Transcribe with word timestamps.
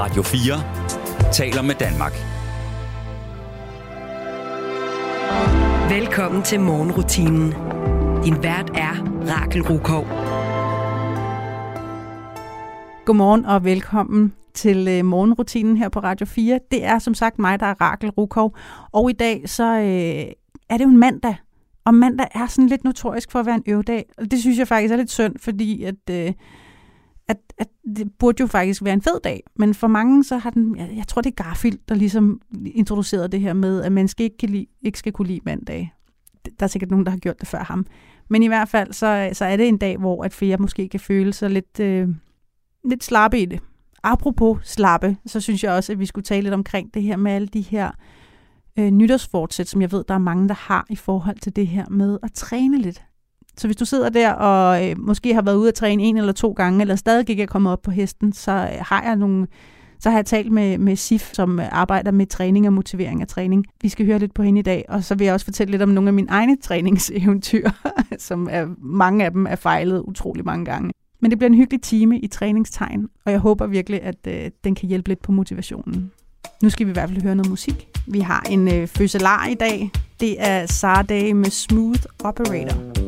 Radio 0.00 0.22
4 0.22 1.32
taler 1.32 1.62
med 1.62 1.74
Danmark. 1.74 2.12
Velkommen 5.90 6.42
til 6.42 6.60
morgenrutinen. 6.60 7.52
Din 8.24 8.42
vært 8.42 8.70
er 8.74 8.94
Rakel 9.28 9.62
Rukov. 9.62 10.04
Godmorgen 13.04 13.44
og 13.44 13.64
velkommen 13.64 14.34
til 14.54 14.88
øh, 14.88 15.04
morgenrutinen 15.04 15.76
her 15.76 15.88
på 15.88 16.00
Radio 16.00 16.26
4. 16.26 16.60
Det 16.70 16.84
er 16.84 16.98
som 16.98 17.14
sagt 17.14 17.38
mig, 17.38 17.60
der 17.60 17.66
er 17.66 17.80
Rakel 17.80 18.10
Rukov. 18.10 18.56
Og 18.92 19.10
i 19.10 19.12
dag 19.12 19.48
så 19.48 19.64
øh, 19.64 20.32
er 20.70 20.76
det 20.76 20.84
jo 20.84 20.88
en 20.88 20.98
mandag. 20.98 21.36
Og 21.84 21.94
mandag 21.94 22.26
er 22.34 22.46
sådan 22.46 22.68
lidt 22.68 22.84
notorisk 22.84 23.32
for 23.32 23.40
at 23.40 23.46
være 23.46 23.54
en 23.54 23.64
øvedag. 23.66 24.04
Og 24.18 24.30
det 24.30 24.40
synes 24.40 24.58
jeg 24.58 24.68
faktisk 24.68 24.92
er 24.92 24.96
lidt 24.96 25.10
synd, 25.10 25.34
fordi 25.38 25.84
at, 25.84 26.10
øh, 26.10 26.32
at, 27.28 27.36
at 27.58 27.68
det 27.96 28.12
burde 28.18 28.40
jo 28.40 28.46
faktisk 28.46 28.84
være 28.84 28.94
en 28.94 29.02
fed 29.02 29.20
dag. 29.24 29.42
Men 29.56 29.74
for 29.74 29.86
mange 29.86 30.24
så 30.24 30.36
har 30.36 30.50
den, 30.50 30.76
jeg, 30.76 30.90
jeg 30.96 31.08
tror 31.08 31.22
det 31.22 31.30
er 31.30 31.44
Garfield, 31.44 31.78
der 31.88 31.94
ligesom 31.94 32.40
introducerede 32.66 33.28
det 33.28 33.40
her 33.40 33.52
med, 33.52 33.82
at 33.82 33.92
man 33.92 34.08
skal 34.08 34.24
ikke, 34.24 34.36
kan 34.36 34.48
lide, 34.48 34.66
ikke 34.82 34.98
skal 34.98 35.12
kunne 35.12 35.28
lide 35.28 35.40
mandag. 35.44 35.92
Der 36.44 36.64
er 36.64 36.66
sikkert 36.66 36.90
nogen, 36.90 37.06
der 37.06 37.10
har 37.10 37.18
gjort 37.18 37.40
det 37.40 37.48
før 37.48 37.64
ham. 37.64 37.86
Men 38.28 38.42
i 38.42 38.46
hvert 38.46 38.68
fald 38.68 38.92
så, 38.92 39.30
så 39.32 39.44
er 39.44 39.56
det 39.56 39.68
en 39.68 39.78
dag, 39.78 39.96
hvor 39.96 40.24
at 40.24 40.32
flere 40.32 40.56
måske 40.56 40.88
kan 40.88 41.00
føle 41.00 41.32
sig 41.32 41.50
lidt, 41.50 41.80
øh, 41.80 42.08
lidt 42.84 43.04
slappe 43.04 43.40
i 43.40 43.44
det. 43.44 43.60
Apropos 44.02 44.58
slappe, 44.64 45.16
så 45.26 45.40
synes 45.40 45.64
jeg 45.64 45.72
også, 45.72 45.92
at 45.92 45.98
vi 45.98 46.06
skulle 46.06 46.24
tale 46.24 46.42
lidt 46.42 46.54
omkring 46.54 46.94
det 46.94 47.02
her 47.02 47.16
med 47.16 47.32
alle 47.32 47.48
de 47.48 47.60
her 47.60 47.90
øh, 48.78 48.90
nytårsfortsæt, 48.90 49.68
som 49.68 49.80
jeg 49.80 49.92
ved, 49.92 50.04
der 50.08 50.14
er 50.14 50.18
mange, 50.18 50.48
der 50.48 50.54
har 50.54 50.86
i 50.90 50.96
forhold 50.96 51.38
til 51.38 51.56
det 51.56 51.66
her 51.66 51.88
med 51.88 52.18
at 52.22 52.32
træne 52.32 52.78
lidt. 52.78 53.02
Så 53.58 53.68
hvis 53.68 53.76
du 53.76 53.84
sidder 53.84 54.08
der 54.08 54.32
og 54.32 54.88
øh, 54.88 54.98
måske 54.98 55.34
har 55.34 55.42
været 55.42 55.56
ude 55.56 55.68
at 55.68 55.74
træne 55.74 56.02
en 56.02 56.16
eller 56.16 56.32
to 56.32 56.52
gange, 56.52 56.80
eller 56.80 56.96
stadig 56.96 57.30
ikke 57.30 57.42
er 57.42 57.46
kommet 57.46 57.72
op 57.72 57.82
på 57.82 57.90
hesten, 57.90 58.32
så 58.32 58.52
øh, 58.52 58.78
har 58.80 59.02
jeg 59.02 59.16
nogle 59.16 59.46
så 60.00 60.10
har 60.10 60.18
jeg 60.18 60.26
talt 60.26 60.52
med, 60.52 60.78
med 60.78 60.96
Sif, 60.96 61.30
som 61.32 61.60
arbejder 61.70 62.10
med 62.10 62.26
træning 62.26 62.66
og 62.66 62.72
motivering 62.72 63.20
af 63.20 63.28
træning. 63.28 63.64
Vi 63.82 63.88
skal 63.88 64.06
høre 64.06 64.18
lidt 64.18 64.34
på 64.34 64.42
hende 64.42 64.58
i 64.58 64.62
dag, 64.62 64.84
og 64.88 65.04
så 65.04 65.14
vil 65.14 65.24
jeg 65.24 65.34
også 65.34 65.44
fortælle 65.46 65.70
lidt 65.70 65.82
om 65.82 65.88
nogle 65.88 66.08
af 66.08 66.14
mine 66.14 66.30
egne 66.30 66.56
træningseventyr, 66.62 67.70
som 68.18 68.48
er, 68.50 68.66
mange 68.78 69.24
af 69.24 69.30
dem 69.30 69.46
er 69.46 69.56
fejlet 69.56 70.00
utrolig 70.00 70.44
mange 70.44 70.64
gange. 70.64 70.90
Men 71.20 71.30
det 71.30 71.38
bliver 71.38 71.50
en 71.50 71.56
hyggelig 71.56 71.82
time 71.82 72.18
i 72.18 72.26
træningstegn, 72.26 73.08
og 73.24 73.32
jeg 73.32 73.40
håber 73.40 73.66
virkelig, 73.66 74.02
at 74.02 74.26
øh, 74.26 74.50
den 74.64 74.74
kan 74.74 74.88
hjælpe 74.88 75.08
lidt 75.08 75.22
på 75.22 75.32
motivationen. 75.32 76.10
Nu 76.62 76.70
skal 76.70 76.86
vi 76.86 76.90
i 76.90 76.92
hvert 76.92 77.08
fald 77.08 77.22
høre 77.22 77.34
noget 77.34 77.50
musik. 77.50 77.88
Vi 78.06 78.20
har 78.20 78.46
en 78.50 78.74
øh, 78.74 78.86
fødselar 78.86 79.46
i 79.46 79.54
dag. 79.54 79.90
Det 80.20 80.36
er 80.38 80.66
Sarday 80.66 81.32
med 81.32 81.50
Smooth 81.50 82.02
Operator. 82.24 83.07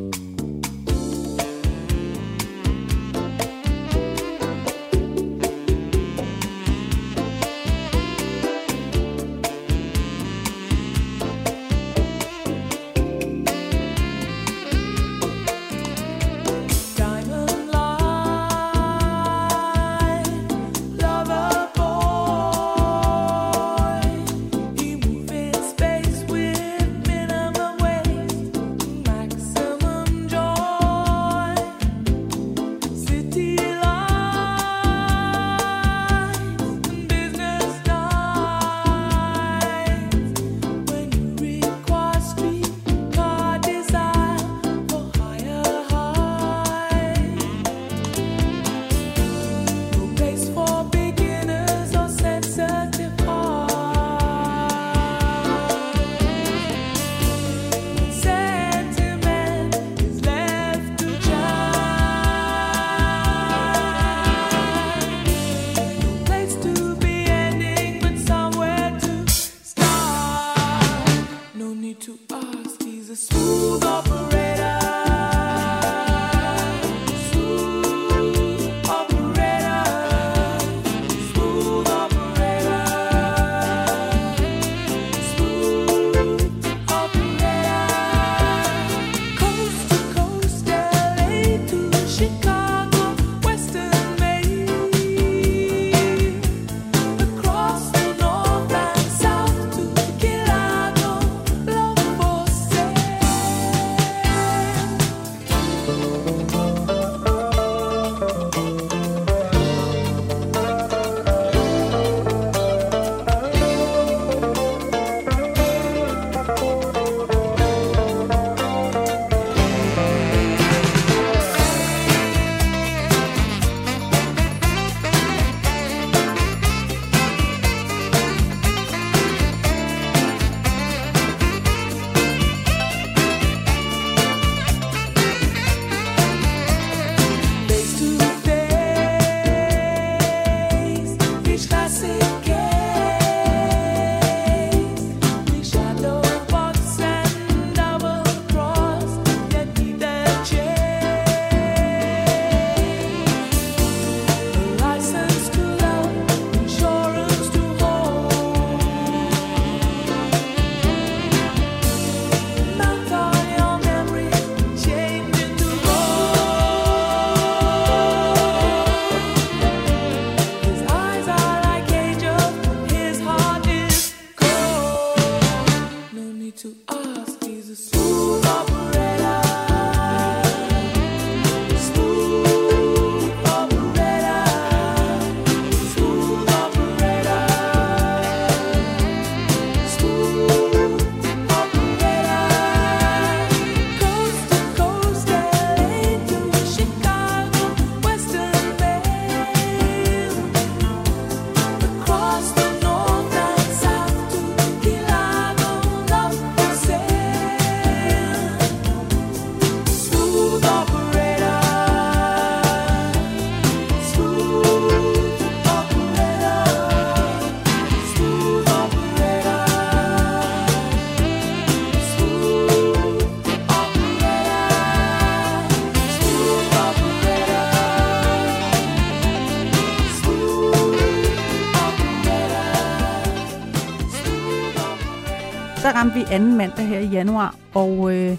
Ramte 236.01 236.15
vi 236.15 236.25
anden 236.31 236.57
mandag 236.57 236.87
her 236.87 236.99
i 236.99 237.07
januar, 237.07 237.55
og 237.75 238.17
øh, 238.17 238.37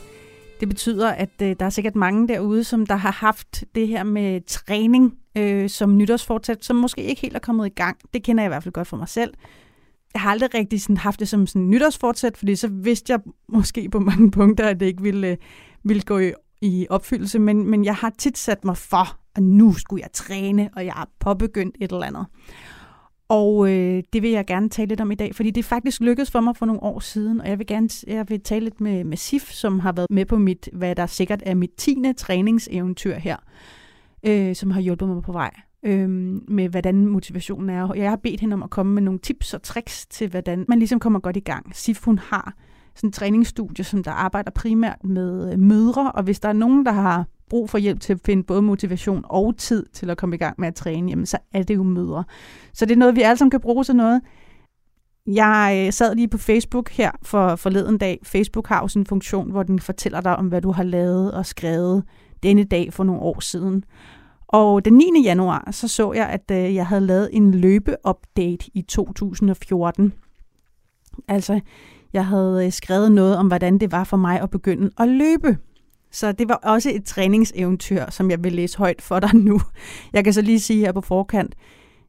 det 0.60 0.70
betyder, 0.70 1.10
at 1.12 1.30
øh, 1.42 1.56
der 1.60 1.66
er 1.66 1.70
sikkert 1.70 1.96
mange 1.96 2.28
derude, 2.28 2.64
som 2.64 2.86
der 2.86 2.96
har 2.96 3.12
haft 3.12 3.64
det 3.76 3.88
her 3.88 4.04
med 4.04 4.42
træning 4.48 5.14
øh, 5.38 5.70
som 5.70 5.98
nytårsfortsat, 5.98 6.66
som 6.66 6.76
måske 6.76 7.04
ikke 7.04 7.22
helt 7.22 7.36
er 7.36 7.40
kommet 7.40 7.66
i 7.66 7.70
gang. 7.70 7.98
Det 8.14 8.24
kender 8.24 8.44
jeg 8.44 8.48
i 8.48 8.54
hvert 8.54 8.64
fald 8.64 8.74
godt 8.74 8.88
for 8.88 8.98
mig 8.98 9.10
selv. 9.10 9.34
Jeg 10.14 10.22
har 10.22 10.32
aldrig 10.32 10.54
rigtig 10.54 10.82
sådan 10.82 10.98
haft 10.98 11.20
det 11.20 11.28
som 11.30 11.48
sådan 11.48 11.70
nytårsfortsat, 11.70 12.38
fordi 12.38 12.56
så 12.56 12.68
vidste 12.68 13.14
jeg 13.14 13.20
måske 13.50 13.90
på 13.90 14.00
mange 14.00 14.32
punkter, 14.32 14.68
at 14.68 14.80
det 14.80 14.86
ikke 14.86 15.04
ville, 15.04 15.28
øh, 15.28 15.38
ville 15.84 16.04
gå 16.04 16.20
i, 16.20 16.32
i 16.62 16.88
opfyldelse, 16.90 17.40
men, 17.40 17.68
men 17.68 17.86
jeg 17.86 17.96
har 17.96 18.12
tit 18.18 18.38
sat 18.38 18.66
mig 18.66 18.78
for, 18.78 19.18
at 19.36 19.44
nu 19.44 19.74
skulle 19.74 20.02
jeg 20.02 20.12
træne, 20.14 20.70
og 20.76 20.86
jeg 20.86 20.94
har 20.94 21.10
påbegyndt 21.20 21.76
et 21.82 21.92
eller 21.92 22.06
andet. 22.06 22.26
Og 23.32 23.72
øh, 23.72 24.04
det 24.14 24.22
vil 24.22 24.30
jeg 24.30 24.46
gerne 24.46 24.70
tale 24.70 24.88
lidt 24.88 25.02
om 25.02 25.12
i 25.12 25.16
dag, 25.16 25.36
fordi 25.36 25.52
det 25.52 25.66
faktisk 25.66 26.02
lykkedes 26.02 26.32
for 26.32 26.40
mig 26.40 26.56
for 26.56 26.66
nogle 26.66 26.84
år 26.84 27.00
siden, 27.00 27.42
og 27.42 27.50
jeg 27.50 27.60
vil 27.60 27.68
gerne 27.68 27.90
jeg 28.08 28.30
vil 28.30 28.42
tale 28.42 28.64
lidt 28.64 28.82
med, 28.82 29.04
med 29.04 29.18
Sif, 29.18 29.52
som 29.52 29.80
har 29.80 29.92
været 29.92 30.08
med 30.10 30.26
på 30.26 30.38
mit, 30.38 30.70
hvad 30.74 30.96
der 30.96 31.06
sikkert 31.06 31.44
er 31.46 31.56
mit 31.56 31.72
10. 31.78 31.96
træningseventyr 32.18 33.16
her, 33.16 33.38
øh, 34.24 34.56
som 34.56 34.72
har 34.72 34.82
hjulpet 34.82 35.08
mig 35.08 35.24
på 35.24 35.32
vej 35.32 35.52
øh, 35.84 36.10
med, 36.48 36.70
hvordan 36.70 37.06
motivationen 37.06 37.70
er. 37.70 37.84
Og 37.84 37.98
jeg 37.98 38.10
har 38.10 38.16
bedt 38.16 38.42
hende 38.42 38.54
om 38.54 38.64
at 38.64 38.70
komme 38.70 38.94
med 38.94 39.02
nogle 39.02 39.20
tips 39.20 39.54
og 39.54 39.64
tricks 39.64 40.06
til, 40.06 40.30
hvordan 40.30 40.66
man 40.68 40.80
ligesom 40.80 41.00
kommer 41.00 41.20
godt 41.20 41.38
i 41.38 41.40
gang. 41.40 41.76
Sif, 41.76 42.06
hun 42.06 42.18
har 42.18 42.54
sådan 42.96 43.08
en 43.08 43.12
træningsstudie, 43.12 43.84
som 43.84 44.04
der 44.04 44.12
arbejder 44.12 44.52
primært 44.52 45.04
med 45.04 45.54
øh, 45.54 45.60
mødre, 45.60 46.12
og 46.12 46.24
hvis 46.24 46.40
der 46.40 46.50
er 46.50 46.54
nogen, 46.54 46.86
der 46.86 46.92
har 46.92 47.26
brug 47.52 47.70
for 47.70 47.78
hjælp 47.78 48.00
til 48.00 48.14
at 48.14 48.20
finde 48.26 48.44
både 48.44 48.62
motivation 48.62 49.26
og 49.30 49.58
tid 49.58 49.86
til 49.94 50.10
at 50.10 50.18
komme 50.18 50.36
i 50.36 50.40
gang 50.40 50.56
med 50.58 50.68
at 50.68 50.76
træne, 50.76 51.10
jamen 51.10 51.26
så 51.26 51.38
er 51.54 51.64
det 51.64 51.76
jo 51.76 51.84
mødre. 51.84 52.24
Så 52.74 52.86
det 52.86 52.92
er 52.92 52.98
noget, 52.98 53.16
vi 53.16 53.22
alle 53.22 53.38
sammen 53.38 53.52
kan 53.52 53.60
bruge 53.60 53.84
til 53.84 53.96
noget. 53.96 54.22
Jeg 55.28 55.84
øh, 55.88 55.94
sad 55.94 56.16
lige 56.16 56.28
på 56.28 56.38
Facebook 56.38 56.90
her 56.90 57.12
for 57.24 57.56
forleden 57.56 57.98
dag. 57.98 58.20
Facebook 58.24 58.68
har 58.68 58.82
jo 58.82 58.88
sådan 58.88 59.02
en 59.02 59.06
funktion, 59.06 59.52
hvor 59.52 59.64
den 59.64 59.80
fortæller 59.80 60.22
dig 60.22 60.36
om, 60.36 60.48
hvad 60.48 60.62
du 60.62 60.72
har 60.72 60.84
lavet 60.84 61.32
og 61.32 61.46
skrevet 61.46 62.04
denne 62.44 62.64
dag 62.64 62.94
for 62.94 63.04
nogle 63.04 63.22
år 63.22 63.40
siden. 63.40 63.84
Og 64.48 64.86
den 64.86 64.94
9. 64.94 65.04
januar, 65.24 65.68
så 65.72 65.88
så 65.88 66.14
jeg, 66.14 66.28
at 66.28 66.52
øh, 66.52 66.76
jeg 66.76 66.88
havde 66.88 67.02
lavet 67.02 67.30
en 67.34 67.54
løbeupdate 67.54 68.66
i 68.74 68.82
2014. 68.82 70.14
Altså, 71.28 71.60
jeg 72.14 72.26
havde 72.26 72.66
øh, 72.66 72.72
skrevet 72.72 73.12
noget 73.12 73.38
om, 73.38 73.48
hvordan 73.48 73.78
det 73.78 73.92
var 73.92 74.04
for 74.04 74.18
mig 74.18 74.42
at 74.42 74.50
begynde 74.50 74.90
at 74.98 75.08
løbe. 75.08 75.58
Så 76.12 76.32
det 76.32 76.50
var 76.50 76.56
også 76.56 76.92
et 76.94 77.06
træningseventyr, 77.06 78.10
som 78.10 78.32
jeg 78.32 78.44
vil 78.44 78.54
læse 78.54 78.78
højt 78.78 79.02
for 79.02 79.20
dig 79.20 79.36
nu. 79.50 79.62
Jeg 80.14 80.24
kan 80.24 80.34
så 80.34 80.42
lige 80.42 80.60
sige 80.60 80.80
her 80.80 80.92
på 80.92 81.02
forkant, 81.02 81.56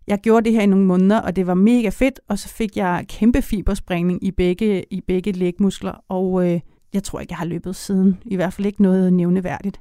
jeg 0.06 0.18
gjorde 0.18 0.44
det 0.44 0.52
her 0.52 0.60
i 0.60 0.66
nogle 0.66 0.84
måneder, 0.84 1.20
og 1.20 1.36
det 1.36 1.46
var 1.46 1.54
mega 1.54 1.88
fedt, 1.88 2.20
og 2.28 2.38
så 2.38 2.48
fik 2.48 2.76
jeg 2.76 3.04
kæmpe 3.08 3.42
fibersprængning 3.42 4.24
i 4.24 4.30
begge, 4.30 4.84
i 4.90 5.00
begge 5.00 5.32
lægmuskler, 5.32 6.04
og 6.08 6.50
øh, 6.50 6.60
jeg 6.92 7.02
tror 7.02 7.20
ikke, 7.20 7.32
jeg 7.32 7.38
har 7.38 7.44
løbet 7.44 7.76
siden. 7.76 8.18
I 8.24 8.36
hvert 8.36 8.52
fald 8.52 8.66
ikke 8.66 8.82
noget 8.82 9.12
nævneværdigt. 9.12 9.80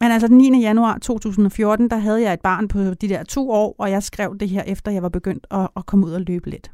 Men 0.00 0.10
altså 0.10 0.28
den 0.28 0.38
9. 0.38 0.60
januar 0.60 0.98
2014, 0.98 1.90
der 1.90 1.96
havde 1.96 2.22
jeg 2.22 2.32
et 2.32 2.40
barn 2.40 2.68
på 2.68 2.78
de 2.78 3.08
der 3.08 3.22
to 3.24 3.50
år, 3.50 3.74
og 3.78 3.90
jeg 3.90 4.02
skrev 4.02 4.36
det 4.40 4.48
her 4.48 4.62
efter, 4.62 4.92
jeg 4.92 5.02
var 5.02 5.08
begyndt 5.08 5.46
at, 5.50 5.68
at 5.76 5.86
komme 5.86 6.06
ud 6.06 6.12
og 6.12 6.20
løbe 6.20 6.50
lidt. 6.50 6.70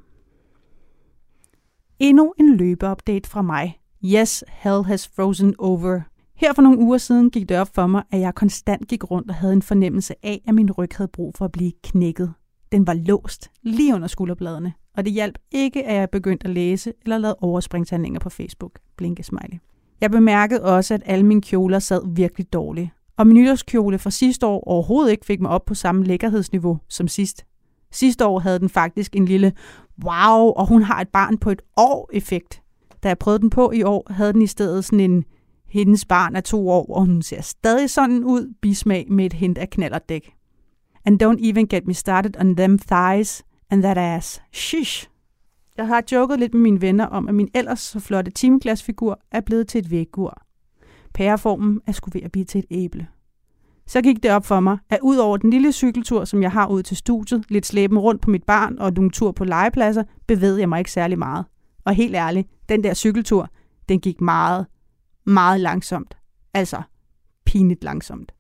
Endnu 1.99 2.35
en 2.39 2.57
løbeupdate 2.57 3.29
fra 3.29 3.43
mig. 3.43 3.81
Yes, 4.05 4.45
hell 4.49 4.85
has 4.85 5.09
frozen 5.17 5.55
over. 5.59 6.01
Her 6.41 6.53
for 6.53 6.63
nogle 6.63 6.79
uger 6.79 6.99
siden 6.99 7.31
gik 7.31 7.49
det 7.49 7.59
op 7.59 7.69
for 7.75 7.87
mig, 7.87 8.03
at 8.11 8.21
jeg 8.21 8.35
konstant 8.35 8.89
gik 8.89 9.11
rundt 9.11 9.31
og 9.31 9.35
havde 9.35 9.53
en 9.53 9.63
fornemmelse 9.63 10.15
af, 10.23 10.41
at 10.49 10.55
min 10.55 10.73
ryg 10.73 10.91
havde 10.97 11.11
brug 11.13 11.35
for 11.35 11.45
at 11.45 11.53
blive 11.53 11.73
knækket. 11.83 12.33
Den 12.73 12.87
var 12.87 12.95
låst 12.95 13.51
lige 13.63 13.95
under 13.95 14.09
skulderbladene, 14.09 14.73
og 14.97 15.05
det 15.05 15.13
hjalp 15.13 15.39
ikke, 15.51 15.87
at 15.87 15.97
jeg 15.97 16.11
begyndte 16.11 16.47
at 16.47 16.55
læse 16.55 16.93
eller 17.03 17.19
lavede 17.19 17.37
overspringshandlinger 17.41 18.21
på 18.21 18.31
Facebook. 18.31 18.79
Blinke 18.97 19.23
smiley. 19.23 19.59
Jeg 20.01 20.11
bemærkede 20.11 20.65
også, 20.65 20.95
at 20.95 21.03
alle 21.05 21.27
mine 21.27 21.43
kjoler 21.43 21.79
sad 21.79 22.15
virkelig 22.15 22.53
dårligt, 22.53 22.91
og 23.17 23.27
min 23.27 23.37
nytårskjole 23.37 23.99
fra 23.99 24.11
sidste 24.11 24.47
år 24.47 24.69
overhovedet 24.69 25.11
ikke 25.11 25.27
fik 25.27 25.41
mig 25.41 25.51
op 25.51 25.65
på 25.65 25.75
samme 25.75 26.05
lækkerhedsniveau 26.05 26.79
som 26.89 27.09
sidst. 27.09 27.45
Sidste 27.93 28.27
år 28.27 28.39
havde 28.39 28.59
den 28.59 28.69
faktisk 28.69 29.17
en 29.17 29.25
lille 29.25 29.53
wow, 30.05 30.47
og 30.47 30.67
hun 30.67 30.83
har 30.83 31.01
et 31.01 31.09
barn 31.09 31.39
på 31.39 31.51
et 31.51 31.63
år 31.77 32.11
effekt. 32.13 32.63
Da 33.03 33.09
jeg 33.09 33.19
prøvede 33.19 33.41
den 33.41 33.51
på 33.51 33.71
i 33.71 33.83
år, 33.83 34.13
havde 34.13 34.33
den 34.33 34.43
i 34.43 34.47
stedet 34.47 34.85
sådan 34.85 35.01
en 35.01 35.25
hendes 35.69 36.05
barn 36.05 36.37
er 36.37 36.41
to 36.41 36.69
år, 36.69 36.95
og 36.95 37.07
hun 37.07 37.23
ser 37.23 37.41
stadig 37.41 37.91
sådan 37.91 38.25
ud, 38.25 38.55
bismag 38.63 39.07
med 39.11 39.27
et 39.27 39.33
hint 39.33 39.59
af 39.59 39.71
knallerdæk. 39.71 40.33
And 41.05 41.23
don't 41.23 41.49
even 41.49 41.67
get 41.67 41.87
me 41.87 41.95
started 41.95 42.41
on 42.41 42.57
them 42.57 42.79
thighs 42.79 43.45
and 43.71 43.83
that 43.83 43.99
ass. 43.99 44.43
Shish. 44.53 45.09
Jeg 45.77 45.87
har 45.87 46.03
joket 46.13 46.39
lidt 46.39 46.55
med 46.55 46.61
mine 46.63 46.81
venner 46.81 47.07
om, 47.07 47.29
at 47.29 47.35
min 47.35 47.49
ellers 47.55 47.81
så 47.81 48.01
flotte 48.01 48.31
timeglasfigur 48.31 49.21
er 49.31 49.41
blevet 49.41 49.69
til 49.69 49.79
et 49.79 49.91
væggur. 49.91 50.43
Pæreformen 51.15 51.81
er 51.87 51.93
skulle 51.93 52.15
ved 52.15 52.23
at 52.23 52.33
blive 52.33 52.45
til 52.45 52.59
et 52.59 52.67
æble. 52.71 53.07
Så 53.87 54.03
gik 54.03 54.23
det 54.23 54.31
op 54.31 54.47
for 54.47 54.61
mig, 54.61 54.79
at 54.91 54.99
ud 55.03 55.17
over 55.17 55.37
den 55.37 55.51
lille 55.51 55.73
cykeltur, 55.73 56.25
som 56.25 56.43
jeg 56.43 56.53
har 56.53 56.67
ud 56.67 56.83
til 56.83 56.97
studiet, 56.97 57.45
lidt 57.49 57.67
slæben 57.67 57.99
rundt 57.99 58.23
på 58.23 58.31
mit 58.31 58.45
barn 58.45 58.79
og 58.79 58.93
nogle 58.93 59.11
tur 59.11 59.33
på 59.33 59.45
legepladser, 59.45 60.03
bevægede 60.27 60.61
jeg 60.61 60.69
mig 60.69 60.79
ikke 60.79 60.93
særlig 60.93 61.19
meget. 61.19 61.45
Og 61.85 61.95
helt 61.95 62.15
ærligt, 62.15 62.49
den 62.69 62.85
der 62.85 62.95
cykeltur, 62.95 63.49
den 63.89 64.01
gik 64.01 64.21
meget, 64.21 64.67
meget 65.29 65.61
langsomt. 65.61 66.17
Altså 66.55 66.83
pinligt 67.47 67.85
langsomt. 67.85 68.33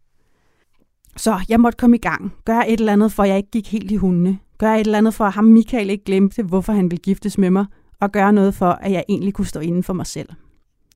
Så 1.17 1.40
jeg 1.49 1.61
måtte 1.61 1.76
komme 1.76 1.96
i 1.96 2.00
gang. 2.00 2.32
Gøre 2.44 2.70
et 2.70 2.81
eller 2.81 2.93
andet, 2.93 3.12
for 3.12 3.25
jeg 3.25 3.37
ikke 3.37 3.50
gik 3.50 3.73
helt 3.73 3.90
i 3.90 3.96
hundene. 3.96 4.38
Gøre 4.58 4.81
et 4.81 4.85
eller 4.85 4.99
andet, 4.99 5.14
for 5.14 5.25
at 5.25 5.32
ham 5.32 5.44
Michael 5.44 5.90
ikke 5.90 6.05
glemte, 6.05 6.43
hvorfor 6.43 6.73
han 6.73 6.90
ville 6.90 7.02
giftes 7.02 7.38
med 7.38 7.50
mig. 7.50 7.67
Og 8.00 8.12
gøre 8.12 8.32
noget 8.32 8.55
for, 8.55 8.70
at 8.70 8.93
jeg 8.93 9.05
egentlig 9.08 9.35
kunne 9.35 9.46
stå 9.46 9.61
inden 9.61 9.82
for 9.82 9.93
mig 9.93 10.06
selv. 10.06 10.29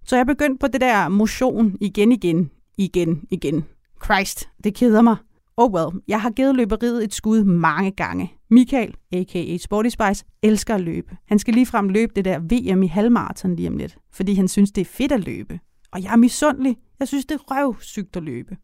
Så 0.04 0.16
jeg 0.16 0.26
begyndte 0.26 0.58
på 0.58 0.66
det 0.66 0.80
der 0.80 1.08
motion 1.08 1.76
igen, 1.80 2.12
igen, 2.12 2.50
igen, 2.78 3.24
igen. 3.30 3.64
Christ, 4.04 4.48
det 4.64 4.74
keder 4.74 5.02
mig. 5.02 5.16
Oh 5.56 5.72
well, 5.72 6.02
jeg 6.08 6.20
har 6.20 6.30
givet 6.30 6.54
løberiet 6.54 7.04
et 7.04 7.14
skud 7.14 7.44
mange 7.44 7.90
gange. 7.90 8.32
Michael, 8.50 8.94
a.k.a. 9.12 9.56
Sporty 9.56 9.88
Spice, 9.88 10.24
elsker 10.42 10.74
at 10.74 10.80
løbe. 10.80 11.16
Han 11.26 11.38
skal 11.38 11.54
ligefrem 11.54 11.88
løbe 11.88 12.12
det 12.16 12.24
der 12.24 12.38
VM 12.38 12.82
i 12.82 12.86
halvmarathon 12.86 13.56
lige 13.56 13.68
om 13.68 13.76
lidt, 13.76 13.98
fordi 14.12 14.34
han 14.34 14.48
synes, 14.48 14.72
det 14.72 14.80
er 14.80 14.84
fedt 14.84 15.12
at 15.12 15.24
løbe. 15.24 15.60
Og 15.92 16.02
jeg 16.02 16.12
er 16.12 16.16
misundelig. 16.16 16.76
Jeg 16.98 17.08
synes, 17.08 17.24
det 17.24 17.34
er 17.34 17.38
røvsygt 17.50 18.16
at 18.16 18.22
løbe. 18.22 18.56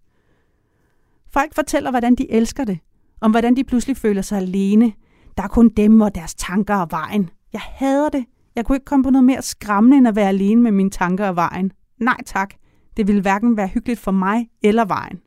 Folk 1.30 1.54
fortæller, 1.54 1.90
hvordan 1.90 2.14
de 2.14 2.32
elsker 2.32 2.64
det. 2.64 2.78
Om 3.20 3.30
hvordan 3.30 3.56
de 3.56 3.64
pludselig 3.64 3.96
føler 3.96 4.22
sig 4.22 4.38
alene. 4.38 4.92
Der 5.36 5.42
er 5.42 5.48
kun 5.48 5.68
dem 5.68 6.00
og 6.00 6.14
deres 6.14 6.34
tanker 6.34 6.76
og 6.76 6.90
vejen. 6.90 7.30
Jeg 7.52 7.60
hader 7.64 8.08
det. 8.08 8.24
Jeg 8.56 8.64
kunne 8.64 8.76
ikke 8.76 8.84
komme 8.84 9.02
på 9.02 9.10
noget 9.10 9.24
mere 9.24 9.42
skræmmende, 9.42 9.96
end 9.96 10.08
at 10.08 10.16
være 10.16 10.28
alene 10.28 10.62
med 10.62 10.72
mine 10.72 10.90
tanker 10.90 11.28
og 11.28 11.36
vejen. 11.36 11.72
Nej 12.00 12.16
tak. 12.26 12.54
Det 12.96 13.06
ville 13.06 13.22
hverken 13.22 13.56
være 13.56 13.68
hyggeligt 13.68 14.00
for 14.00 14.10
mig 14.10 14.48
eller 14.62 14.84
vejen. 14.84 15.20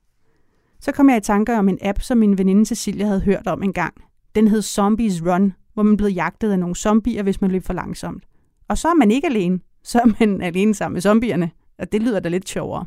Så 0.79 0.91
kom 0.91 1.09
jeg 1.09 1.17
i 1.17 1.21
tanker 1.21 1.57
om 1.57 1.69
en 1.69 1.77
app, 1.81 2.01
som 2.01 2.17
min 2.17 2.37
veninde 2.37 2.65
Cecilia 2.65 3.05
havde 3.05 3.21
hørt 3.21 3.47
om 3.47 3.63
en 3.63 3.73
gang. 3.73 3.93
Den 4.35 4.47
hed 4.47 4.61
Zombies 4.61 5.21
Run, 5.25 5.53
hvor 5.73 5.83
man 5.83 5.97
blev 5.97 6.09
jagtet 6.09 6.51
af 6.51 6.59
nogle 6.59 6.75
zombier, 6.75 7.23
hvis 7.23 7.41
man 7.41 7.51
løb 7.51 7.63
for 7.63 7.73
langsomt. 7.73 8.23
Og 8.67 8.77
så 8.77 8.87
er 8.87 8.93
man 8.93 9.11
ikke 9.11 9.27
alene. 9.27 9.59
Så 9.83 9.99
er 9.99 10.05
man 10.19 10.41
alene 10.51 10.75
sammen 10.75 10.93
med 10.93 11.01
zombierne 11.01 11.51
og 11.81 11.91
det 11.91 12.01
lyder 12.03 12.19
da 12.19 12.29
lidt 12.29 12.49
sjovere. 12.49 12.85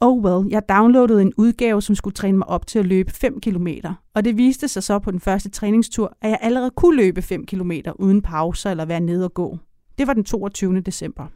Oh 0.00 0.24
well, 0.24 0.48
jeg 0.50 0.68
downloadede 0.68 1.22
en 1.22 1.32
udgave, 1.36 1.82
som 1.82 1.94
skulle 1.94 2.14
træne 2.14 2.38
mig 2.38 2.48
op 2.48 2.66
til 2.66 2.78
at 2.78 2.86
løbe 2.86 3.12
5 3.12 3.40
km, 3.40 3.68
og 4.14 4.24
det 4.24 4.36
viste 4.36 4.68
sig 4.68 4.82
så 4.82 4.98
på 4.98 5.10
den 5.10 5.20
første 5.20 5.50
træningstur, 5.50 6.16
at 6.20 6.30
jeg 6.30 6.38
allerede 6.42 6.70
kunne 6.70 6.96
løbe 6.96 7.22
5 7.22 7.46
km 7.46 7.72
uden 7.98 8.22
pauser 8.22 8.70
eller 8.70 8.84
være 8.84 9.00
nede 9.00 9.24
og 9.24 9.34
gå. 9.34 9.58
Det 9.98 10.06
var 10.06 10.12
den 10.12 10.24
22. 10.24 10.80
december. 10.80 11.26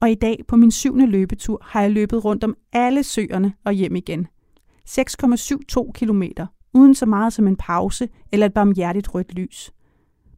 Og 0.00 0.10
i 0.10 0.14
dag 0.14 0.44
på 0.48 0.56
min 0.56 0.70
syvende 0.70 1.06
løbetur 1.06 1.58
har 1.64 1.80
jeg 1.80 1.90
løbet 1.90 2.24
rundt 2.24 2.44
om 2.44 2.56
alle 2.72 3.02
søerne 3.02 3.52
og 3.64 3.72
hjem 3.72 3.96
igen. 3.96 4.26
6,72 4.88 5.92
km, 5.94 6.22
uden 6.74 6.94
så 6.94 7.06
meget 7.06 7.32
som 7.32 7.46
en 7.46 7.56
pause 7.56 8.08
eller 8.32 8.46
et 8.46 8.54
barmhjertigt 8.54 9.14
rødt 9.14 9.34
lys. 9.34 9.72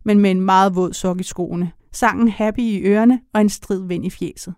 Men 0.05 0.19
med 0.19 0.31
en 0.31 0.41
meget 0.41 0.77
våd 0.77 0.93
sok 0.93 1.21
i 1.21 1.23
skoene, 1.23 1.73
sangen 1.93 2.29
happy 2.29 2.61
i 2.61 2.83
ørerne 2.85 3.21
og 3.35 3.41
en 3.41 3.49
strid 3.49 3.87
vind 3.87 4.07
i 4.07 4.11
fjeset 4.11 4.55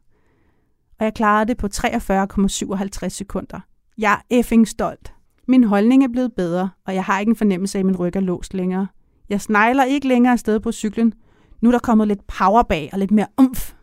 og 0.98 1.04
jeg 1.04 1.14
klarede 1.14 1.48
det 1.48 1.56
på 1.56 1.68
43,57 1.74 3.08
sekunder. 3.08 3.60
Jeg 3.98 4.12
er 4.12 4.36
effing 4.38 4.68
stolt. 4.68 5.14
Min 5.48 5.64
holdning 5.64 6.04
er 6.04 6.08
blevet 6.08 6.32
bedre, 6.32 6.70
og 6.86 6.94
jeg 6.94 7.04
har 7.04 7.20
ikke 7.20 7.30
en 7.30 7.36
fornemmelse 7.36 7.78
af, 7.78 7.80
at 7.80 7.86
min 7.86 7.96
ryg 7.96 8.16
er 8.16 8.20
låst 8.20 8.54
længere. 8.54 8.86
Jeg 9.28 9.40
snegler 9.40 9.84
ikke 9.84 10.08
længere 10.08 10.32
afsted 10.32 10.60
på 10.60 10.72
cyklen. 10.72 11.12
Nu 11.60 11.68
er 11.68 11.72
der 11.72 11.78
kommet 11.78 12.08
lidt 12.08 12.26
power 12.26 12.62
bag 12.62 12.90
og 12.92 12.98
lidt 12.98 13.10
mere 13.10 13.26
umf. 13.38 13.74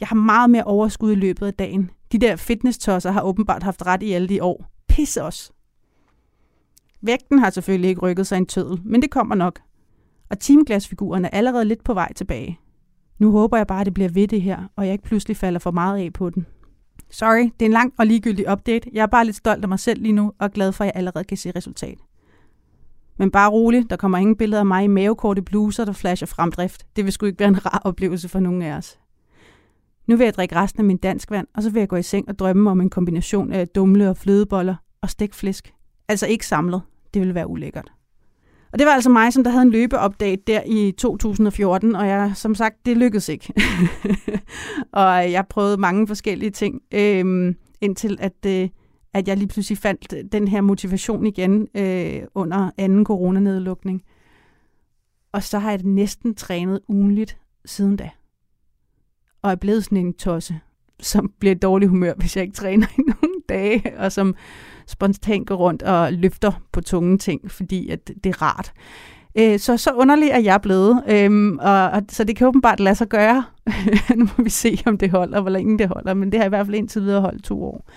Jeg 0.00 0.08
har 0.08 0.16
meget 0.16 0.50
mere 0.50 0.64
overskud 0.64 1.12
i 1.12 1.14
løbet 1.14 1.46
af 1.46 1.54
dagen. 1.54 1.90
De 2.12 2.18
der 2.18 2.36
fitness-tosser 2.36 3.10
har 3.10 3.22
åbenbart 3.22 3.62
haft 3.62 3.86
ret 3.86 4.02
i 4.02 4.12
alle 4.12 4.28
de 4.28 4.42
år. 4.42 4.66
Pisse 4.88 5.22
os. 5.22 5.52
Vægten 7.02 7.38
har 7.38 7.50
selvfølgelig 7.50 7.88
ikke 7.88 8.00
rykket 8.00 8.26
sig 8.26 8.36
en 8.36 8.46
tødel, 8.46 8.80
men 8.84 9.02
det 9.02 9.10
kommer 9.10 9.34
nok. 9.34 9.60
Og 10.30 10.38
timeglasfiguren 10.38 11.24
er 11.24 11.28
allerede 11.28 11.64
lidt 11.64 11.84
på 11.84 11.94
vej 11.94 12.12
tilbage. 12.12 12.58
Nu 13.22 13.30
håber 13.30 13.56
jeg 13.56 13.66
bare, 13.66 13.80
at 13.80 13.86
det 13.86 13.94
bliver 13.94 14.08
ved 14.08 14.28
det 14.28 14.42
her, 14.42 14.58
og 14.76 14.84
jeg 14.84 14.92
ikke 14.92 15.04
pludselig 15.04 15.36
falder 15.36 15.58
for 15.58 15.70
meget 15.70 15.98
af 15.98 16.12
på 16.12 16.30
den. 16.30 16.46
Sorry, 17.10 17.42
det 17.42 17.62
er 17.62 17.66
en 17.66 17.72
lang 17.72 17.92
og 17.98 18.06
ligegyldig 18.06 18.52
update. 18.52 18.90
Jeg 18.92 19.02
er 19.02 19.06
bare 19.06 19.24
lidt 19.24 19.36
stolt 19.36 19.62
af 19.62 19.68
mig 19.68 19.78
selv 19.78 20.02
lige 20.02 20.12
nu, 20.12 20.32
og 20.38 20.50
glad 20.50 20.72
for, 20.72 20.84
at 20.84 20.86
jeg 20.86 20.92
allerede 20.96 21.24
kan 21.24 21.36
se 21.36 21.52
resultat. 21.56 21.98
Men 23.16 23.30
bare 23.30 23.50
rolig, 23.50 23.90
der 23.90 23.96
kommer 23.96 24.18
ingen 24.18 24.36
billeder 24.36 24.60
af 24.60 24.66
mig 24.66 24.84
i 24.84 24.86
mavekorte 24.86 25.42
bluser, 25.42 25.84
der 25.84 25.92
flasher 25.92 26.26
fremdrift. 26.26 26.86
Det 26.96 27.04
vil 27.04 27.12
sgu 27.12 27.26
ikke 27.26 27.38
være 27.38 27.48
en 27.48 27.66
rar 27.66 27.80
oplevelse 27.84 28.28
for 28.28 28.40
nogen 28.40 28.62
af 28.62 28.76
os. 28.76 28.98
Nu 30.06 30.16
vil 30.16 30.24
jeg 30.24 30.34
drikke 30.34 30.56
resten 30.56 30.80
af 30.80 30.84
min 30.84 30.96
danskvand, 30.96 31.46
og 31.54 31.62
så 31.62 31.70
vil 31.70 31.80
jeg 31.80 31.88
gå 31.88 31.96
i 31.96 32.02
seng 32.02 32.28
og 32.28 32.38
drømme 32.38 32.70
om 32.70 32.80
en 32.80 32.90
kombination 32.90 33.52
af 33.52 33.68
dumle 33.68 34.10
og 34.10 34.16
flødeboller 34.16 34.74
og 35.00 35.10
stegt 35.10 35.34
flæsk. 35.34 35.74
Altså 36.08 36.26
ikke 36.26 36.46
samlet. 36.46 36.82
Det 37.14 37.22
vil 37.22 37.34
være 37.34 37.48
ulækkert. 37.48 37.92
Og 38.72 38.78
det 38.78 38.86
var 38.86 38.92
altså 38.92 39.10
mig, 39.10 39.32
som 39.32 39.44
der 39.44 39.50
havde 39.50 39.62
en 39.62 39.70
løbeupdate 39.70 40.42
der 40.46 40.62
i 40.66 40.92
2014, 40.98 41.96
og 41.96 42.06
jeg, 42.08 42.32
som 42.34 42.54
sagt, 42.54 42.86
det 42.86 42.96
lykkedes 42.96 43.28
ikke. 43.28 43.52
og 44.92 45.32
jeg 45.32 45.46
prøvede 45.50 45.76
mange 45.76 46.06
forskellige 46.06 46.50
ting, 46.50 46.82
øh, 46.94 47.54
indtil 47.80 48.18
at, 48.20 48.46
øh, 48.46 48.68
at 49.14 49.28
jeg 49.28 49.36
lige 49.36 49.48
pludselig 49.48 49.78
fandt 49.78 50.14
øh, 50.16 50.24
den 50.32 50.48
her 50.48 50.60
motivation 50.60 51.26
igen 51.26 51.68
øh, 51.74 52.22
under 52.34 52.70
anden 52.78 53.04
coronanedlukning. 53.04 54.02
Og 55.32 55.42
så 55.42 55.58
har 55.58 55.70
jeg 55.70 55.80
næsten 55.82 56.34
trænet 56.34 56.80
ugenligt 56.88 57.38
siden 57.64 57.96
da. 57.96 58.10
Og 59.42 59.50
er 59.50 59.56
blevet 59.56 59.84
sådan 59.84 59.98
en 59.98 60.14
tosse, 60.14 60.60
som 61.00 61.32
bliver 61.38 61.54
dårlig 61.54 61.88
humør, 61.88 62.14
hvis 62.16 62.36
jeg 62.36 62.44
ikke 62.44 62.54
træner 62.54 62.86
i 62.98 63.00
nogle 63.22 63.40
dage, 63.48 63.98
og 63.98 64.12
som 64.12 64.34
spontant 64.86 65.46
går 65.46 65.54
rundt 65.54 65.82
og 65.82 66.12
løfter 66.12 66.52
på 66.72 66.80
tunge 66.80 67.18
ting, 67.18 67.50
fordi 67.50 67.88
at 67.88 68.10
det 68.24 68.26
er 68.26 68.42
rart. 68.42 68.72
Øh, 69.38 69.58
så 69.58 69.76
så 69.76 69.92
underlig 69.92 70.28
er 70.28 70.38
jeg 70.38 70.60
blevet, 70.62 71.02
øhm, 71.08 71.58
og, 71.58 71.90
og, 71.90 72.02
så 72.08 72.24
det 72.24 72.36
kan 72.36 72.46
åbenbart 72.46 72.80
lade 72.80 72.94
sig 72.94 73.08
gøre. 73.08 73.44
nu 74.16 74.28
må 74.38 74.44
vi 74.44 74.50
se, 74.50 74.78
om 74.86 74.98
det 74.98 75.10
holder, 75.10 75.40
hvor 75.40 75.50
længe 75.50 75.78
det 75.78 75.88
holder, 75.88 76.14
men 76.14 76.32
det 76.32 76.40
har 76.40 76.46
i 76.46 76.48
hvert 76.48 76.66
fald 76.66 76.76
indtil 76.76 77.02
videre 77.02 77.20
holdt 77.20 77.44
to 77.44 77.64
år. 77.64 77.90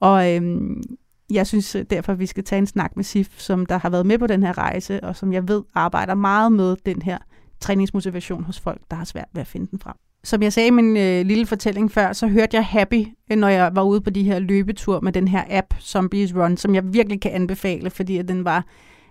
Og 0.00 0.34
øhm, 0.34 0.82
jeg 1.30 1.46
synes 1.46 1.74
øh, 1.74 1.84
derfor, 1.90 2.12
at 2.12 2.18
vi 2.18 2.26
skal 2.26 2.44
tage 2.44 2.58
en 2.58 2.66
snak 2.66 2.96
med 2.96 3.04
Sif, 3.04 3.38
som 3.38 3.66
der 3.66 3.78
har 3.78 3.90
været 3.90 4.06
med 4.06 4.18
på 4.18 4.26
den 4.26 4.42
her 4.42 4.58
rejse, 4.58 5.04
og 5.04 5.16
som 5.16 5.32
jeg 5.32 5.48
ved 5.48 5.62
arbejder 5.74 6.14
meget 6.14 6.52
med 6.52 6.76
den 6.86 7.02
her 7.02 7.18
træningsmotivation 7.60 8.44
hos 8.44 8.60
folk, 8.60 8.80
der 8.90 8.96
har 8.96 9.04
svært 9.04 9.28
ved 9.32 9.40
at 9.40 9.46
finde 9.46 9.66
den 9.70 9.78
frem. 9.78 9.96
Som 10.26 10.42
jeg 10.42 10.52
sagde 10.52 10.66
i 10.66 10.70
min 10.70 10.96
øh, 10.96 11.26
lille 11.26 11.46
fortælling 11.46 11.92
før, 11.92 12.12
så 12.12 12.26
hørte 12.26 12.56
jeg 12.56 12.64
Happy, 12.64 13.06
øh, 13.32 13.38
når 13.38 13.48
jeg 13.48 13.70
var 13.74 13.82
ude 13.82 14.00
på 14.00 14.10
de 14.10 14.22
her 14.22 14.38
løbetur 14.38 15.00
med 15.00 15.12
den 15.12 15.28
her 15.28 15.44
app, 15.50 15.74
Zombies 15.80 16.34
Run, 16.34 16.56
som 16.56 16.74
jeg 16.74 16.92
virkelig 16.92 17.20
kan 17.20 17.32
anbefale, 17.32 17.90
fordi 17.90 18.18
at 18.18 18.28
den 18.28 18.44
var... 18.44 18.64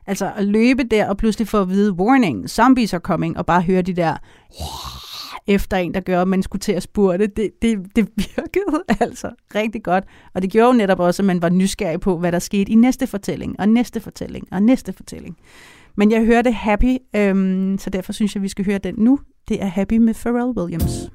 Altså 0.08 0.32
at 0.36 0.46
løbe 0.46 0.84
der 0.84 1.10
og 1.10 1.18
pludselig 1.18 1.48
få 1.48 1.62
at 1.62 1.70
vide, 1.70 1.94
warning, 1.94 2.50
zombies 2.50 2.94
are 2.94 3.00
coming, 3.00 3.38
og 3.38 3.46
bare 3.46 3.62
høre 3.62 3.82
de 3.82 3.94
der 3.94 4.18
efter 5.48 5.78
en, 5.78 5.94
der 5.94 6.00
gør, 6.00 6.22
at 6.22 6.28
man 6.28 6.44
skulle 6.44 6.60
til 6.60 6.72
at 6.72 6.84
spurte. 6.84 7.28
Det, 7.28 7.52
det, 7.62 7.96
det 7.96 8.10
virkede 8.18 8.84
altså 9.00 9.32
rigtig 9.56 9.84
godt. 9.84 10.04
Og 10.34 10.42
det 10.42 10.52
gjorde 10.52 10.68
jo 10.68 10.74
netop 10.74 11.00
også, 11.00 11.22
at 11.22 11.26
man 11.26 11.42
var 11.42 11.50
nysgerrig 11.50 12.00
på, 12.00 12.18
hvad 12.18 12.32
der 12.32 12.40
skete 12.40 12.72
i 12.72 12.76
næste 12.76 13.08
fortælling, 13.08 13.60
og 13.60 13.70
næste 13.70 14.00
fortælling, 14.00 14.48
og 14.52 14.64
næste 14.64 14.94
fortælling. 14.94 15.38
Men 15.98 16.12
jeg 16.12 16.26
hørte 16.26 16.52
Happy, 16.52 16.98
øhm, 17.16 17.78
så 17.78 17.90
derfor 17.90 18.14
synes 18.14 18.36
jeg, 18.36 18.44
vi 18.44 18.48
skal 18.48 18.66
høre 18.66 18.78
den 18.78 18.96
nu. 18.98 19.20
Det 19.50 19.62
er 19.62 19.66
Happy 19.66 19.98
med 19.98 20.14
Pharrell 20.14 20.58
Williams. 20.58 21.10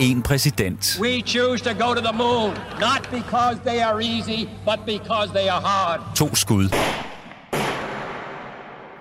En 0.00 0.22
præsident. 0.22 0.98
We 1.00 1.22
choose 1.26 1.64
to 1.64 1.86
go 1.86 1.94
to 1.94 2.00
the 2.00 2.12
moon, 2.12 2.50
not 2.80 3.08
because 3.10 3.58
they 3.66 3.80
are 3.82 4.02
easy, 4.02 4.48
but 4.64 4.78
because 4.86 5.28
they 5.34 5.48
are 5.48 5.60
hard. 5.60 6.00
To 6.16 6.34
skud. 6.34 6.68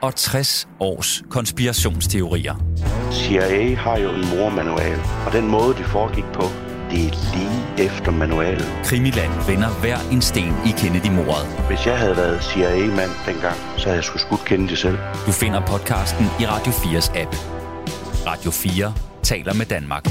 Og 0.01 0.15
60 0.15 0.67
års 0.79 1.23
konspirationsteorier. 1.29 2.55
CIA 3.11 3.75
har 3.75 3.97
jo 3.97 4.09
en 4.09 4.29
mormanual, 4.29 4.99
og 5.25 5.33
den 5.33 5.47
måde, 5.47 5.75
det 5.75 5.85
foregik 5.85 6.25
på, 6.33 6.43
det 6.91 7.05
er 7.05 7.35
lige 7.35 7.85
efter 7.89 8.11
manualen. 8.11 8.65
Krimiland 8.83 9.31
vender 9.47 9.69
hver 9.69 9.97
en 10.11 10.21
sten 10.21 10.53
i 10.65 10.71
Kennedy-mordet. 10.77 11.47
Hvis 11.67 11.85
jeg 11.85 11.97
havde 11.97 12.17
været 12.17 12.43
CIA-mand 12.43 13.11
dengang, 13.25 13.55
så 13.77 13.83
havde 13.83 13.95
jeg 13.95 14.03
sgu 14.03 14.17
skudt 14.17 14.45
Kennedy 14.45 14.73
selv. 14.73 14.97
Du 15.25 15.31
finder 15.31 15.65
podcasten 15.65 16.25
i 16.39 16.45
Radio 16.45 16.71
4's 16.71 17.19
app. 17.19 17.35
Radio 18.27 18.51
4 18.51 18.93
taler 19.23 19.53
med 19.53 19.65
Danmark. 19.65 20.05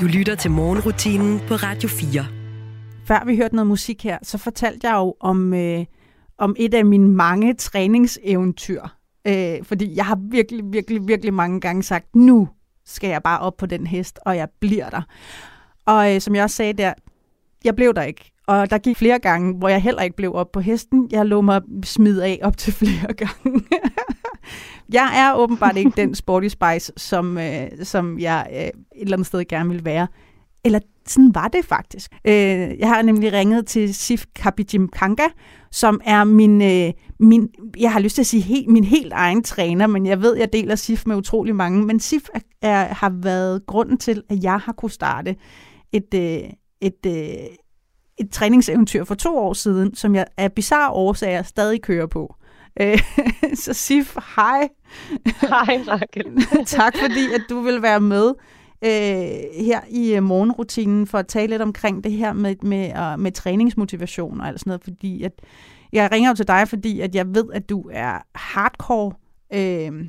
Du 0.00 0.06
lytter 0.06 0.34
til 0.34 0.50
morgenrutinen 0.50 1.40
på 1.48 1.54
Radio 1.54 1.88
4. 1.88 2.26
Før 3.04 3.24
vi 3.26 3.36
hørte 3.36 3.54
noget 3.54 3.66
musik 3.66 4.04
her, 4.04 4.18
så 4.22 4.38
fortalte 4.38 4.88
jeg 4.88 4.94
jo 4.96 5.14
om, 5.20 5.54
øh, 5.54 5.84
om 6.38 6.56
et 6.58 6.74
af 6.74 6.84
mine 6.84 7.08
mange 7.08 7.54
træningseventyr. 7.54 8.82
Øh, 9.26 9.54
fordi 9.62 9.96
jeg 9.96 10.06
har 10.06 10.18
virkelig, 10.30 10.64
virkelig, 10.72 11.08
virkelig 11.08 11.34
mange 11.34 11.60
gange 11.60 11.82
sagt, 11.82 12.16
nu 12.16 12.48
skal 12.84 13.10
jeg 13.10 13.22
bare 13.22 13.38
op 13.40 13.56
på 13.56 13.66
den 13.66 13.86
hest, 13.86 14.18
og 14.26 14.36
jeg 14.36 14.48
bliver 14.60 14.90
der. 14.90 15.02
Og 15.86 16.14
øh, 16.14 16.20
som 16.20 16.34
jeg 16.34 16.44
også 16.44 16.56
sagde 16.56 16.72
der, 16.72 16.92
jeg 17.64 17.76
blev 17.76 17.94
der 17.94 18.02
ikke. 18.02 18.32
Og 18.46 18.70
der 18.70 18.78
gik 18.78 18.96
flere 18.96 19.18
gange, 19.18 19.54
hvor 19.58 19.68
jeg 19.68 19.82
heller 19.82 20.02
ikke 20.02 20.16
blev 20.16 20.34
op 20.34 20.52
på 20.52 20.60
hesten. 20.60 21.08
Jeg 21.10 21.26
lå 21.26 21.40
mig 21.40 21.62
smidt 21.84 22.20
af 22.20 22.40
op 22.42 22.56
til 22.56 22.72
flere 22.72 23.12
gange 23.24 23.64
jeg 24.92 25.12
er 25.14 25.34
åbenbart 25.34 25.76
ikke 25.76 25.92
den 25.96 26.14
sporty 26.14 26.48
spice, 26.48 26.92
som, 26.96 27.38
øh, 27.38 27.70
som 27.82 28.18
jeg 28.18 28.46
øh, 28.52 28.58
et 28.60 28.72
eller 28.96 29.16
andet 29.16 29.26
sted 29.26 29.44
gerne 29.44 29.70
vil 29.70 29.84
være. 29.84 30.06
Eller 30.64 30.80
sådan 31.06 31.34
var 31.34 31.48
det 31.48 31.64
faktisk. 31.64 32.12
Øh, 32.24 32.78
jeg 32.78 32.88
har 32.88 33.02
nemlig 33.02 33.32
ringet 33.32 33.66
til 33.66 33.94
Sif 33.94 34.24
Kapijim 34.34 34.88
Kanga, 34.88 35.26
som 35.70 36.00
er 36.04 36.24
min, 36.24 36.62
øh, 36.62 36.92
min, 37.20 37.48
jeg 37.78 37.92
har 37.92 38.00
lyst 38.00 38.14
til 38.14 38.22
at 38.22 38.26
sige 38.26 38.42
helt, 38.42 38.68
min 38.68 38.84
helt 38.84 39.12
egen 39.12 39.42
træner, 39.42 39.86
men 39.86 40.06
jeg 40.06 40.22
ved, 40.22 40.36
jeg 40.36 40.52
deler 40.52 40.74
Sif 40.74 41.06
med 41.06 41.16
utrolig 41.16 41.56
mange. 41.56 41.84
Men 41.86 42.00
Sif 42.00 42.22
er, 42.34 42.40
er, 42.62 42.94
har 42.94 43.12
været 43.22 43.66
grunden 43.66 43.98
til, 43.98 44.22
at 44.28 44.42
jeg 44.42 44.58
har 44.58 44.72
kunne 44.72 44.90
starte 44.90 45.36
et, 45.92 46.14
øh, 46.14 46.50
et, 46.80 47.06
øh, 47.06 47.46
et 48.18 48.30
træningseventyr 48.30 49.04
for 49.04 49.14
to 49.14 49.38
år 49.38 49.52
siden, 49.52 49.94
som 49.94 50.14
jeg 50.14 50.26
af 50.36 50.52
bizarre 50.52 50.90
årsager 50.90 51.42
stadig 51.42 51.82
kører 51.82 52.06
på. 52.06 52.34
Øh, 52.80 52.98
så 53.54 53.72
Sif, 53.72 54.16
hej. 54.36 54.68
Hej, 55.40 55.78
Rakel. 55.88 56.46
tak 56.66 56.94
fordi, 56.98 57.32
at 57.34 57.42
du 57.48 57.60
vil 57.60 57.82
være 57.82 58.00
med 58.00 58.34
øh, 58.84 59.64
her 59.64 59.80
i 59.90 60.16
uh, 60.18 60.22
morgenrutinen 60.22 61.06
for 61.06 61.18
at 61.18 61.26
tale 61.26 61.50
lidt 61.50 61.62
omkring 61.62 62.04
det 62.04 62.12
her 62.12 62.32
med, 62.32 62.56
med, 62.62 62.92
uh, 62.98 63.20
med 63.20 63.32
træningsmotivation 63.32 64.40
og 64.40 64.48
alt 64.48 64.60
sådan 64.60 64.70
noget, 64.70 64.84
fordi 64.84 65.22
at 65.22 65.32
jeg 65.92 66.12
ringer 66.12 66.30
jo 66.30 66.34
til 66.34 66.48
dig, 66.48 66.68
fordi 66.68 67.00
at 67.00 67.14
jeg 67.14 67.34
ved, 67.34 67.44
at 67.52 67.68
du 67.68 67.90
er 67.92 68.18
hardcore 68.34 69.12
øh, 69.54 70.08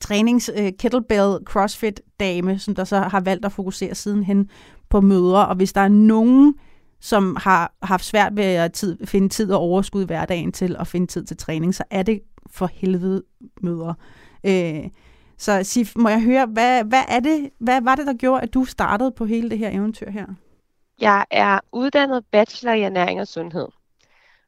trænings 0.00 0.50
uh, 0.58 0.68
kettlebell 0.78 1.38
crossfit 1.44 2.00
dame, 2.20 2.58
som 2.58 2.74
der 2.74 2.84
så 2.84 3.00
har 3.00 3.20
valgt 3.20 3.44
at 3.44 3.52
fokusere 3.52 3.94
sidenhen 3.94 4.48
på 4.88 5.00
møder, 5.00 5.38
og 5.38 5.56
hvis 5.56 5.72
der 5.72 5.80
er 5.80 5.88
nogen, 5.88 6.54
som 7.04 7.36
har 7.40 7.72
haft 7.82 8.04
svært 8.04 8.36
ved 8.36 8.44
at 8.44 8.72
tid, 8.72 9.06
finde 9.06 9.28
tid 9.28 9.52
og 9.52 9.60
overskud 9.60 10.02
i 10.02 10.06
hverdagen 10.06 10.52
til 10.52 10.76
at 10.80 10.86
finde 10.86 11.06
tid 11.06 11.24
til 11.24 11.36
træning, 11.36 11.74
så 11.74 11.84
er 11.90 12.02
det 12.02 12.22
for 12.50 12.66
helvede 12.66 13.22
møder. 13.60 13.94
Øh, 14.46 14.90
så 15.38 15.60
Sif, 15.62 15.96
må 15.96 16.08
jeg 16.08 16.22
høre, 16.22 16.46
hvad, 16.46 16.84
hvad, 16.84 17.02
er 17.08 17.20
det, 17.20 17.50
hvad 17.58 17.80
var 17.82 17.94
det, 17.94 18.06
der 18.06 18.14
gjorde, 18.14 18.42
at 18.42 18.54
du 18.54 18.64
startede 18.64 19.12
på 19.12 19.24
hele 19.24 19.50
det 19.50 19.58
her 19.58 19.70
eventyr 19.70 20.10
her? 20.10 20.26
Jeg 21.00 21.24
er 21.30 21.60
uddannet 21.72 22.24
bachelor 22.30 22.72
i 22.72 22.82
ernæring 22.82 23.20
og 23.20 23.28
sundhed. 23.28 23.68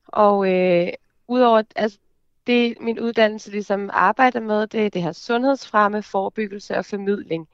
Og 0.06 0.52
øh, 0.52 0.88
udover 1.28 1.62
altså, 1.76 1.98
det, 2.46 2.74
min 2.80 3.00
uddannelse 3.00 3.50
ligesom 3.50 3.90
arbejder 3.92 4.40
med, 4.40 4.66
det 4.66 4.86
er 4.86 4.90
det 4.90 5.02
her 5.02 5.12
sundhedsfremme, 5.12 6.02
forebyggelse 6.02 6.76
og 6.76 6.84
formidling. 6.84 7.48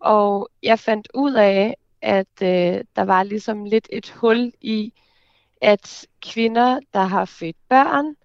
Og 0.00 0.48
jeg 0.62 0.78
fandt 0.78 1.08
ud 1.14 1.32
af, 1.32 1.76
at 2.06 2.42
øh, 2.42 2.84
der 2.96 3.02
var 3.04 3.22
ligesom 3.22 3.64
lidt 3.64 3.88
et 3.92 4.10
hul 4.10 4.52
i, 4.60 4.92
at 5.60 6.06
kvinder, 6.22 6.80
der 6.94 7.02
har 7.02 7.24
født 7.24 7.56
børn, 7.68 8.16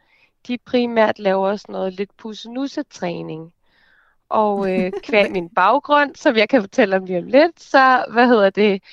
de 0.47 0.57
primært 0.57 1.19
laver 1.19 1.55
sådan 1.55 1.73
noget 1.73 1.93
lidt 1.93 2.17
pussenusse-træning. 2.17 3.53
Og 4.29 4.71
øh, 4.71 4.91
kvæg 5.07 5.31
min 5.31 5.49
baggrund, 5.49 6.15
som 6.15 6.35
jeg 6.35 6.49
kan 6.49 6.61
fortælle 6.61 6.95
om 6.95 7.05
lige 7.05 7.19
om 7.19 7.27
lidt, 7.27 7.63
så 7.63 8.05
hvad 8.11 8.27
hedder 8.27 8.49
det, 8.49 8.83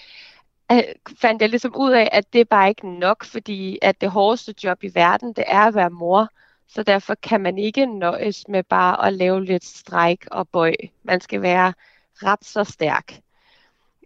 øh, 0.73 0.83
fandt 1.21 1.43
jeg 1.43 1.51
ligesom 1.51 1.77
ud 1.77 1.93
af, 1.93 2.09
at 2.13 2.33
det 2.33 2.41
er 2.41 2.45
bare 2.45 2.69
ikke 2.69 2.99
nok, 2.99 3.25
fordi 3.25 3.79
at 3.83 4.01
det 4.01 4.11
hårdeste 4.11 4.55
job 4.65 4.85
i 4.85 4.95
verden, 4.95 5.33
det 5.33 5.45
er 5.47 5.61
at 5.61 5.75
være 5.75 5.91
mor. 5.91 6.29
Så 6.69 6.83
derfor 6.83 7.15
kan 7.15 7.41
man 7.41 7.59
ikke 7.59 7.87
nøjes 7.87 8.49
med 8.49 8.63
bare 8.63 9.07
at 9.07 9.13
lave 9.13 9.45
lidt 9.45 9.65
stræk 9.65 10.27
og 10.31 10.49
bøj. 10.49 10.75
Man 11.03 11.21
skal 11.21 11.43
være 11.43 11.73
ret 12.23 12.45
så 12.45 12.65
stærk. 12.65 13.21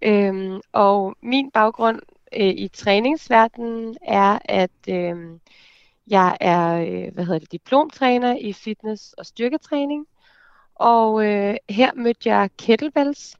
Øhm, 0.03 0.61
og 0.73 1.17
min 1.23 1.51
baggrund 1.51 2.01
øh, 2.37 2.49
i 2.49 2.69
træningsverdenen 2.69 3.97
er, 4.03 4.39
at 4.45 4.71
øh, 4.89 5.17
jeg 6.07 6.37
er 6.41 6.75
øh, 6.75 7.15
hvad 7.15 7.25
hedder 7.25 7.39
det, 7.39 7.53
diplomtræner 7.53 8.37
i 8.41 8.53
fitness 8.53 9.13
og 9.13 9.27
styrketræning. 9.27 10.07
Og 10.75 11.27
øh, 11.27 11.57
her 11.69 11.91
mødte 11.95 12.29
jeg 12.29 12.51
kettlebells. 12.59 13.37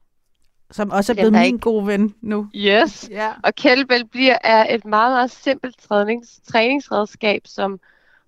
Som 0.71 0.91
også 0.91 1.11
er 1.11 1.15
blevet 1.15 1.33
min 1.33 1.43
ikke... 1.43 1.57
gode 1.57 1.87
ven 1.87 2.15
nu. 2.21 2.49
Yes, 2.55 3.09
ja. 3.11 3.33
og 3.43 3.55
kettlebell 3.55 4.05
bliver 4.05 4.37
er 4.43 4.75
et 4.75 4.85
meget, 4.85 5.11
meget 5.11 5.31
simpelt 5.31 5.77
trænings, 5.79 6.39
træningsredskab, 6.47 7.41
som 7.45 7.79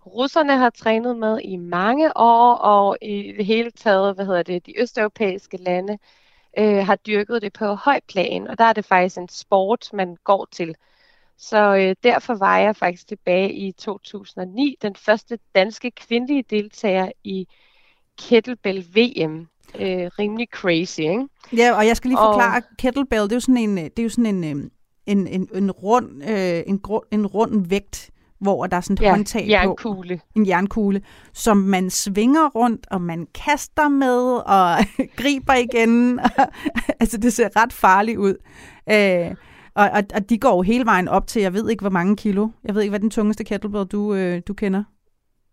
russerne 0.05 0.57
har 0.57 0.69
trænet 0.69 1.17
med 1.17 1.39
i 1.43 1.55
mange 1.55 2.17
år, 2.17 2.53
og 2.53 2.97
i 3.01 3.33
det 3.37 3.45
hele 3.45 3.71
taget, 3.71 4.15
hvad 4.15 4.25
hedder 4.25 4.43
det, 4.43 4.65
de 4.65 4.81
østeuropæiske 4.81 5.57
lande 5.57 5.97
øh, 6.57 6.85
har 6.85 6.95
dyrket 6.95 7.41
det 7.41 7.53
på 7.53 7.65
høj 7.65 7.99
plan, 8.07 8.47
og 8.47 8.57
der 8.57 8.63
er 8.63 8.73
det 8.73 8.85
faktisk 8.85 9.17
en 9.17 9.29
sport, 9.29 9.89
man 9.93 10.17
går 10.23 10.47
til. 10.51 10.75
Så 11.37 11.75
øh, 11.75 11.95
derfor 12.03 12.33
var 12.33 12.57
jeg 12.57 12.75
faktisk 12.75 13.07
tilbage 13.07 13.53
i 13.53 13.71
2009 13.71 14.77
den 14.81 14.95
første 14.95 15.39
danske 15.55 15.91
kvindelige 15.91 16.43
deltager 16.49 17.11
i 17.23 17.47
kettlebell 18.21 18.85
VM. 18.95 19.47
Øh, 19.79 20.09
rimelig 20.19 20.47
crazy, 20.53 20.99
ikke? 20.99 21.27
Ja, 21.57 21.77
og 21.77 21.87
jeg 21.87 21.97
skal 21.97 22.09
lige 22.09 22.17
forklare, 22.17 22.57
og... 22.57 22.77
kettlebell, 22.77 23.23
det 23.23 23.31
er 23.31 23.35
jo 23.35 23.39
sådan 23.39 23.57
en, 23.57 23.77
det 23.77 23.99
er 23.99 24.03
jo 24.03 24.09
sådan 24.09 24.43
en, 24.43 24.43
øh, 24.43 24.69
en, 25.05 25.27
en, 25.27 25.49
en, 25.53 25.71
rund, 25.71 26.23
øh, 26.23 26.63
en, 26.67 26.81
en 27.11 27.27
rund 27.27 27.67
vægt, 27.67 28.11
hvor 28.45 28.67
der 28.67 28.77
er 28.77 28.81
sådan 28.81 28.93
et 28.93 29.01
ja, 29.01 29.12
håndtag 29.12 29.49
jernkugle. 29.49 30.17
på. 30.17 30.23
En 30.36 30.47
jernkugle. 30.47 31.01
som 31.34 31.58
man 31.58 31.89
svinger 31.89 32.49
rundt, 32.49 32.88
og 32.91 33.01
man 33.01 33.27
kaster 33.34 33.89
med, 33.89 34.41
og 34.45 34.77
griber 35.19 35.53
igen. 35.53 36.19
altså, 37.01 37.17
det 37.17 37.34
ser 37.34 37.49
ret 37.55 37.73
farligt 37.73 38.17
ud. 38.17 38.36
Øh, 38.91 39.36
og, 39.75 39.89
og, 39.93 40.03
og 40.15 40.29
de 40.29 40.38
går 40.38 40.55
jo 40.55 40.62
hele 40.62 40.86
vejen 40.86 41.08
op 41.08 41.27
til, 41.27 41.41
jeg 41.41 41.53
ved 41.53 41.69
ikke, 41.69 41.81
hvor 41.81 41.89
mange 41.89 42.15
kilo. 42.15 42.47
Jeg 42.63 42.75
ved 42.75 42.81
ikke, 42.81 42.91
hvad 42.91 42.99
den 42.99 43.10
tungeste 43.10 43.43
kettlebell, 43.43 43.86
du, 43.86 44.13
øh, 44.13 44.41
du 44.47 44.53
kender. 44.53 44.84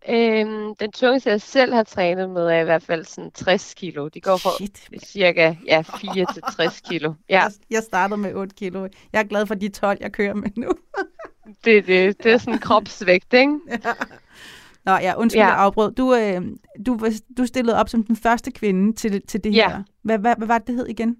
Øhm, 0.09 0.75
den 0.75 0.91
tungeste, 0.91 1.29
jeg 1.29 1.41
selv 1.41 1.73
har 1.73 1.83
trænet 1.83 2.29
med, 2.29 2.41
er 2.41 2.59
i 2.59 2.63
hvert 2.63 2.83
fald 2.83 3.05
sådan 3.05 3.31
60 3.31 3.73
kilo. 3.73 4.07
De 4.07 4.21
går 4.21 4.37
fra 4.37 4.49
Shit. 4.57 4.89
cirka 5.05 5.55
ja, 5.67 5.81
4 5.81 6.33
til 6.33 6.43
60 6.55 6.81
kilo. 6.81 7.13
Ja. 7.29 7.41
Jeg, 7.41 7.51
jeg 7.69 7.83
startede 7.83 8.21
med 8.21 8.33
8 8.33 8.55
kilo. 8.55 8.87
Jeg 9.13 9.19
er 9.19 9.23
glad 9.23 9.45
for 9.45 9.55
de 9.55 9.69
12, 9.69 9.97
jeg 10.01 10.11
kører 10.11 10.33
med 10.33 10.49
nu. 10.57 10.69
det, 11.65 11.87
det, 11.87 12.23
det 12.23 12.31
er 12.31 12.37
sådan 12.37 12.59
kropsvægt, 12.59 13.33
ikke? 13.33 13.59
Ja. 13.69 13.93
Nå 14.85 14.91
ja, 14.91 15.13
undskyld, 15.17 15.41
ja. 15.41 15.47
jeg 15.47 15.57
afbrød. 15.57 15.91
Du, 15.91 16.15
øh, 16.15 16.41
du, 16.85 16.99
du 17.37 17.45
stillede 17.45 17.77
op 17.77 17.89
som 17.89 18.03
den 18.03 18.15
første 18.15 18.51
kvinde 18.51 18.93
til, 18.93 19.27
til 19.27 19.43
det 19.43 19.55
ja. 19.55 19.69
her. 19.69 19.83
Hvad, 20.01 20.17
hvad, 20.17 20.35
hvad 20.37 20.47
var 20.47 20.57
det, 20.57 20.67
det 20.67 20.75
hed 20.75 20.87
igen? 20.87 21.17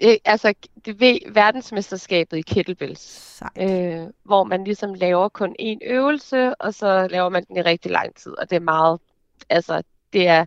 det, 0.00 0.18
altså, 0.24 0.54
det 0.84 1.00
ved 1.00 1.32
verdensmesterskabet 1.32 2.36
i 2.36 2.42
kettlebells, 2.42 3.42
øh, 3.58 4.06
hvor 4.22 4.44
man 4.44 4.64
ligesom 4.64 4.94
laver 4.94 5.28
kun 5.28 5.56
én 5.60 5.78
øvelse, 5.82 6.54
og 6.54 6.74
så 6.74 7.08
laver 7.10 7.28
man 7.28 7.44
den 7.44 7.56
i 7.56 7.62
rigtig 7.62 7.90
lang 7.90 8.14
tid, 8.14 8.38
og 8.38 8.50
det 8.50 8.56
er 8.56 8.60
meget, 8.60 9.00
altså, 9.48 9.82
det 10.12 10.28
er, 10.28 10.44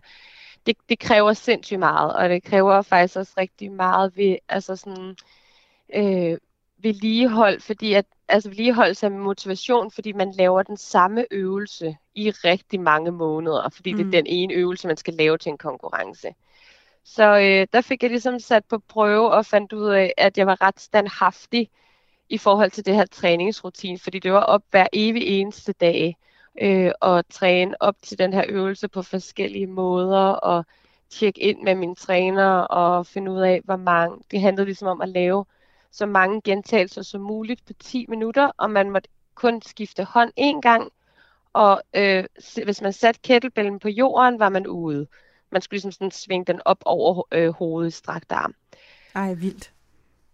det, 0.66 0.76
det 0.88 0.98
kræver 0.98 1.32
sindssygt 1.32 1.78
meget, 1.78 2.12
og 2.12 2.28
det 2.28 2.44
kræver 2.44 2.82
faktisk 2.82 3.16
også 3.16 3.32
rigtig 3.36 3.72
meget 3.72 4.16
ved, 4.16 4.36
altså 4.48 4.76
sådan, 4.76 5.16
øh, 5.94 6.38
vedligehold, 6.78 7.60
fordi 7.60 7.92
at, 7.92 8.06
altså 8.32 8.48
vedligeholdelse 8.48 9.06
af 9.06 9.12
motivation, 9.12 9.90
fordi 9.90 10.12
man 10.12 10.32
laver 10.32 10.62
den 10.62 10.76
samme 10.76 11.24
øvelse 11.30 11.96
i 12.14 12.30
rigtig 12.30 12.80
mange 12.80 13.10
måneder, 13.10 13.68
fordi 13.68 13.92
mm. 13.92 13.96
det 13.96 14.02
er 14.02 14.06
mm. 14.06 14.12
den 14.12 14.26
ene 14.26 14.54
øvelse, 14.54 14.86
man 14.86 14.96
skal 14.96 15.14
lave 15.14 15.38
til 15.38 15.50
en 15.50 15.58
konkurrence. 15.58 16.28
Så 17.04 17.38
øh, 17.38 17.66
der 17.72 17.80
fik 17.80 18.02
jeg 18.02 18.10
ligesom 18.10 18.38
sat 18.38 18.64
på 18.64 18.78
prøve 18.78 19.30
og 19.30 19.46
fandt 19.46 19.72
ud 19.72 19.88
af, 19.88 20.12
at 20.16 20.38
jeg 20.38 20.46
var 20.46 20.62
ret 20.62 20.80
standhaftig 20.80 21.70
i 22.28 22.38
forhold 22.38 22.70
til 22.70 22.86
det 22.86 22.94
her 22.94 23.06
træningsrutine, 23.06 23.98
fordi 23.98 24.18
det 24.18 24.32
var 24.32 24.40
op 24.40 24.62
hver 24.70 24.86
evig 24.92 25.22
eneste 25.22 25.72
dag 25.72 26.16
øh, 26.60 26.92
og 27.00 27.28
træne 27.28 27.82
op 27.82 27.96
til 28.02 28.18
den 28.18 28.32
her 28.32 28.44
øvelse 28.48 28.88
på 28.88 29.02
forskellige 29.02 29.66
måder 29.66 30.26
og 30.26 30.64
tjekke 31.10 31.40
ind 31.40 31.62
med 31.62 31.74
min 31.74 31.94
træner 31.94 32.50
og 32.60 33.06
finde 33.06 33.32
ud 33.32 33.40
af, 33.40 33.60
hvor 33.64 33.76
mange. 33.76 34.18
Det 34.30 34.40
handlede 34.40 34.66
ligesom 34.66 34.88
om 34.88 35.00
at 35.00 35.08
lave 35.08 35.44
så 35.92 36.06
mange 36.06 36.42
gentagelser 36.42 37.02
som 37.02 37.20
muligt 37.20 37.66
på 37.66 37.72
10 37.72 38.06
minutter, 38.08 38.50
og 38.56 38.70
man 38.70 38.90
måtte 38.90 39.08
kun 39.34 39.62
skifte 39.62 40.04
hånd 40.04 40.32
én 40.40 40.60
gang, 40.60 40.92
og 41.52 41.82
øh, 41.94 42.24
hvis 42.64 42.82
man 42.82 42.92
satte 42.92 43.20
kettlebellen 43.24 43.78
på 43.78 43.88
jorden, 43.88 44.38
var 44.38 44.48
man 44.48 44.66
ude. 44.66 45.06
Man 45.50 45.62
skulle 45.62 45.76
ligesom 45.76 45.92
sådan 45.92 46.10
svinge 46.10 46.44
den 46.44 46.60
op 46.64 46.82
over 46.84 47.22
øh, 47.32 47.50
hovedet 47.50 47.88
i 47.88 47.96
strakt 47.96 48.32
arm. 48.32 48.54
Ej, 49.14 49.34
vildt. 49.34 49.72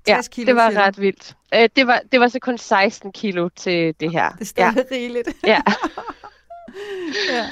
Ja, 0.09 0.21
kilo, 0.31 0.47
det 0.47 0.57
var 0.57 0.71
ret 0.71 1.01
vildt. 1.01 1.37
Øh, 1.55 1.69
det, 1.77 1.87
var, 1.87 2.03
det 2.13 2.21
var 2.21 2.29
så 2.29 2.39
kun 2.39 2.59
16 2.59 3.13
kilo 3.13 3.49
til 3.49 3.95
det 4.01 4.13
her. 4.13 4.31
Det 4.31 4.59
er 4.59 4.73
ja. 4.77 4.83
rigeligt. 4.91 5.29
ja. 5.47 5.63
ja. 7.33 7.47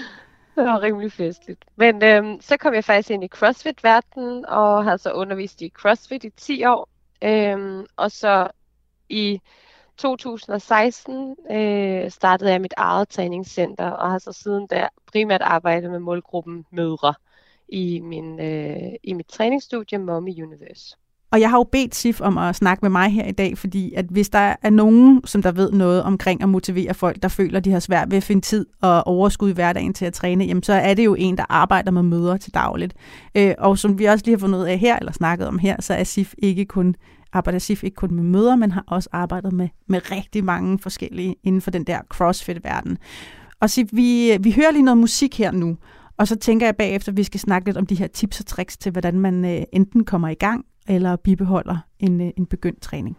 Det 0.57 0.65
var 0.65 0.83
rimelig 0.83 1.13
festligt. 1.13 1.65
Men 1.77 2.03
øhm, 2.03 2.41
så 2.41 2.57
kom 2.57 2.75
jeg 2.75 2.85
faktisk 2.85 3.11
ind 3.11 3.25
i 3.25 3.29
CrossFit-verdenen, 3.29 4.47
og 4.47 4.85
har 4.85 4.97
så 4.97 5.13
undervist 5.13 5.63
i 5.63 5.69
CrossFit 5.69 6.25
i 6.25 6.31
10 6.31 6.65
år. 6.65 6.89
Øhm, 7.25 7.87
og 7.97 8.11
så 8.11 8.49
i 9.09 9.41
2016 9.97 11.37
øh, 11.51 12.11
startede 12.11 12.51
jeg 12.51 12.61
mit 12.61 12.75
eget 12.77 13.09
træningscenter, 13.09 13.91
og 13.91 14.11
har 14.11 14.19
så 14.19 14.33
siden 14.33 14.67
der 14.71 14.89
primært 15.07 15.43
arbejdet 15.43 15.91
med 15.91 15.99
målgruppen 15.99 16.67
mødre 16.71 17.15
i, 17.69 18.01
min, 18.01 18.41
øh, 18.41 18.93
i 19.03 19.13
mit 19.13 19.27
træningsstudie 19.27 19.99
Mommy 19.99 20.43
Universe. 20.43 20.97
Og 21.33 21.41
jeg 21.41 21.51
har 21.51 21.59
jo 21.59 21.67
bedt 21.73 21.95
Sif 21.95 22.21
om 22.21 22.39
at 22.39 22.57
snakke 22.57 22.83
med 22.83 22.91
mig 22.91 23.11
her 23.11 23.25
i 23.25 23.33
dag, 23.33 23.59
fordi 23.59 23.93
at 23.97 24.05
hvis 24.11 24.29
der 24.29 24.55
er 24.63 24.71
nogen, 24.71 25.21
som 25.25 25.43
der 25.43 25.53
ved 25.53 25.73
noget 25.73 26.03
omkring 26.03 26.43
at 26.43 26.49
motivere 26.49 26.95
folk, 26.95 27.23
der 27.23 27.29
føler, 27.29 27.61
de 27.61 27.71
har 27.71 27.81
svært 27.81 28.11
ved 28.11 28.17
at 28.17 28.23
finde 28.23 28.43
tid 28.43 28.67
og 28.83 29.07
overskud 29.07 29.51
i 29.51 29.53
hverdagen 29.53 29.95
til 29.95 30.05
at 30.05 30.13
træne, 30.13 30.45
jamen 30.45 30.63
så 30.63 30.73
er 30.73 30.95
det 30.95 31.05
jo 31.05 31.15
en, 31.15 31.37
der 31.37 31.45
arbejder 31.49 31.91
med 31.91 32.03
møder 32.03 32.37
til 32.37 32.55
dagligt. 32.55 32.95
Øh, 33.35 33.55
og 33.59 33.79
som 33.79 33.99
vi 33.99 34.05
også 34.05 34.25
lige 34.25 34.35
har 34.35 34.41
fundet 34.41 34.59
ud 34.59 34.65
af 34.65 34.79
her, 34.79 34.99
eller 34.99 35.13
snakket 35.13 35.49
om 35.49 35.59
her, 35.59 35.77
så 35.81 35.95
er 35.95 36.05
Sif 36.05 36.35
ikke 36.39 36.65
kun 36.65 36.95
arbejder 37.33 37.59
Sif 37.59 37.85
ikke 37.85 37.95
kun 37.95 38.15
med 38.15 38.25
møder, 38.25 38.57
men 38.57 38.73
har 38.73 38.85
også 38.87 39.09
arbejdet 39.13 39.53
med, 39.53 39.69
med 39.89 40.11
rigtig 40.11 40.45
mange 40.45 40.79
forskellige 40.79 41.37
inden 41.45 41.61
for 41.61 41.71
den 41.71 41.85
der 41.85 42.01
CrossFit-verden. 42.09 42.99
Og 43.61 43.71
Sif, 43.71 43.89
vi, 43.93 44.37
vi 44.41 44.53
hører 44.53 44.71
lige 44.71 44.83
noget 44.83 44.99
musik 44.99 45.39
her 45.39 45.51
nu, 45.51 45.77
og 46.19 46.29
så 46.29 46.37
tænker 46.37 46.67
jeg 46.67 46.77
bagefter, 46.77 47.13
at 47.13 47.17
vi 47.17 47.23
skal 47.23 47.41
snakke 47.41 47.69
lidt 47.69 47.77
om 47.77 47.87
de 47.87 47.95
her 47.95 48.07
tips 48.07 48.41
og 48.41 48.47
tricks 48.47 48.77
til, 48.77 48.93
hvordan 48.93 49.21
man 49.21 49.45
øh, 49.45 49.63
enten 49.73 50.05
kommer 50.05 50.29
i 50.29 50.35
gang 50.35 50.65
eller 50.89 51.17
bibeholder 51.17 51.77
en, 51.99 52.21
øh, 52.21 52.31
en 52.37 52.47
begyndt 52.47 52.83
træning. 52.83 53.17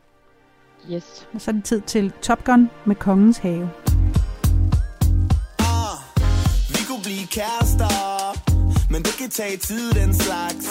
Yes. 0.92 1.28
Og 1.34 1.42
så 1.42 1.52
er 1.52 1.56
det 1.56 1.64
tid 1.64 1.82
til 1.82 2.12
Top 2.22 2.44
Gun 2.44 2.70
med 2.86 2.96
Kongens 2.96 3.38
Have. 3.38 3.70
Ah, 5.60 5.98
vi 6.70 6.82
kunne 6.88 7.04
blive 7.04 7.26
kærester, 7.38 7.96
men 8.92 9.04
det 9.04 9.16
kan 9.20 9.30
tage 9.30 9.58
tid 9.58 9.92
den 9.92 10.14
slags. 10.14 10.68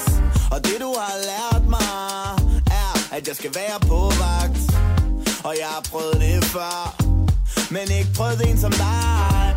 Og 0.53 0.59
det 0.65 0.77
du 0.81 0.91
har 1.01 1.17
lært 1.31 1.65
mig, 1.77 1.93
er, 2.83 3.15
at 3.17 3.29
jeg 3.29 3.37
skal 3.37 3.51
være 3.55 3.79
på 3.81 4.01
vagt. 4.25 4.61
Og 5.45 5.55
jeg 5.61 5.69
har 5.77 5.85
prøvet 5.93 6.17
det 6.25 6.45
før, 6.45 6.79
men 7.75 7.85
ikke 7.99 8.13
prøvet 8.19 8.51
en 8.51 8.59
som 8.59 8.73
dig. 8.73 9.57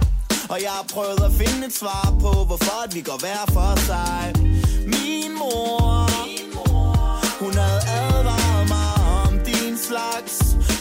Og 0.54 0.58
jeg 0.65 0.71
har 0.80 0.86
prøvet 0.93 1.21
at 1.30 1.32
finde 1.41 1.67
et 1.67 1.73
svar 1.82 2.06
på, 2.23 2.32
hvorfor 2.49 2.93
vi 2.95 3.02
går 3.02 3.19
hver 3.25 3.43
for 3.56 3.71
sig. 3.89 4.21
Min 4.93 5.32
mor 5.39 5.79
hun 7.39 7.54
havde 7.54 7.82
advaret 8.02 8.65
mig 8.75 8.91
om 9.23 9.34
din 9.49 9.78
slags. 9.88 10.34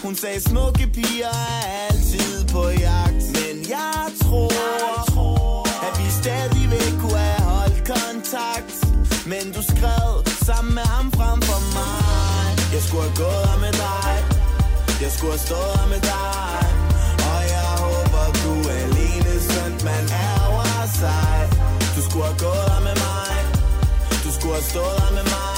Hun 0.04 0.14
sagde 0.14 0.40
smukke 0.40 0.86
piger 0.96 1.34
er 1.52 1.62
altid 1.88 2.48
på 2.54 2.62
jagt. 2.86 3.24
Men 3.38 3.54
jeg 3.76 4.02
tror, 4.22 4.52
jeg 4.86 4.98
tror 5.12 5.68
at 5.86 5.92
vi 6.00 6.08
stadigvæk 6.22 6.92
kunne 7.00 7.22
have 7.30 7.44
holdt 7.54 7.80
kontakt. 7.94 8.74
Men 9.32 9.44
du 9.56 9.62
skrev 9.72 10.08
sammen 10.46 10.74
med 10.74 10.86
ham 10.94 11.06
frem 11.18 11.38
for 11.48 11.60
mig. 11.78 12.46
Jeg 12.74 12.82
skulle 12.86 13.04
have 13.08 13.16
gået 13.24 13.44
her 13.50 13.58
med 13.66 13.72
dig 13.86 14.12
Jeg 15.04 15.10
skulle 15.16 15.32
have 15.36 15.44
stået 15.48 15.74
her 15.80 15.88
med 15.94 16.02
dig 16.14 16.58
Og 17.30 17.40
jeg 17.54 17.70
håber 17.84 18.24
du 18.42 18.52
er 18.72 18.78
alene 18.86 19.32
Sådan 19.50 19.78
man 19.90 20.04
ærger 20.30 20.86
sig. 21.02 21.34
Du 21.96 22.00
skulle 22.08 22.26
have 22.30 22.38
gået 22.46 22.66
her 22.72 22.80
med 22.88 22.96
mig. 23.06 23.34
Du 24.24 24.30
skulle 24.36 24.54
have 24.54 24.68
stået 24.72 24.96
her 25.02 25.12
med 25.18 25.26
mig. 25.34 25.57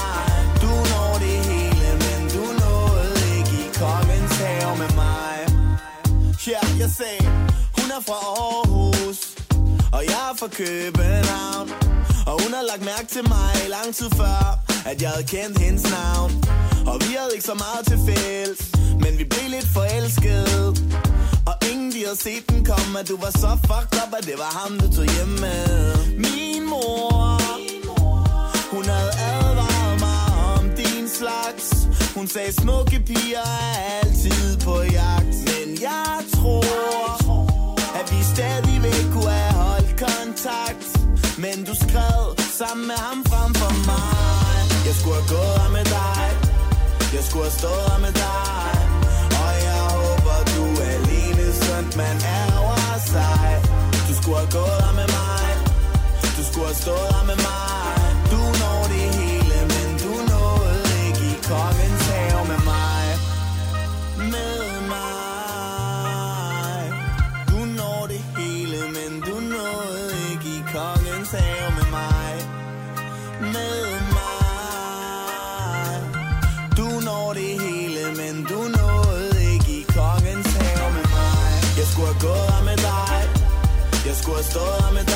Jeg 6.81 6.91
sagde, 7.01 7.25
hun 7.77 7.87
er 7.97 8.01
fra 8.07 8.19
Aarhus 8.43 9.19
Og 9.95 10.01
jeg 10.11 10.21
er 10.31 10.35
fra 10.41 10.49
København. 10.59 11.67
Og 12.29 12.35
hun 12.43 12.51
har 12.57 12.63
lagt 12.71 12.83
mærke 12.91 13.07
til 13.15 13.23
mig 13.35 13.53
lang 13.75 13.89
tid 13.99 14.09
før 14.21 14.41
At 14.91 15.01
jeg 15.01 15.09
havde 15.13 15.27
kendt 15.35 15.57
hendes 15.65 15.85
navn. 15.97 16.31
Og 16.91 16.95
vi 17.05 17.11
havde 17.19 17.31
ikke 17.35 17.47
så 17.51 17.57
meget 17.65 17.83
til 17.91 17.99
fælles 18.09 18.61
Men 19.03 19.11
vi 19.19 19.23
blev 19.33 19.47
lidt 19.55 19.69
forelskede. 19.77 20.67
Og 21.49 21.55
ingen 21.71 21.91
de 21.95 21.99
havde 22.07 22.21
set 22.27 22.43
den 22.49 22.65
komme 22.71 22.99
At 23.01 23.07
du 23.11 23.17
var 23.25 23.33
så 23.43 23.51
fucked 23.67 23.97
up 24.03 24.11
At 24.19 24.23
det 24.29 24.37
var 24.43 24.51
ham 24.59 24.71
du 24.81 24.87
tog 24.95 25.07
hjem 25.15 25.33
med. 25.45 25.67
Min 26.25 26.61
mor 26.71 27.41
Hun 28.75 28.85
havde 28.93 29.13
advaret 29.33 29.95
mig 30.05 30.23
om 30.55 30.63
din 30.81 31.05
slags. 31.19 31.65
Hun 32.17 32.27
sagde 32.27 32.51
smukke 32.61 32.97
piger 33.09 33.47
er 33.63 33.77
altid 33.99 34.59
på 34.65 34.75
jagt 34.99 35.50
tror, 36.41 37.75
at 37.99 38.05
vi 38.13 38.19
stadigvæk 38.35 39.03
kunne 39.13 39.33
have 39.43 39.53
holdt 39.63 39.91
kontakt. 40.07 40.85
Men 41.43 41.57
du 41.67 41.73
skrev 41.85 42.21
sammen 42.59 42.87
med 42.91 42.99
ham 43.07 43.19
frem 43.31 43.51
for 43.61 43.73
mig. 43.91 44.55
Jeg 44.87 44.95
skulle 44.99 45.17
have 45.21 45.29
gået 45.35 45.55
her 45.61 45.71
med 45.77 45.85
dig. 45.99 46.23
Jeg 47.15 47.23
skulle 47.27 47.45
have 47.49 47.57
stået 47.61 47.85
her 47.91 47.99
med 48.05 48.13
dig. 48.25 48.71
Og 49.43 49.53
jeg 49.67 49.81
håber, 49.97 50.37
du 50.55 50.63
er 50.85 50.91
alene, 50.99 51.45
sådan 51.65 51.91
man 52.03 52.17
er 52.39 52.45
over 52.63 52.97
sig. 53.13 53.47
Du 54.07 54.13
skulle 54.19 54.37
have 54.43 54.51
gået 54.59 54.79
her 54.85 54.93
med 55.01 55.09
mig. 55.19 55.47
Du 56.37 56.41
skulle 56.49 56.67
have 56.71 56.79
stået 56.85 57.09
her 57.15 57.23
med 57.31 57.35
mig. 57.35 57.40
Skulle 84.51 84.97
have 84.97 85.10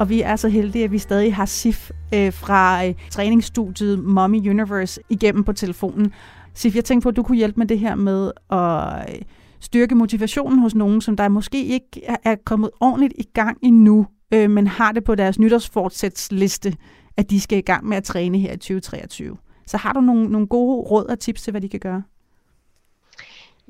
Og 0.00 0.08
vi 0.08 0.20
er 0.20 0.36
så 0.36 0.48
heldige, 0.48 0.84
at 0.84 0.92
vi 0.92 0.98
stadig 0.98 1.34
har 1.34 1.44
Sif 1.44 1.90
øh, 2.14 2.32
fra 2.32 2.86
øh, 2.86 2.94
træningsstudiet 3.10 3.98
Mommy 3.98 4.50
Universe 4.50 5.00
igennem 5.08 5.44
på 5.44 5.52
telefonen. 5.52 6.12
Sif, 6.54 6.76
jeg 6.76 6.84
tænkte 6.84 7.04
på, 7.04 7.08
at 7.08 7.16
du 7.16 7.22
kunne 7.22 7.38
hjælpe 7.38 7.60
med 7.60 7.66
det 7.66 7.78
her 7.78 7.94
med 7.94 8.32
at 8.50 9.14
øh, 9.14 9.22
styrke 9.60 9.94
motivationen 9.94 10.58
hos 10.58 10.74
nogen, 10.74 11.00
som 11.00 11.16
der 11.16 11.28
måske 11.28 11.64
ikke 11.64 12.02
er 12.24 12.34
kommet 12.44 12.70
ordentligt 12.80 13.12
i 13.18 13.26
gang 13.34 13.58
endnu, 13.62 14.06
øh, 14.34 14.50
men 14.50 14.66
har 14.66 14.92
det 14.92 15.04
på 15.04 15.14
deres 15.14 15.38
nytårsfortsætsliste, 15.38 16.76
at 17.16 17.30
de 17.30 17.40
skal 17.40 17.58
i 17.58 17.60
gang 17.60 17.86
med 17.86 17.96
at 17.96 18.04
træne 18.04 18.38
her 18.38 18.52
i 18.52 18.56
2023. 18.56 19.36
Så 19.66 19.76
har 19.76 19.92
du 19.92 20.00
nogle, 20.00 20.28
nogle 20.28 20.46
gode 20.46 20.76
råd 20.76 21.04
og 21.04 21.18
tips 21.18 21.42
til, 21.42 21.50
hvad 21.50 21.60
de 21.60 21.68
kan 21.68 21.80
gøre? 21.80 22.02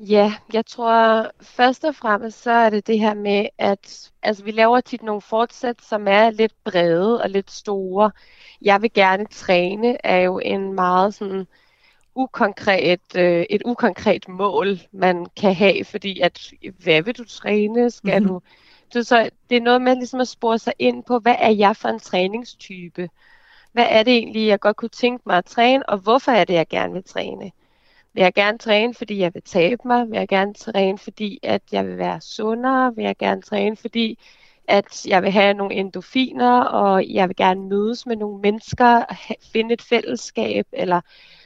Ja, 0.09 0.33
jeg 0.53 0.65
tror 0.65 1.31
først 1.41 1.83
og 1.83 1.95
fremmest 1.95 2.41
så 2.43 2.51
er 2.51 2.69
det 2.69 2.87
det 2.87 2.99
her 2.99 3.13
med, 3.13 3.45
at 3.57 4.11
altså, 4.23 4.43
vi 4.43 4.51
laver 4.51 4.81
tit 4.81 5.03
nogle 5.03 5.21
fortsæt, 5.21 5.81
som 5.81 6.07
er 6.07 6.29
lidt 6.29 6.53
brede 6.63 7.21
og 7.21 7.29
lidt 7.29 7.51
store. 7.51 8.11
Jeg 8.61 8.81
vil 8.81 8.93
gerne 8.93 9.25
træne 9.25 10.05
er 10.05 10.17
jo 10.17 10.39
en 10.39 10.73
meget 10.73 11.13
sådan 11.13 11.47
ukonkret, 12.15 13.15
øh, 13.15 13.45
et 13.49 13.61
ukonkret 13.65 14.27
mål, 14.29 14.79
man 14.91 15.25
kan 15.37 15.55
have, 15.55 15.85
fordi 15.85 16.19
at 16.19 16.53
hvad 16.83 17.01
vil 17.01 17.17
du 17.17 17.25
træne? 17.25 17.91
Skal 17.91 18.19
mm-hmm. 18.19 18.33
du 18.33 18.41
det, 18.93 19.07
så 19.07 19.29
det 19.49 19.57
er 19.57 19.61
noget 19.61 19.81
med 19.81 19.95
ligesom 19.95 20.19
at 20.19 20.27
spore 20.27 20.59
sig 20.59 20.73
ind 20.79 21.03
på, 21.03 21.19
hvad 21.19 21.35
er 21.39 21.51
jeg 21.51 21.75
for 21.75 21.89
en 21.89 21.99
træningstype? 21.99 23.09
Hvad 23.71 23.85
er 23.89 24.03
det 24.03 24.13
egentlig, 24.13 24.47
jeg 24.47 24.59
godt 24.59 24.77
kunne 24.77 24.89
tænke 24.89 25.23
mig 25.25 25.37
at 25.37 25.45
træne, 25.45 25.89
og 25.89 25.97
hvorfor 25.97 26.31
er 26.31 26.45
det, 26.45 26.53
jeg 26.53 26.67
gerne 26.67 26.93
vil 26.93 27.03
træne? 27.03 27.51
Vil 28.13 28.21
jeg 28.21 28.33
gerne 28.33 28.57
træne, 28.57 28.93
fordi 28.93 29.19
jeg 29.19 29.33
vil 29.33 29.43
tabe 29.43 29.81
mig? 29.85 30.09
Vil 30.09 30.17
jeg 30.17 30.27
gerne 30.27 30.53
træne, 30.53 30.97
fordi 30.97 31.39
at 31.43 31.61
jeg 31.71 31.87
vil 31.87 31.97
være 31.97 32.21
sundere? 32.21 32.95
Vil 32.95 33.03
jeg 33.03 33.17
gerne 33.17 33.41
træne, 33.41 33.77
fordi 33.77 34.19
at 34.67 35.05
jeg 35.05 35.23
vil 35.23 35.31
have 35.31 35.53
nogle 35.53 35.75
endorfiner, 35.75 36.61
og 36.61 37.09
jeg 37.09 37.27
vil 37.27 37.35
gerne 37.35 37.69
mødes 37.69 38.05
med 38.05 38.15
nogle 38.15 38.41
mennesker, 38.41 39.03
finde 39.53 39.73
et 39.73 39.81
fællesskab. 39.81 40.65
Eller... 40.71 41.01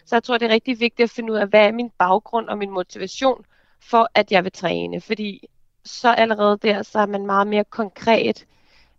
Så 0.05 0.15
jeg 0.15 0.23
tror, 0.23 0.37
det 0.37 0.45
er 0.45 0.53
rigtig 0.53 0.79
vigtigt 0.79 1.03
at 1.03 1.09
finde 1.15 1.33
ud 1.33 1.37
af, 1.37 1.47
hvad 1.47 1.67
er 1.67 1.71
min 1.71 1.89
baggrund 1.97 2.49
og 2.49 2.57
min 2.57 2.71
motivation 2.71 3.45
for, 3.89 4.09
at 4.15 4.31
jeg 4.31 4.43
vil 4.43 4.51
træne. 4.51 5.01
Fordi 5.01 5.47
så 5.85 6.09
allerede 6.09 6.57
der, 6.61 6.83
så 6.83 6.99
er 6.99 7.05
man 7.05 7.25
meget 7.25 7.47
mere 7.47 7.63
konkret, 7.63 8.45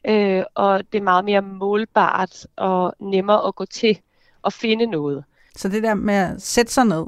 øh, 0.08 0.42
og 0.54 0.92
det 0.92 0.98
er 0.98 1.02
meget 1.02 1.24
mere 1.24 1.42
målbart 1.42 2.46
og 2.56 2.94
nemmere 3.00 3.46
at 3.46 3.54
gå 3.54 3.64
til 3.64 3.98
og 4.42 4.52
finde 4.52 4.86
noget. 4.86 5.24
Så 5.56 5.68
det 5.68 5.82
der 5.82 5.94
med 5.94 6.14
at 6.14 6.42
sætte 6.42 6.72
sig 6.72 6.84
ned, 6.84 7.06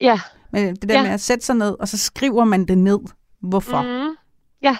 Ja, 0.00 0.20
men 0.50 0.76
det 0.76 0.88
der 0.88 0.94
Ja. 0.94 1.02
med 1.02 1.10
at 1.10 1.20
sætte 1.20 1.46
sig 1.46 1.56
ned, 1.56 1.76
og 1.80 1.88
så 1.88 1.98
skriver 1.98 2.44
man 2.44 2.64
det 2.64 2.78
ned. 2.78 2.98
Hvorfor? 3.40 3.82
Mm, 3.82 4.16
ja. 4.62 4.76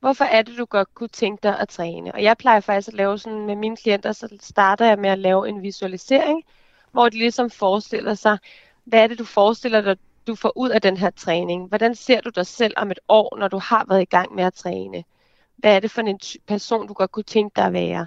Hvorfor 0.00 0.24
er 0.24 0.42
det, 0.42 0.58
du 0.58 0.64
godt 0.64 0.94
kunne 0.94 1.08
tænke 1.08 1.40
dig 1.42 1.58
at 1.58 1.68
træne? 1.68 2.12
Og 2.14 2.22
jeg 2.22 2.36
plejer 2.36 2.60
faktisk 2.60 2.88
at 2.88 2.94
lave 2.94 3.18
sådan 3.18 3.46
med 3.46 3.56
mine 3.56 3.76
klienter, 3.76 4.12
så 4.12 4.28
starter 4.40 4.86
jeg 4.86 4.98
med 4.98 5.10
at 5.10 5.18
lave 5.18 5.48
en 5.48 5.62
visualisering, 5.62 6.42
hvor 6.92 7.08
de 7.08 7.18
ligesom 7.18 7.50
forestiller 7.50 8.14
sig, 8.14 8.38
hvad 8.84 9.00
er 9.02 9.06
det, 9.06 9.18
du 9.18 9.24
forestiller 9.24 9.80
dig, 9.80 9.96
du 10.26 10.34
får 10.34 10.52
ud 10.56 10.70
af 10.70 10.80
den 10.82 10.96
her 10.96 11.10
træning? 11.10 11.68
Hvordan 11.68 11.94
ser 11.94 12.20
du 12.20 12.30
dig 12.30 12.46
selv 12.46 12.74
om 12.76 12.90
et 12.90 12.98
år, 13.08 13.36
når 13.38 13.48
du 13.48 13.58
har 13.58 13.84
været 13.88 14.02
i 14.02 14.04
gang 14.04 14.34
med 14.34 14.44
at 14.44 14.54
træne? 14.54 15.04
Hvad 15.56 15.76
er 15.76 15.80
det 15.80 15.90
for 15.90 16.02
en 16.02 16.20
person, 16.48 16.86
du 16.86 16.92
godt 16.92 17.12
kunne 17.12 17.22
tænke 17.22 17.52
dig 17.56 17.64
at 17.64 17.72
være? 17.72 18.06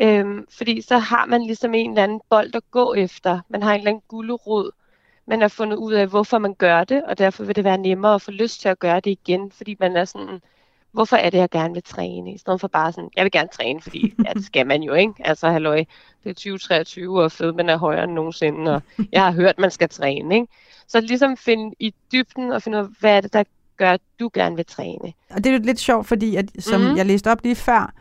Øhm, 0.00 0.46
fordi 0.58 0.80
så 0.82 0.98
har 0.98 1.26
man 1.26 1.42
ligesom 1.42 1.74
en 1.74 1.90
eller 1.90 2.02
anden 2.02 2.20
bold 2.30 2.54
at 2.54 2.70
gå 2.70 2.94
efter. 2.94 3.40
Man 3.48 3.62
har 3.62 3.72
en 3.72 3.80
eller 3.80 3.90
anden 3.90 4.02
gulderod, 4.08 4.70
man 5.26 5.40
har 5.40 5.48
fundet 5.48 5.76
ud 5.76 5.92
af, 5.92 6.06
hvorfor 6.06 6.38
man 6.38 6.54
gør 6.54 6.84
det, 6.84 7.02
og 7.04 7.18
derfor 7.18 7.44
vil 7.44 7.56
det 7.56 7.64
være 7.64 7.78
nemmere 7.78 8.14
at 8.14 8.22
få 8.22 8.30
lyst 8.30 8.60
til 8.60 8.68
at 8.68 8.78
gøre 8.78 9.00
det 9.00 9.10
igen, 9.10 9.50
fordi 9.56 9.76
man 9.80 9.96
er 9.96 10.04
sådan, 10.04 10.40
hvorfor 10.92 11.16
er 11.16 11.30
det, 11.30 11.38
jeg 11.38 11.50
gerne 11.50 11.74
vil 11.74 11.82
træne, 11.82 12.32
i 12.34 12.38
stedet 12.38 12.60
for 12.60 12.68
bare 12.68 12.92
sådan, 12.92 13.10
jeg 13.16 13.24
vil 13.24 13.32
gerne 13.32 13.48
træne, 13.52 13.80
fordi 13.82 14.14
ja, 14.26 14.32
det 14.32 14.44
skal 14.44 14.66
man 14.66 14.82
jo, 14.82 14.94
ikke? 14.94 15.14
Altså, 15.24 15.48
halløj, 15.48 15.84
det 16.24 16.30
er 16.30 16.34
2023, 16.34 17.22
og 17.22 17.32
fedmen 17.32 17.68
er 17.68 17.76
højere 17.76 18.04
end 18.04 18.12
nogensinde, 18.12 18.74
og 18.74 18.82
jeg 19.12 19.24
har 19.24 19.32
hørt, 19.32 19.58
man 19.58 19.70
skal 19.70 19.88
træne, 19.88 20.34
ikke? 20.34 20.46
Så 20.88 21.00
ligesom 21.00 21.36
finde 21.36 21.74
i 21.80 21.94
dybden 22.12 22.52
og 22.52 22.62
finde 22.62 22.78
ud 22.78 22.82
af, 22.84 22.88
hvad 23.00 23.16
er 23.16 23.20
det, 23.20 23.32
der 23.32 23.44
gør, 23.76 23.90
at 23.90 24.00
du 24.20 24.30
gerne 24.34 24.56
vil 24.56 24.66
træne. 24.66 25.12
Og 25.30 25.36
det 25.44 25.46
er 25.46 25.52
jo 25.52 25.60
lidt 25.64 25.80
sjovt, 25.80 26.06
fordi 26.06 26.36
at, 26.36 26.44
som 26.58 26.80
Mhm. 26.80 26.90
mm. 26.90 26.96
jeg 26.96 27.06
læste 27.06 27.30
op 27.30 27.42
lige 27.42 27.54
før, 27.56 27.92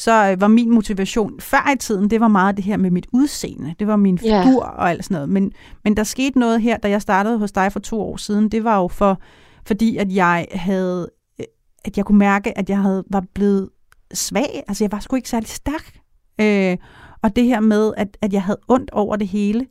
så 0.00 0.30
øh, 0.30 0.40
var 0.40 0.48
min 0.48 0.70
motivation 0.70 1.40
før 1.40 1.72
i 1.74 1.78
tiden, 1.78 2.10
det 2.10 2.20
var 2.20 2.28
meget 2.28 2.56
det 2.56 2.64
her 2.64 2.76
med 2.76 2.90
mit 2.90 3.06
udseende. 3.12 3.74
Det 3.78 3.86
var 3.86 3.96
min 3.96 4.18
figur 4.18 4.62
og 4.62 4.90
alt 4.90 5.04
sådan 5.04 5.14
noget. 5.14 5.28
Men, 5.28 5.52
men 5.84 5.96
der 5.96 6.02
skete 6.04 6.38
noget 6.38 6.62
her, 6.62 6.76
da 6.76 6.88
jeg 6.90 7.02
startede 7.02 7.38
hos 7.38 7.52
dig 7.52 7.72
for 7.72 7.80
to 7.80 8.00
år 8.00 8.16
siden. 8.16 8.48
Det 8.48 8.64
var 8.64 8.76
jo 8.78 8.88
for, 8.88 9.20
fordi 9.66 9.96
at 9.96 10.12
jeg 10.14 10.46
havde, 10.52 11.10
øh, 11.40 11.46
at 11.84 11.96
jeg 11.96 12.04
kunne 12.04 12.18
mærke, 12.18 12.58
at 12.58 12.70
jeg 12.70 12.78
havde, 12.78 13.04
var 13.10 13.24
blevet 13.34 13.68
svag. 14.14 14.62
Altså 14.68 14.84
jeg 14.84 14.92
var 14.92 15.00
sgu 15.00 15.16
ikke 15.16 15.28
særlig 15.28 15.48
stærk. 15.48 15.98
Øh, 16.40 16.76
og 17.22 17.36
det 17.36 17.44
her 17.44 17.60
med, 17.60 17.92
at, 17.96 18.16
at 18.22 18.32
jeg 18.32 18.42
havde 18.42 18.58
ondt 18.68 18.90
over 18.90 19.16
det 19.16 19.28
hele. 19.28 19.66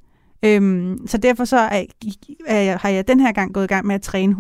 Øhm, 0.46 1.08
så 1.08 1.18
derfor 1.18 1.46
så 1.46 1.58
er, 1.58 1.84
er 2.48 2.60
jeg, 2.62 2.78
har 2.78 2.90
jeg 2.90 3.08
den 3.08 3.20
her 3.20 3.32
gang 3.32 3.54
gået 3.54 3.64
i 3.64 3.68
gang 3.68 3.88
med 3.88 3.96
at 3.96 4.02
træne 4.02 4.36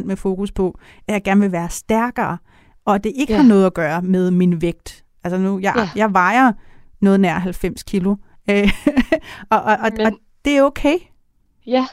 100% 0.00 0.04
med 0.04 0.16
fokus 0.16 0.52
på, 0.52 0.78
at 1.08 1.12
jeg 1.14 1.22
gerne 1.22 1.40
vil 1.40 1.52
være 1.52 1.70
stærkere, 1.70 2.38
og 2.84 2.94
at 2.94 3.04
det 3.04 3.12
ikke 3.16 3.32
Ja. 3.32 3.36
har 3.40 3.48
noget 3.48 3.66
at 3.66 3.74
gøre 3.74 4.02
med 4.02 4.30
min 4.30 4.62
vægt. 4.62 5.01
Altså 5.24 5.38
nu, 5.38 5.58
jeg, 5.58 5.72
Ja. 5.76 5.88
jeg 5.96 6.12
vejer 6.12 6.52
noget 7.00 7.20
nær 7.20 7.34
90 7.38 7.82
kilo, 7.82 8.16
øh, 8.50 8.68
og, 9.50 9.62
og, 9.62 9.72
og, 9.82 9.90
Men- 9.96 10.06
og 10.06 10.12
det 10.44 10.56
er 10.56 10.62
okay. 10.62 10.96
Ja. 11.66 11.86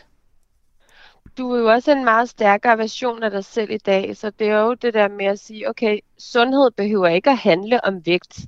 Du 1.38 1.52
er 1.52 1.60
jo 1.60 1.72
også 1.72 1.92
en 1.92 2.04
meget 2.04 2.30
stærkere 2.30 2.78
version 2.78 3.24
af 3.24 3.32
dig 3.32 3.46
selv 3.46 3.72
i 3.72 3.78
dag, 3.78 4.18
så 4.18 4.30
det 4.30 4.48
er 4.50 4.60
jo 4.60 4.74
det 4.74 4.94
der 4.94 5.08
med 5.08 5.26
at 5.26 5.40
sige, 5.40 5.70
okay, 5.70 6.00
sundhed 6.18 6.72
behøver 6.78 7.08
ikke 7.08 7.30
at 7.30 7.38
handle 7.38 7.86
om 7.86 8.06
vægt, 8.06 8.46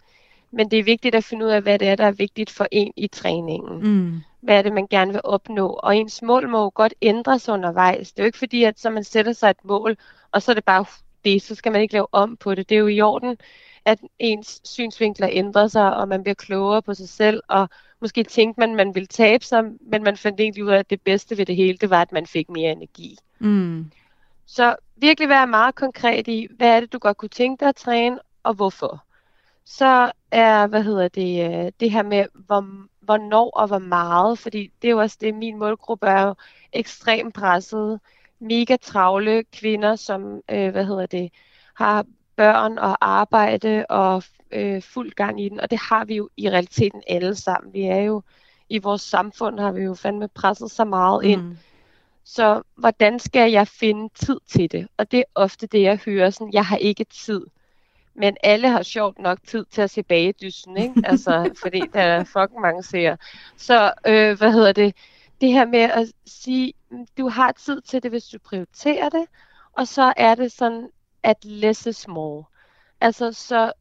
men 0.51 0.71
det 0.71 0.79
er 0.79 0.83
vigtigt 0.83 1.15
at 1.15 1.23
finde 1.23 1.45
ud 1.45 1.49
af, 1.51 1.61
hvad 1.61 1.79
det 1.79 1.87
er, 1.87 1.95
der 1.95 2.05
er 2.05 2.11
vigtigt 2.11 2.49
for 2.49 2.67
en 2.71 2.93
i 2.97 3.07
træningen. 3.07 3.83
Mm. 3.83 4.21
Hvad 4.41 4.57
er 4.57 4.61
det, 4.61 4.73
man 4.73 4.87
gerne 4.87 5.11
vil 5.11 5.21
opnå? 5.23 5.67
Og 5.83 5.97
ens 5.97 6.21
mål 6.21 6.49
må 6.49 6.61
jo 6.63 6.71
godt 6.75 6.93
ændre 7.01 7.39
sig 7.39 7.53
undervejs. 7.53 8.11
Det 8.11 8.19
er 8.19 8.23
jo 8.23 8.25
ikke 8.27 8.37
fordi, 8.37 8.63
at 8.63 8.79
så 8.79 8.89
man 8.89 9.03
sætter 9.03 9.33
sig 9.33 9.49
et 9.49 9.65
mål, 9.65 9.97
og 10.31 10.41
så 10.41 10.51
er 10.51 10.53
det 10.53 10.65
bare 10.65 10.85
det, 11.25 11.41
så 11.41 11.55
skal 11.55 11.71
man 11.71 11.81
ikke 11.81 11.93
lave 11.93 12.07
om 12.11 12.37
på 12.37 12.55
det. 12.55 12.69
Det 12.69 12.75
er 12.75 12.79
jo 12.79 12.87
i 12.87 13.01
orden, 13.01 13.37
at 13.85 13.99
ens 14.19 14.61
synsvinkler 14.63 15.29
ændrer 15.31 15.67
sig, 15.67 15.95
og 15.95 16.07
man 16.07 16.23
bliver 16.23 16.35
klogere 16.35 16.81
på 16.81 16.93
sig 16.93 17.09
selv, 17.09 17.41
og 17.47 17.69
måske 18.01 18.23
tænkte 18.23 18.59
man, 18.59 18.75
man 18.75 18.95
ville 18.95 19.07
tabe 19.07 19.45
sig, 19.45 19.63
men 19.81 20.03
man 20.03 20.17
fandt 20.17 20.39
egentlig 20.39 20.63
ud 20.63 20.69
af, 20.69 20.77
at 20.77 20.89
det 20.89 21.01
bedste 21.01 21.37
ved 21.37 21.45
det 21.45 21.55
hele, 21.55 21.77
det 21.77 21.89
var, 21.89 22.01
at 22.01 22.11
man 22.11 22.25
fik 22.25 22.49
mere 22.49 22.71
energi. 22.71 23.17
Mm. 23.39 23.91
Så 24.45 24.75
virkelig 24.95 25.29
være 25.29 25.47
meget 25.47 25.75
konkret 25.75 26.27
i, 26.27 26.47
hvad 26.57 26.75
er 26.75 26.79
det, 26.79 26.93
du 26.93 26.99
godt 26.99 27.17
kunne 27.17 27.29
tænke 27.29 27.59
dig 27.59 27.69
at 27.69 27.75
træne, 27.75 28.19
og 28.43 28.53
hvorfor. 28.53 29.05
Så 29.65 30.11
er, 30.31 30.67
hvad 30.67 30.83
hedder 30.83 31.07
det, 31.07 31.65
øh, 31.65 31.71
det 31.79 31.91
her 31.91 32.03
med, 32.03 32.25
hvor, 32.33 32.87
hvornår 33.01 33.49
og 33.49 33.67
hvor 33.67 33.79
meget, 33.79 34.39
fordi 34.39 34.71
det 34.81 34.87
er 34.87 34.91
jo 34.91 34.99
også 34.99 35.17
det, 35.21 35.35
min 35.35 35.59
målgruppe 35.59 36.07
er 36.07 36.21
jo 36.21 36.35
ekstremt 36.73 37.33
pressede, 37.33 37.99
mega 38.39 38.77
travle 38.81 39.43
kvinder, 39.43 39.95
som, 39.95 40.41
øh, 40.51 40.71
hvad 40.71 40.85
hedder 40.85 41.05
det, 41.05 41.31
har 41.73 42.05
børn 42.35 42.77
og 42.77 42.97
arbejde 43.01 43.85
og 43.89 44.23
øh, 44.51 44.81
fuld 44.81 45.11
gang 45.11 45.41
i 45.41 45.49
den, 45.49 45.59
og 45.59 45.71
det 45.71 45.79
har 45.79 46.05
vi 46.05 46.15
jo 46.15 46.29
i 46.37 46.49
realiteten 46.49 47.03
alle 47.07 47.35
sammen. 47.35 47.73
Vi 47.73 47.81
er 47.83 47.97
jo, 48.01 48.21
i 48.69 48.77
vores 48.77 49.01
samfund 49.01 49.59
har 49.59 49.71
vi 49.71 49.81
jo 49.81 49.93
fandme 49.93 50.27
presset 50.27 50.71
så 50.71 50.85
meget 50.85 51.23
ind, 51.25 51.41
Mm. 51.41 51.57
så 52.23 52.61
hvordan 52.75 53.19
skal 53.19 53.51
jeg 53.51 53.67
finde 53.67 54.09
tid 54.15 54.39
til 54.47 54.71
det? 54.71 54.87
Og 54.97 55.11
det 55.11 55.19
er 55.19 55.23
ofte 55.35 55.67
det, 55.67 55.81
jeg 55.81 55.99
hører, 56.05 56.29
sådan, 56.29 56.53
jeg 56.53 56.65
har 56.65 56.77
ikke 56.77 57.03
tid. 57.03 57.41
Men 58.15 58.37
alle 58.43 58.69
har 58.69 58.83
sjovt 58.83 59.19
nok 59.19 59.39
tid 59.47 59.65
til 59.71 59.81
at 59.81 59.89
se 59.89 60.03
bagedysten, 60.03 60.77
ikke? 60.77 60.93
Altså, 61.05 61.49
fordi 61.61 61.81
der 61.93 62.01
er 62.01 62.23
fucking 62.23 62.61
mange 62.61 62.83
seere. 62.83 63.17
Så, 63.57 63.93
øh, 64.07 64.37
hvad 64.37 64.51
hedder 64.51 64.71
det? 64.71 64.95
Det 65.41 65.53
her 65.53 65.65
med 65.65 65.79
at 65.79 66.07
sige, 66.25 66.73
mm, 66.91 67.05
du 67.17 67.29
har 67.29 67.51
tid 67.51 67.81
til 67.81 68.03
det, 68.03 68.11
hvis 68.11 68.23
du 68.25 68.39
prioriterer 68.39 69.09
det. 69.09 69.25
Og 69.73 69.87
så 69.87 70.13
er 70.17 70.35
det 70.35 70.51
sådan, 70.51 70.89
at 71.23 71.45
less 71.45 71.85
is 71.85 72.07
more. 72.07 72.43
Altså, 73.01 73.31
så 73.31 73.71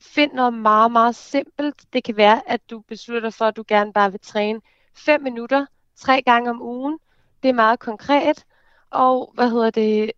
find 0.00 0.32
noget 0.32 0.54
meget, 0.54 0.92
meget 0.92 1.14
simpelt. 1.14 1.92
Det 1.92 2.04
kan 2.04 2.16
være, 2.16 2.50
at 2.50 2.70
du 2.70 2.80
beslutter 2.80 3.30
for, 3.30 3.44
at 3.44 3.56
du 3.56 3.64
gerne 3.68 3.92
bare 3.92 4.10
vil 4.10 4.20
træne 4.20 4.60
5 4.94 5.22
minutter, 5.22 5.66
tre 5.96 6.22
gange 6.22 6.50
om 6.50 6.62
ugen. 6.62 6.98
Det 7.42 7.48
er 7.48 7.52
meget 7.52 7.80
konkret. 7.80 8.44
Og 8.90 9.30
hvad 9.34 9.50
hedder 9.50 9.70
det? 9.70 10.12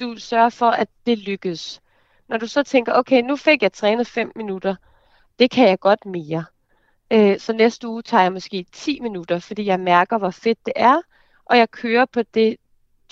Du 0.00 0.16
sørger 0.16 0.48
for, 0.48 0.70
at 0.70 0.88
det 1.06 1.18
lykkes. 1.18 1.80
Når 2.28 2.36
du 2.36 2.46
så 2.46 2.62
tænker, 2.62 2.92
okay, 2.92 3.22
nu 3.22 3.36
fik 3.36 3.62
jeg 3.62 3.72
trænet 3.72 4.06
5 4.06 4.32
minutter. 4.36 4.76
Det 5.38 5.50
kan 5.50 5.68
jeg 5.68 5.80
godt 5.80 6.06
mere. 6.06 6.44
Øh, 7.10 7.38
så 7.38 7.52
næste 7.52 7.88
uge 7.88 8.02
tager 8.02 8.22
jeg 8.22 8.32
måske 8.32 8.66
10 8.72 9.00
minutter, 9.00 9.38
fordi 9.38 9.64
jeg 9.64 9.80
mærker, 9.80 10.18
hvor 10.18 10.30
fedt 10.30 10.66
det 10.66 10.72
er. 10.76 11.00
Og 11.44 11.58
jeg 11.58 11.70
kører 11.70 12.04
på 12.04 12.22
det 12.22 12.56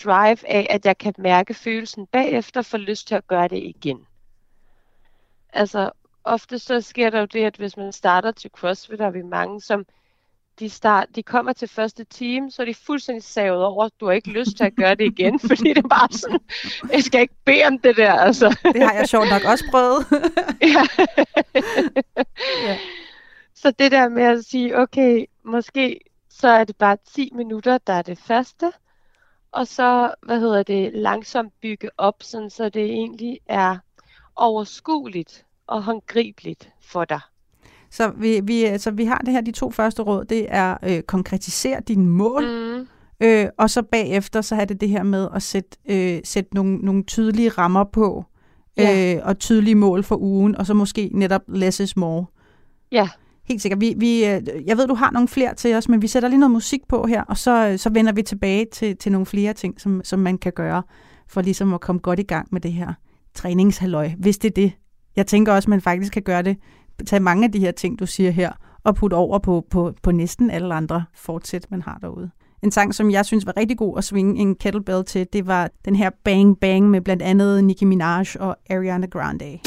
drive 0.05 0.49
af, 0.49 0.67
at 0.71 0.87
jeg 0.87 0.99
kan 0.99 1.15
mærke 1.19 1.55
følelsen 1.55 2.07
bagefter, 2.07 2.63
for 2.63 2.79
lyst 2.79 3.09
til 3.09 3.15
at 3.15 3.27
gøre 3.27 3.49
det 3.49 3.63
igen. 3.63 4.07
Altså, 5.53 5.91
ofte 6.25 6.59
så 6.59 6.81
sker 6.81 7.11
der 7.11 7.21
jo 7.21 7.25
det, 7.25 7.45
at 7.45 7.57
hvis 7.57 7.77
man 7.77 7.93
starter 7.93 8.33
til 8.33 8.51
CrossFit, 8.51 8.99
der 8.99 9.07
er 9.07 9.11
vi 9.11 9.23
mange, 9.23 9.61
som 9.61 9.85
de, 10.61 10.71
start, 10.71 11.07
de 11.15 11.23
kommer 11.23 11.53
til 11.53 11.69
første 11.69 12.05
team, 12.05 12.51
så 12.51 12.63
er 12.63 12.67
de 12.67 12.75
fuldstændig 12.75 13.25
savet 13.25 13.65
over, 13.65 13.89
du 14.01 14.07
har 14.07 14.13
ikke 14.13 14.31
lyst 14.31 14.57
til 14.57 14.65
at 14.65 14.77
gøre 14.77 14.95
det 14.95 15.05
igen, 15.05 15.41
fordi 15.49 15.69
det 15.69 15.85
er 15.85 15.89
bare 15.89 16.13
sådan, 16.13 16.41
jeg 16.93 17.03
skal 17.03 17.21
ikke 17.21 17.35
bede 17.45 17.65
om 17.65 17.79
det 17.79 17.97
der, 17.97 18.13
altså. 18.13 18.49
Det 18.75 18.83
har 18.83 18.93
jeg 18.93 19.09
sjovt 19.09 19.29
nok 19.31 19.45
også 19.45 19.65
prøvet. 19.71 20.07
ja. 20.75 20.87
Ja. 22.67 22.79
Så 23.55 23.71
det 23.71 23.93
der 23.93 24.09
med 24.09 24.23
at 24.23 24.45
sige, 24.45 24.79
okay, 24.79 25.25
måske 25.45 26.01
så 26.31 26.49
er 26.49 26.65
det 26.65 26.77
bare 26.77 26.97
10 27.15 27.31
minutter, 27.35 27.79
der 27.79 27.93
er 27.93 28.03
det 28.03 28.19
første, 28.19 28.73
og 29.53 29.67
så, 29.67 30.15
hvad 30.23 30.41
hedder 30.41 30.63
det, 30.63 30.91
langsomt 30.95 31.53
bygge 31.63 31.89
op, 31.99 32.15
sådan, 32.21 32.51
så 32.51 32.69
det 32.69 32.83
egentlig 32.85 33.39
er 33.47 33.77
overskueligt 34.37 35.45
og 35.67 35.83
håndgribeligt 35.83 36.71
for 36.83 37.05
dig. 37.05 37.21
Så 37.91 38.13
vi, 38.17 38.41
vi, 38.45 38.79
så 38.79 38.91
vi 38.91 39.05
har 39.05 39.19
det 39.19 39.33
her, 39.35 39.41
de 39.41 39.53
to 39.53 39.71
første 39.71 40.03
råd, 40.03 40.25
det 40.25 40.47
er 40.49 40.77
øh, 40.83 41.03
konkretisere 41.03 41.81
dine 41.89 42.07
mål, 42.07 42.45
Mm. 42.47 42.87
øh, 43.21 43.47
og 43.59 43.71
så 43.71 43.83
bagefter, 43.83 44.41
så 44.41 44.55
er 44.55 44.65
det 44.65 44.81
det 44.81 44.89
her 44.89 45.03
med 45.03 45.29
at 45.35 45.43
sætte, 45.43 45.79
øh, 45.87 46.21
sætte 46.25 46.55
nogle, 46.55 46.77
nogle 46.77 47.03
tydelige 47.05 47.49
rammer 47.49 47.85
på, 47.85 48.25
Ja. 48.77 49.15
øh, 49.17 49.23
og 49.27 49.39
tydelige 49.39 49.75
mål 49.75 50.03
for 50.05 50.17
ugen, 50.17 50.57
og 50.57 50.67
så 50.67 50.75
måske 50.75 51.11
netop 51.13 51.43
less 51.49 51.81
is 51.81 51.97
more. 51.97 52.27
Ja, 52.93 53.09
Helt 53.51 53.63
sikkert. 53.63 53.81
Vi, 53.81 53.95
vi, 53.97 54.27
øh, 54.27 54.43
jeg 54.67 54.77
ved, 54.77 54.87
du 54.89 54.95
har 54.95 55.11
nogle 55.11 55.29
flere 55.29 55.55
til 55.55 55.75
os, 55.75 55.89
men 55.89 56.03
vi 56.03 56.07
sætter 56.07 56.29
lige 56.29 56.39
noget 56.39 56.51
musik 56.51 56.81
på 56.89 57.07
her, 57.07 57.23
og 57.23 57.39
så, 57.39 57.69
øh, 57.69 57.79
så 57.79 57.91
vender 57.91 58.13
vi 58.13 58.23
tilbage 58.23 58.67
til, 58.73 58.97
til 58.97 59.13
nogle 59.13 59.27
flere 59.27 59.53
ting, 59.53 59.81
som, 59.81 60.01
som 60.05 60.19
man 60.19 60.39
kan 60.39 60.53
gøre, 60.53 60.83
for 61.29 61.43
ligesom 61.43 61.75
at 61.75 61.81
komme 61.81 62.01
godt 62.01 62.19
i 62.19 62.23
gang 62.23 62.49
med 62.53 62.61
det 62.61 62.73
her 62.73 62.93
træningshalløj, 63.35 64.11
hvis 64.19 64.39
det 64.39 64.49
er 64.49 64.55
det, 64.55 64.73
Jeg 65.17 65.27
tænker 65.27 65.53
også, 65.53 65.67
at 65.67 65.69
man 65.69 65.81
faktisk 65.81 66.13
kan 66.13 66.23
gøre 66.23 66.43
det, 66.43 66.57
tage 67.07 67.21
mange 67.21 67.45
af 67.45 67.53
de 67.53 67.59
her 67.59 67.71
ting, 67.71 67.99
du 67.99 68.07
siger 68.07 68.31
her, 68.31 68.53
og 68.85 68.95
putte 68.95 69.15
over 69.15 69.39
på, 69.39 69.67
på, 69.71 69.93
på 70.03 70.11
næsten 70.11 70.51
alle 70.51 70.75
andre 70.75 71.05
fortsæt, 71.15 71.67
man 71.71 71.83
har 71.83 71.99
derude. 72.01 72.31
En 72.63 72.71
sang, 72.71 72.95
som 72.95 73.11
jeg 73.11 73.27
synes 73.27 73.47
var 73.47 73.57
rigtig 73.57 73.79
god 73.79 73.99
at 73.99 74.05
svinge 74.05 74.41
en 74.41 74.55
kettlebell 74.55 75.05
til, 75.05 75.27
det 75.33 75.47
var 75.47 75.71
den 75.85 75.97
her 75.97 76.11
Bang 76.25 76.61
Bang 76.61 76.91
med 76.91 77.01
blandt 77.01 77.23
andet 77.23 77.65
Nicki 77.65 77.85
Minaj 77.85 78.25
og 78.41 78.57
Ariana 78.71 79.07
Grande. 79.07 79.59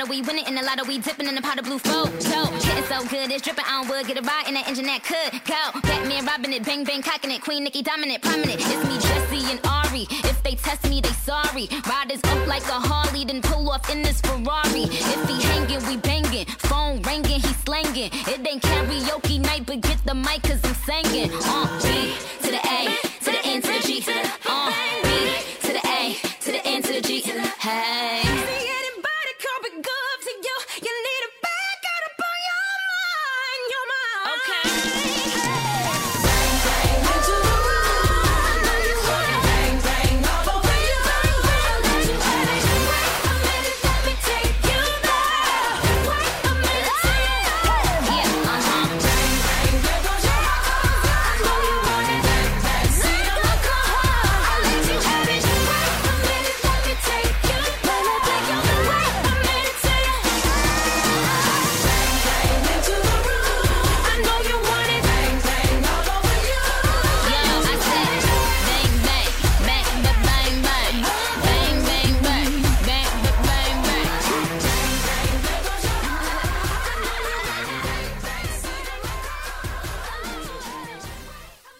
lotto, 0.00 0.10
we 0.10 0.20
it 0.20 0.48
in 0.48 0.54
the 0.54 0.62
lotto, 0.62 0.84
we 0.84 0.98
dipping 0.98 1.26
in 1.26 1.34
the 1.34 1.42
pot 1.42 1.58
of 1.58 1.64
blue 1.64 1.78
flow. 1.78 2.06
So, 2.20 2.44
getting 2.64 2.84
so 2.84 3.04
good, 3.08 3.30
it's 3.30 3.42
dripping. 3.42 3.64
I 3.66 3.82
don't 3.82 3.88
would 3.88 4.06
get 4.06 4.18
a 4.18 4.22
ride 4.22 4.44
in 4.48 4.54
that 4.54 4.68
engine 4.68 4.86
that 4.86 5.02
could 5.04 5.32
go. 5.44 5.80
Batman 5.82 6.24
robbing 6.24 6.52
it, 6.52 6.64
bang 6.64 6.84
bang 6.84 7.02
cocking 7.02 7.30
it, 7.30 7.42
Queen 7.42 7.64
Nikki 7.64 7.82
dominant, 7.82 8.22
prominent. 8.22 8.60
It's 8.60 8.84
me, 8.88 8.96
Jesse 8.98 9.50
and 9.50 9.60
Ari. 9.66 10.06
If 10.24 10.42
they 10.42 10.54
test 10.54 10.88
me, 10.88 11.00
they 11.00 11.12
sorry. 11.24 11.68
Riders 11.88 12.20
up 12.24 12.46
like 12.46 12.64
a 12.64 12.80
Harley, 12.80 13.24
then 13.24 13.42
pull 13.42 13.68
off 13.70 13.90
in 13.90 14.02
this 14.02 14.20
Ferrari. 14.20 14.84
If 14.88 15.28
he 15.28 15.42
hanging, 15.42 15.84
we 15.86 15.96
banging. 15.96 16.46
Phone 16.46 17.02
ringing, 17.02 17.40
he 17.40 17.52
slanging. 17.64 18.10
It 18.12 18.46
ain't 18.46 18.62
karaoke 18.62 19.40
night, 19.40 19.66
but 19.66 19.80
get 19.80 20.04
the 20.06 20.14
mic, 20.14 20.42
cause 20.42 20.60
I'm 20.64 20.74
singing. 20.88 21.30
Uh, 21.32 21.66
B 21.82 22.14
to 22.42 22.50
the 22.50 22.60
A, 22.64 22.96
to 23.24 23.30
the 23.30 23.40
N, 23.44 23.62
to 23.62 23.68
the 23.68 23.80
G, 23.86 24.00
to 24.00 24.12
the 24.12 24.39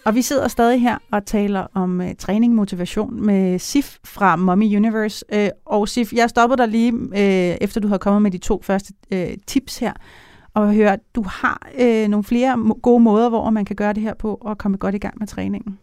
Og 0.05 0.15
vi 0.15 0.21
sidder 0.21 0.47
stadig 0.47 0.81
her 0.81 0.97
og 1.11 1.25
taler 1.25 1.67
om 1.73 1.99
uh, 1.99 2.05
træning 2.19 2.55
motivation 2.55 3.25
med 3.25 3.59
Sif 3.59 3.97
fra 4.03 4.35
Mommy 4.35 4.75
Universe. 4.75 5.25
Uh, 5.33 5.47
og 5.65 5.87
Sif, 5.87 6.13
jeg 6.13 6.29
stopper 6.29 6.55
dig 6.55 6.67
lige, 6.67 6.93
uh, 6.93 7.57
efter 7.61 7.81
du 7.81 7.87
har 7.87 7.97
kommet 7.97 8.21
med 8.21 8.31
de 8.31 8.37
to 8.37 8.61
første 8.61 8.93
uh, 9.11 9.19
tips 9.47 9.77
her, 9.77 9.93
og 10.53 10.73
høre, 10.73 10.97
du 11.15 11.23
har 11.23 11.67
uh, 11.79 12.07
nogle 12.09 12.23
flere 12.23 12.73
gode 12.81 12.99
måder, 12.99 13.29
hvor 13.29 13.49
man 13.49 13.65
kan 13.65 13.75
gøre 13.75 13.93
det 13.93 14.03
her 14.03 14.13
på 14.13 14.37
og 14.41 14.57
komme 14.57 14.77
godt 14.77 14.95
i 14.95 14.97
gang 14.97 15.19
med 15.19 15.27
træningen. 15.27 15.79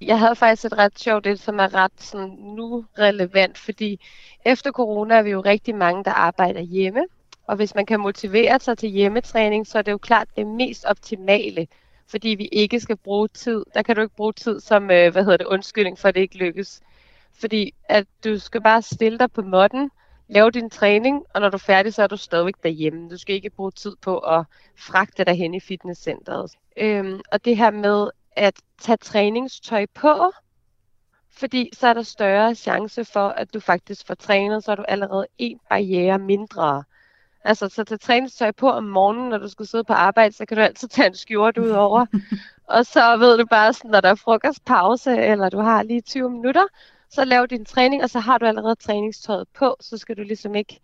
Jeg 0.00 0.18
havde 0.18 0.36
faktisk 0.36 0.64
et 0.64 0.78
ret 0.78 0.98
sjovt 0.98 1.24
det, 1.24 1.40
som 1.40 1.58
er 1.58 1.74
ret 1.74 1.92
sådan, 1.98 2.30
nu 2.56 2.84
relevant, 2.98 3.58
fordi 3.58 4.00
efter 4.44 4.70
corona 4.70 5.14
er 5.14 5.22
vi 5.22 5.30
jo 5.30 5.40
rigtig 5.40 5.74
mange, 5.74 6.04
der 6.04 6.10
arbejder 6.10 6.60
hjemme. 6.60 7.00
Og 7.46 7.56
hvis 7.56 7.74
man 7.74 7.86
kan 7.86 8.00
motivere 8.00 8.60
sig 8.60 8.78
til 8.78 8.88
hjemmetræning, 8.88 9.66
så 9.66 9.78
er 9.78 9.82
det 9.82 9.92
jo 9.92 9.98
klart 9.98 10.28
det 10.36 10.46
mest 10.46 10.84
optimale 10.84 11.66
fordi 12.06 12.28
vi 12.28 12.48
ikke 12.52 12.80
skal 12.80 12.96
bruge 12.96 13.28
tid. 13.28 13.64
Der 13.74 13.82
kan 13.82 13.96
du 13.96 14.02
ikke 14.02 14.16
bruge 14.16 14.32
tid 14.32 14.60
som, 14.60 14.90
øh, 14.90 15.12
hvad 15.12 15.24
hedder 15.24 15.36
det, 15.36 15.46
undskyldning 15.46 15.98
for, 15.98 16.08
at 16.08 16.14
det 16.14 16.20
ikke 16.20 16.38
lykkes. 16.38 16.80
Fordi 17.40 17.74
at 17.88 18.06
du 18.24 18.38
skal 18.38 18.62
bare 18.62 18.82
stille 18.82 19.18
dig 19.18 19.32
på 19.32 19.42
modden, 19.42 19.90
lave 20.28 20.50
din 20.50 20.70
træning, 20.70 21.24
og 21.34 21.40
når 21.40 21.48
du 21.48 21.56
er 21.56 21.58
færdig, 21.58 21.94
så 21.94 22.02
er 22.02 22.06
du 22.06 22.16
stadigvæk 22.16 22.54
derhjemme. 22.62 23.10
Du 23.10 23.16
skal 23.18 23.34
ikke 23.34 23.50
bruge 23.50 23.70
tid 23.70 23.96
på 24.02 24.18
at 24.18 24.44
fragte 24.78 25.24
dig 25.24 25.34
hen 25.34 25.54
i 25.54 25.60
fitnesscenteret. 25.60 26.52
Øhm, 26.76 27.20
og 27.32 27.44
det 27.44 27.56
her 27.56 27.70
med 27.70 28.10
at 28.36 28.54
tage 28.80 28.96
træningstøj 28.96 29.86
på, 29.94 30.32
fordi 31.30 31.70
så 31.72 31.88
er 31.88 31.92
der 31.92 32.02
større 32.02 32.54
chance 32.54 33.04
for, 33.04 33.28
at 33.28 33.54
du 33.54 33.60
faktisk 33.60 34.06
får 34.06 34.14
trænet, 34.14 34.64
så 34.64 34.72
er 34.72 34.76
du 34.76 34.84
allerede 34.88 35.26
en 35.38 35.60
barriere 35.70 36.18
mindre. 36.18 36.84
Altså, 37.44 37.68
så 37.68 37.84
tage 37.84 37.98
træningstøj 37.98 38.52
på 38.52 38.70
om 38.70 38.84
morgenen, 38.84 39.28
når 39.28 39.38
du 39.38 39.48
skal 39.48 39.66
sidde 39.66 39.84
på 39.84 39.92
arbejde, 39.92 40.34
så 40.34 40.46
kan 40.46 40.56
du 40.56 40.62
altid 40.62 40.88
tage 40.88 41.08
en 41.08 41.14
skjort 41.14 41.58
ud 41.58 41.70
over. 41.70 42.06
og 42.76 42.86
så 42.86 43.16
ved 43.16 43.38
du 43.38 43.46
bare, 43.46 43.72
sådan, 43.72 43.90
når 43.90 44.00
der 44.00 44.08
er 44.08 44.14
frokostpause, 44.14 45.16
eller 45.16 45.48
du 45.48 45.58
har 45.58 45.82
lige 45.82 46.00
20 46.00 46.30
minutter, 46.30 46.64
så 47.10 47.24
lav 47.24 47.46
din 47.46 47.64
træning, 47.64 48.02
og 48.02 48.10
så 48.10 48.20
har 48.20 48.38
du 48.38 48.46
allerede 48.46 48.74
træningstøjet 48.74 49.48
på, 49.58 49.76
så 49.80 49.98
skal 49.98 50.16
du 50.16 50.22
ligesom 50.22 50.54
ikke 50.54 50.80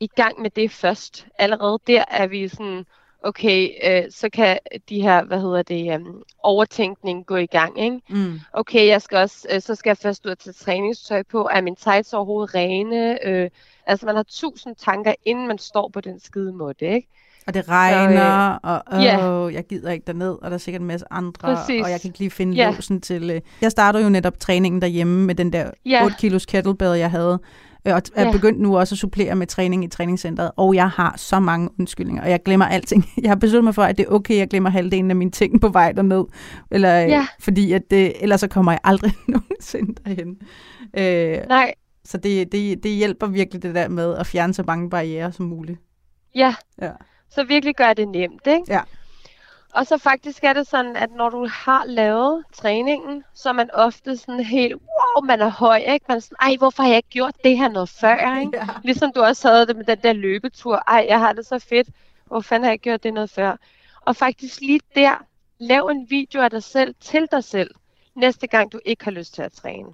i 0.00 0.06
gang 0.06 0.42
med 0.42 0.50
det 0.50 0.70
først. 0.70 1.26
Allerede 1.38 1.78
der 1.86 2.04
er 2.08 2.26
vi 2.26 2.48
sådan, 2.48 2.86
okay, 3.22 3.70
øh, 3.84 4.02
så 4.10 4.28
kan 4.30 4.58
de 4.88 5.02
her, 5.02 5.24
hvad 5.24 5.40
hedder 5.40 5.62
det, 5.62 5.96
um, 5.96 6.22
overtænkning 6.42 7.26
gå 7.26 7.36
i 7.36 7.46
gang, 7.46 7.80
ikke? 7.80 8.00
Mm. 8.08 8.40
Okay, 8.52 8.86
jeg 8.86 9.02
skal 9.02 9.18
også, 9.18 9.48
øh, 9.52 9.62
så 9.62 9.74
skal 9.74 9.90
jeg 9.90 9.96
først 9.96 10.26
ud 10.26 10.30
og 10.30 10.38
tage 10.38 10.54
træningstøj 10.54 11.22
på. 11.22 11.48
Er 11.52 11.60
min 11.60 11.76
tights 11.76 12.12
overhovedet 12.12 12.54
rene? 12.54 13.26
Øh, 13.26 13.50
altså, 13.86 14.06
man 14.06 14.16
har 14.16 14.22
tusind 14.22 14.76
tanker, 14.76 15.14
inden 15.24 15.48
man 15.48 15.58
står 15.58 15.90
på 15.92 16.00
den 16.00 16.20
skide 16.20 16.52
måde, 16.52 16.74
ikke? 16.80 17.08
Og 17.46 17.54
det 17.54 17.68
regner, 17.68 18.58
så, 18.64 18.70
øh, 18.70 18.80
og 18.86 18.98
øh, 18.98 19.04
yeah. 19.04 19.54
jeg 19.54 19.64
gider 19.66 19.90
ikke 19.90 20.04
derned, 20.06 20.38
og 20.42 20.50
der 20.50 20.54
er 20.54 20.58
sikkert 20.58 20.80
en 20.80 20.86
masse 20.86 21.06
andre, 21.10 21.54
Præcis. 21.54 21.84
og 21.84 21.90
jeg 21.90 22.00
kan 22.00 22.08
ikke 22.08 22.18
lige 22.18 22.30
finde 22.30 22.58
yeah. 22.58 22.74
låsen 22.74 23.00
til... 23.00 23.30
Øh. 23.30 23.40
Jeg 23.62 23.70
startede 23.70 24.04
jo 24.04 24.08
netop 24.08 24.40
træningen 24.40 24.82
derhjemme 24.82 25.26
med 25.26 25.34
den 25.34 25.52
der 25.52 25.70
yeah. 25.86 26.04
8 26.04 26.16
kilos 26.18 26.46
kettlebell, 26.46 26.98
jeg 26.98 27.10
havde. 27.10 27.38
Øh, 27.88 27.94
og 27.94 28.02
er 28.14 28.24
Ja. 28.24 28.32
begyndt 28.32 28.60
nu 28.60 28.78
også 28.78 28.94
at 28.94 28.98
supplere 28.98 29.34
med 29.34 29.46
træning 29.46 29.84
i 29.84 29.88
træningscenteret, 29.88 30.50
og 30.56 30.74
jeg 30.74 30.88
har 30.90 31.14
så 31.16 31.40
mange 31.40 31.68
undskyldninger, 31.80 32.22
og 32.22 32.30
jeg 32.30 32.42
glemmer 32.42 32.66
alting. 32.66 33.04
Jeg 33.22 33.30
har 33.30 33.36
besluttet 33.36 33.64
mig 33.64 33.74
for, 33.74 33.82
at 33.82 33.98
det 33.98 34.06
er 34.08 34.10
okay, 34.12 34.36
jeg 34.36 34.48
glemmer 34.48 34.70
halvdelen 34.70 35.10
af 35.10 35.16
mine 35.16 35.30
ting 35.30 35.60
på 35.60 35.68
vej 35.68 35.92
derned, 35.92 36.24
eller, 36.70 37.02
øh, 37.04 37.08
Ja. 37.10 37.26
fordi 37.40 37.72
at 37.72 37.82
det, 37.90 38.12
ellers 38.22 38.40
så 38.40 38.48
kommer 38.48 38.72
jeg 38.72 38.80
aldrig 38.84 39.12
nogensinde 39.28 39.94
derhen. 40.04 40.36
Øh, 40.98 41.48
Nej, 41.48 41.72
så 42.04 42.16
det, 42.18 42.52
det, 42.52 42.82
det 42.82 42.90
hjælper 42.90 43.26
virkelig 43.26 43.62
det 43.62 43.74
der 43.74 43.88
med 43.88 44.14
at 44.16 44.26
fjerne 44.26 44.54
så 44.54 44.62
mange 44.66 44.90
barriere 44.90 45.32
som 45.32 45.46
muligt. 45.46 45.78
ja. 46.34 46.54
Ja. 46.82 46.90
Så 47.30 47.44
virkelig 47.44 47.74
gør 47.76 47.92
det 47.92 48.08
nemt, 48.08 48.46
ikke? 48.46 48.62
Ja. 48.68 48.80
Og 49.74 49.86
så 49.86 49.98
faktisk 49.98 50.44
er 50.44 50.52
det 50.52 50.66
sådan, 50.66 50.96
at 50.96 51.10
når 51.12 51.28
du 51.28 51.48
har 51.52 51.84
lavet 51.84 52.44
træningen, 52.52 53.24
så 53.34 53.48
er 53.48 53.52
man 53.52 53.70
ofte 53.74 54.16
sådan 54.16 54.40
helt, 54.40 54.74
wow, 54.74 55.24
man 55.24 55.40
er 55.40 55.48
høj, 55.48 55.76
ikke? 55.76 56.04
Man 56.08 56.16
er 56.16 56.20
sådan, 56.20 56.36
ej, 56.40 56.56
hvorfor 56.58 56.82
har 56.82 56.90
jeg 56.90 56.96
ikke 56.96 57.08
gjort 57.08 57.34
det 57.44 57.58
her 57.58 57.68
noget 57.68 57.88
før, 57.88 58.36
ikke? 58.40 58.56
Ja. 58.56 58.66
Ligesom 58.84 59.12
du 59.12 59.20
også 59.20 59.48
havde 59.48 59.66
det 59.66 59.76
med 59.76 59.84
den 59.84 59.98
der 59.98 60.12
løbetur. 60.12 60.76
Ej, 60.76 61.06
jeg 61.08 61.18
har 61.18 61.32
det 61.32 61.46
så 61.46 61.58
fedt. 61.58 61.88
Hvor 62.24 62.40
fanden 62.40 62.64
har 62.64 62.70
jeg 62.70 62.78
gjort 62.78 63.02
det 63.02 63.14
noget 63.14 63.30
før? 63.30 63.56
Og 64.00 64.16
faktisk 64.16 64.60
lige 64.60 64.80
der, 64.94 65.24
lav 65.58 65.86
en 65.86 66.10
video 66.10 66.42
af 66.42 66.50
dig 66.50 66.62
selv 66.62 66.94
til 67.00 67.28
dig 67.30 67.44
selv, 67.44 67.70
næste 68.14 68.46
gang 68.46 68.72
du 68.72 68.80
ikke 68.84 69.04
har 69.04 69.10
lyst 69.10 69.34
til 69.34 69.42
at 69.42 69.52
træne. 69.52 69.88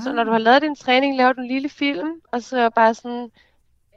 Så 0.00 0.12
når 0.12 0.24
du 0.24 0.30
har 0.30 0.38
lavet 0.38 0.62
din 0.62 0.76
træning, 0.76 1.16
laver 1.16 1.32
du 1.32 1.40
en 1.40 1.48
lille 1.48 1.68
film, 1.68 2.20
og 2.32 2.42
så 2.42 2.70
bare 2.70 2.94
sådan, 2.94 3.30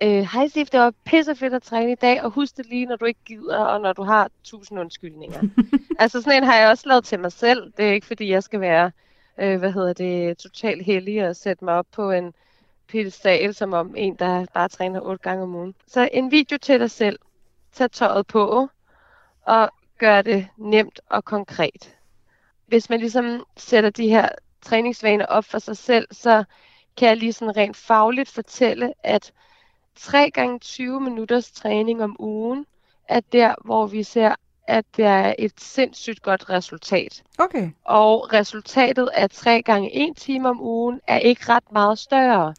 øh, 0.03 0.27
hej 0.33 0.47
Sif, 0.47 0.69
det 0.69 0.79
var 0.79 0.93
pissefedt 1.05 1.53
at 1.53 1.63
træne 1.63 1.91
i 1.91 1.95
dag, 1.95 2.23
og 2.23 2.31
husk 2.31 2.57
det 2.57 2.65
lige, 2.65 2.85
når 2.85 2.95
du 2.95 3.05
ikke 3.05 3.19
gider, 3.25 3.57
og 3.57 3.81
når 3.81 3.93
du 3.93 4.03
har 4.03 4.29
tusind 4.43 4.79
undskyldninger. 4.79 5.41
altså 5.99 6.21
sådan 6.21 6.43
en 6.43 6.49
har 6.49 6.55
jeg 6.55 6.69
også 6.69 6.89
lavet 6.89 7.05
til 7.05 7.19
mig 7.19 7.31
selv. 7.31 7.73
Det 7.77 7.85
er 7.85 7.93
ikke 7.93 8.07
fordi, 8.07 8.29
jeg 8.29 8.43
skal 8.43 8.61
være, 8.61 8.91
øh, 9.39 9.59
hvad 9.59 9.71
hedder 9.71 9.93
det, 9.93 10.37
totalt 10.37 10.85
heldig 10.85 11.27
og 11.27 11.35
sætte 11.35 11.65
mig 11.65 11.73
op 11.73 11.87
på 11.91 12.11
en 12.11 12.33
pedestal, 12.87 13.53
som 13.53 13.73
om 13.73 13.93
en, 13.97 14.15
der 14.15 14.45
bare 14.53 14.69
træner 14.69 15.01
otte 15.01 15.23
gange 15.23 15.43
om 15.43 15.55
ugen. 15.55 15.75
Så 15.87 16.09
en 16.13 16.31
video 16.31 16.57
til 16.57 16.79
dig 16.79 16.91
selv. 16.91 17.19
Tag 17.73 17.91
tøjet 17.91 18.27
på, 18.27 18.69
og 19.41 19.69
gør 19.97 20.21
det 20.21 20.47
nemt 20.57 20.99
og 21.09 21.25
konkret. 21.25 21.95
Hvis 22.67 22.89
man 22.89 22.99
ligesom 22.99 23.43
sætter 23.57 23.89
de 23.89 24.07
her 24.07 24.29
træningsvaner 24.61 25.25
op 25.25 25.45
for 25.45 25.59
sig 25.59 25.77
selv, 25.77 26.07
så 26.11 26.43
kan 26.97 27.09
jeg 27.09 27.17
lige 27.17 27.33
sådan 27.33 27.57
rent 27.57 27.77
fagligt 27.77 28.29
fortælle, 28.29 28.93
at 29.03 29.31
3 29.95 30.29
gange 30.31 30.59
20 30.59 31.01
minutters 31.01 31.51
træning 31.51 32.03
om 32.03 32.15
ugen 32.19 32.65
er 33.09 33.19
der, 33.19 33.55
hvor 33.65 33.87
vi 33.87 34.03
ser, 34.03 34.35
at 34.67 34.85
det 34.97 35.05
er 35.05 35.33
et 35.39 35.53
sindssygt 35.57 36.21
godt 36.21 36.49
resultat. 36.49 37.23
Okay. 37.39 37.69
Og 37.85 38.33
resultatet 38.33 39.09
af 39.13 39.29
3 39.29 39.61
gange 39.61 40.09
1 40.09 40.17
time 40.17 40.49
om 40.49 40.61
ugen 40.61 41.01
er 41.07 41.19
ikke 41.19 41.49
ret 41.49 41.71
meget 41.71 41.99
større. 41.99 42.53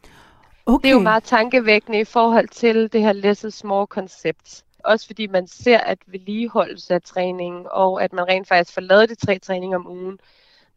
okay. 0.67 0.83
Det 0.83 0.91
er 0.91 0.95
jo 0.97 1.03
meget 1.03 1.25
tankevækkende 1.25 2.01
i 2.01 2.05
forhold 2.05 2.49
til 2.49 2.93
det 2.93 3.01
her 3.01 3.13
less 3.13 3.45
is 3.45 3.65
more 3.65 3.87
koncept. 3.87 4.65
Også 4.85 5.07
fordi 5.07 5.27
man 5.27 5.47
ser, 5.47 5.79
at 5.79 5.99
vedligeholdelse 6.07 6.95
af 6.95 7.03
træningen, 7.03 7.67
og 7.71 8.03
at 8.03 8.13
man 8.13 8.29
rent 8.29 8.49
faktisk 8.49 8.75
får 8.75 8.81
lavet 8.81 9.09
de 9.09 9.15
tre 9.15 9.39
træninger 9.39 9.79
om 9.79 9.87
ugen, 9.87 10.19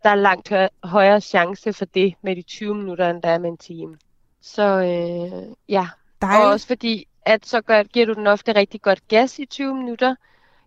der 0.04 0.10
er 0.10 0.16
langt 0.16 0.50
hø- 0.50 0.68
højere 0.84 1.22
chance 1.22 1.74
for 1.74 1.86
det 1.86 2.14
med 2.22 2.36
de 2.36 2.42
20 2.42 2.76
minutter, 2.76 3.10
end 3.10 3.22
der 3.22 3.30
er 3.30 3.38
med 3.38 3.50
en 3.50 3.58
time. 3.58 3.98
Så 4.42 4.64
øh, 4.64 5.56
ja, 5.70 5.88
Dejligt. 6.22 6.46
og 6.46 6.52
også 6.52 6.68
fordi, 6.68 7.08
at 7.26 7.46
så 7.46 7.62
gør, 7.62 7.84
giver 7.84 8.06
du 8.06 8.14
den 8.14 8.28
ofte 8.28 8.56
rigtig 8.56 8.82
godt 8.82 9.08
gas 9.08 9.40
i 9.40 9.46
20 9.46 9.76
minutter, 9.76 10.16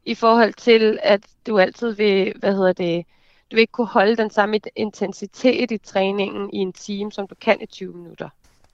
i 0.05 0.15
forhold 0.15 0.55
til, 0.55 0.99
at 1.03 1.21
du 1.47 1.59
altid 1.59 1.93
vil, 1.93 2.33
hvad 2.41 2.55
hedder 2.55 2.73
det, 2.73 3.07
du 3.51 3.57
vil 3.57 3.61
ikke 3.61 3.73
kunne 3.73 3.87
holde 3.87 4.17
den 4.17 4.31
samme 4.31 4.61
intensitet 4.77 5.71
i 5.71 5.79
træningen 5.79 6.51
i 6.53 6.57
en 6.57 6.73
time, 6.73 7.13
som 7.13 7.27
du 7.27 7.35
kan 7.41 7.59
i 7.61 7.67
20 7.67 7.95
minutter. 7.95 8.29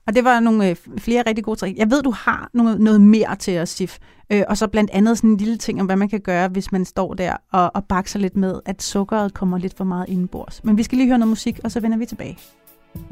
Og 0.07 0.15
det 0.15 0.23
var 0.23 0.39
nogle 0.39 0.69
øh, 0.69 0.75
flere 0.97 1.23
rigtig 1.27 1.43
gode 1.43 1.59
trick. 1.59 1.77
Jeg 1.77 1.91
ved, 1.91 2.03
du 2.03 2.11
har 2.11 2.49
noget, 2.53 2.81
noget 2.81 3.01
mere 3.01 3.35
til 3.35 3.59
os, 3.59 3.69
Sif. 3.69 3.97
Øh, 4.29 4.43
og 4.47 4.57
så 4.57 4.67
blandt 4.67 4.91
andet 4.91 5.17
sådan 5.17 5.29
en 5.29 5.37
lille 5.37 5.57
ting 5.57 5.79
om, 5.81 5.85
hvad 5.85 5.95
man 5.95 6.09
kan 6.09 6.21
gøre, 6.21 6.47
hvis 6.47 6.71
man 6.71 6.85
står 6.85 7.13
der 7.13 7.35
og, 7.51 7.71
og 7.73 7.85
bakser 7.85 8.19
lidt 8.19 8.35
med, 8.35 8.59
at 8.65 8.83
sukkeret 8.83 9.33
kommer 9.33 9.57
lidt 9.57 9.77
for 9.77 9.83
meget 9.83 10.09
indenbords. 10.09 10.63
Men 10.63 10.77
vi 10.77 10.83
skal 10.83 10.97
lige 10.97 11.07
høre 11.07 11.17
noget 11.17 11.29
musik, 11.29 11.59
og 11.63 11.71
så 11.71 11.79
vender 11.79 11.97
vi 11.97 12.05
tilbage. 12.05 12.37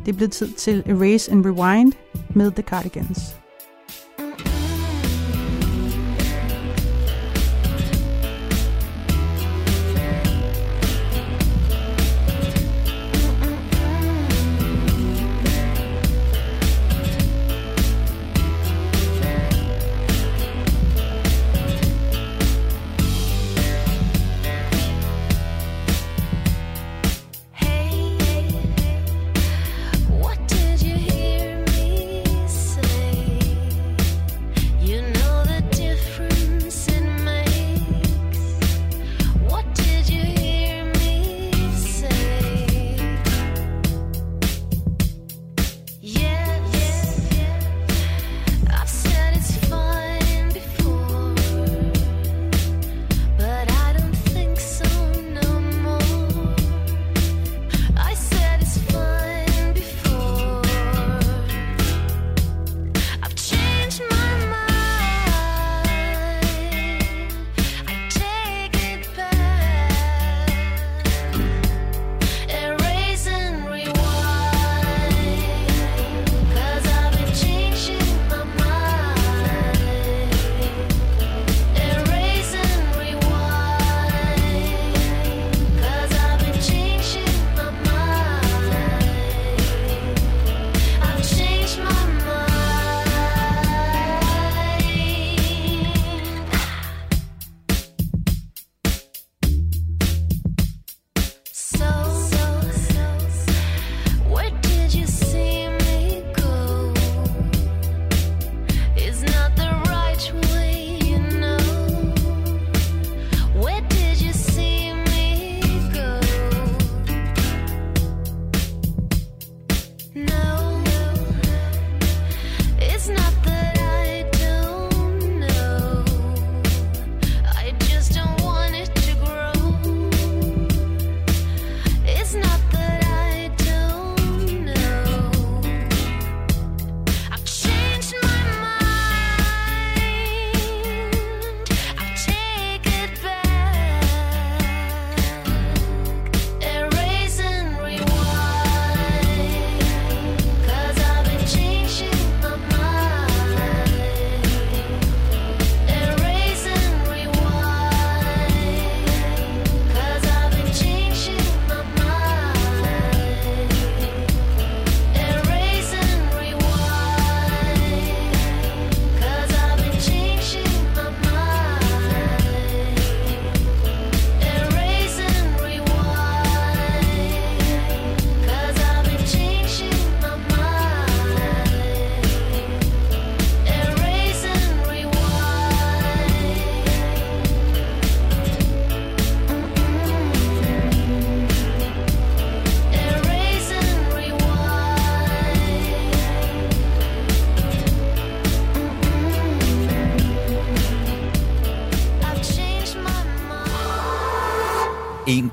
Det 0.05 0.07
er 0.07 0.13
blevet 0.13 0.31
tid 0.31 0.51
til 0.51 0.83
Erase 0.85 1.31
and 1.31 1.45
Rewind 1.45 1.93
med 2.35 2.51
The 2.51 2.63
Cardigans. 2.63 3.46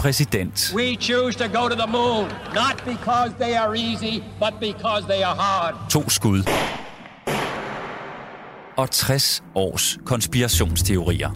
Præsident. 0.05 0.73
We 0.77 0.97
choose 1.01 1.39
to 1.39 1.47
go 1.61 1.69
to 1.69 1.77
the 1.85 1.91
moon, 1.99 2.25
not 2.63 2.77
because 2.93 3.31
they 3.41 3.55
are 3.63 3.73
easy, 3.77 4.15
but 4.39 4.53
because 4.61 5.03
they 5.13 5.23
are 5.23 5.37
hard. 5.47 5.75
To 5.91 6.11
skud. 6.11 6.43
Og 8.77 8.91
60 8.91 9.43
års 9.55 9.99
konspirationsteorier. 10.05 11.31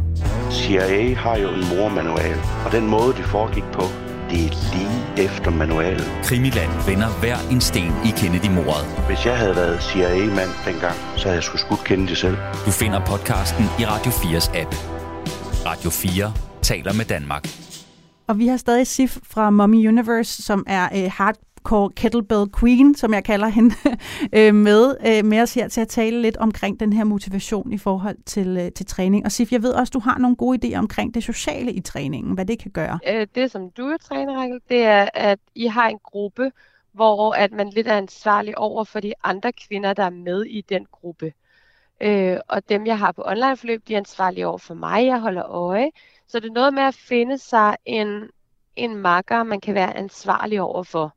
CIA 0.50 1.14
har 1.14 1.36
jo 1.36 1.48
en 1.48 1.68
mormanual, 1.76 2.40
og 2.66 2.72
den 2.72 2.86
måde, 2.86 3.14
det 3.14 3.24
foregik 3.24 3.64
på, 3.72 3.82
det 4.30 4.46
er 4.46 4.74
lige 4.74 5.26
efter 5.26 5.50
manualen. 5.50 6.06
Krimiland 6.24 6.70
vender 6.86 7.08
hver 7.08 7.36
en 7.50 7.60
sten 7.60 7.92
i 8.04 8.10
Kennedy-mordet. 8.16 8.86
Hvis 9.06 9.26
jeg 9.26 9.38
havde 9.38 9.56
været 9.56 9.82
CIA-mand 9.82 10.50
dengang, 10.64 10.96
så 11.16 11.22
havde 11.22 11.36
jeg 11.36 11.44
sgu 11.44 11.56
skudt 11.56 11.84
Kennedy 11.84 12.14
selv. 12.14 12.36
Du 12.66 12.70
finder 12.70 13.00
podcasten 13.06 13.64
i 13.80 13.84
Radio 13.84 14.10
4's 14.10 14.58
app. 14.58 14.74
Radio 15.66 15.90
4 15.90 16.32
taler 16.62 16.92
med 16.92 17.04
Danmark. 17.04 17.67
Og 18.28 18.38
vi 18.38 18.46
har 18.46 18.56
stadig 18.56 18.86
Sif 18.86 19.18
fra 19.22 19.50
Mommy 19.50 19.88
Universe, 19.88 20.42
som 20.42 20.64
er 20.66 20.84
øh, 20.84 21.10
hardcore 21.12 21.90
kettlebell 21.90 22.46
queen, 22.60 22.94
som 22.94 23.14
jeg 23.14 23.24
kalder 23.24 23.48
hende, 23.48 23.74
øh, 24.38 24.54
med, 24.54 24.96
øh, 25.06 25.24
med 25.24 25.40
os 25.40 25.54
her 25.54 25.68
til 25.68 25.80
at 25.80 25.88
tale 25.88 26.22
lidt 26.22 26.36
omkring 26.36 26.80
den 26.80 26.92
her 26.92 27.04
motivation 27.04 27.72
i 27.72 27.78
forhold 27.78 28.16
til, 28.26 28.56
øh, 28.56 28.72
til 28.72 28.86
træning. 28.86 29.24
Og 29.24 29.32
Sif, 29.32 29.52
jeg 29.52 29.62
ved 29.62 29.72
også, 29.72 29.90
du 29.90 29.98
har 29.98 30.18
nogle 30.18 30.36
gode 30.36 30.58
idéer 30.66 30.78
omkring 30.78 31.14
det 31.14 31.24
sociale 31.24 31.72
i 31.72 31.80
træningen, 31.80 32.34
hvad 32.34 32.46
det 32.46 32.58
kan 32.58 32.70
gøre. 32.70 32.98
Øh, 33.08 33.26
det, 33.34 33.50
som 33.50 33.70
du 33.70 33.86
er 33.86 33.96
træner, 33.96 34.58
det 34.68 34.82
er, 34.82 35.08
at 35.14 35.38
I 35.54 35.66
har 35.66 35.88
en 35.88 35.98
gruppe, 36.04 36.52
hvor 36.92 37.32
at 37.32 37.52
man 37.52 37.68
lidt 37.68 37.86
er 37.86 37.96
ansvarlig 37.96 38.58
over 38.58 38.84
for 38.84 39.00
de 39.00 39.12
andre 39.24 39.52
kvinder, 39.52 39.92
der 39.92 40.02
er 40.02 40.10
med 40.10 40.44
i 40.44 40.60
den 40.60 40.86
gruppe. 40.92 41.32
Øh, 42.00 42.36
og 42.48 42.68
dem, 42.68 42.86
jeg 42.86 42.98
har 42.98 43.12
på 43.12 43.22
online-forløb, 43.26 43.88
de 43.88 43.94
er 43.94 43.98
ansvarlige 43.98 44.46
over 44.46 44.58
for 44.58 44.74
mig. 44.74 45.06
Jeg 45.06 45.20
holder 45.20 45.50
øje. 45.50 45.90
Så 46.28 46.40
det 46.40 46.48
er 46.48 46.52
noget 46.52 46.74
med 46.74 46.82
at 46.82 46.94
finde 46.94 47.38
sig 47.38 47.76
en, 47.84 48.30
en 48.76 48.96
makker, 48.96 49.42
man 49.42 49.60
kan 49.60 49.74
være 49.74 49.96
ansvarlig 49.96 50.60
over 50.60 50.82
for. 50.82 51.14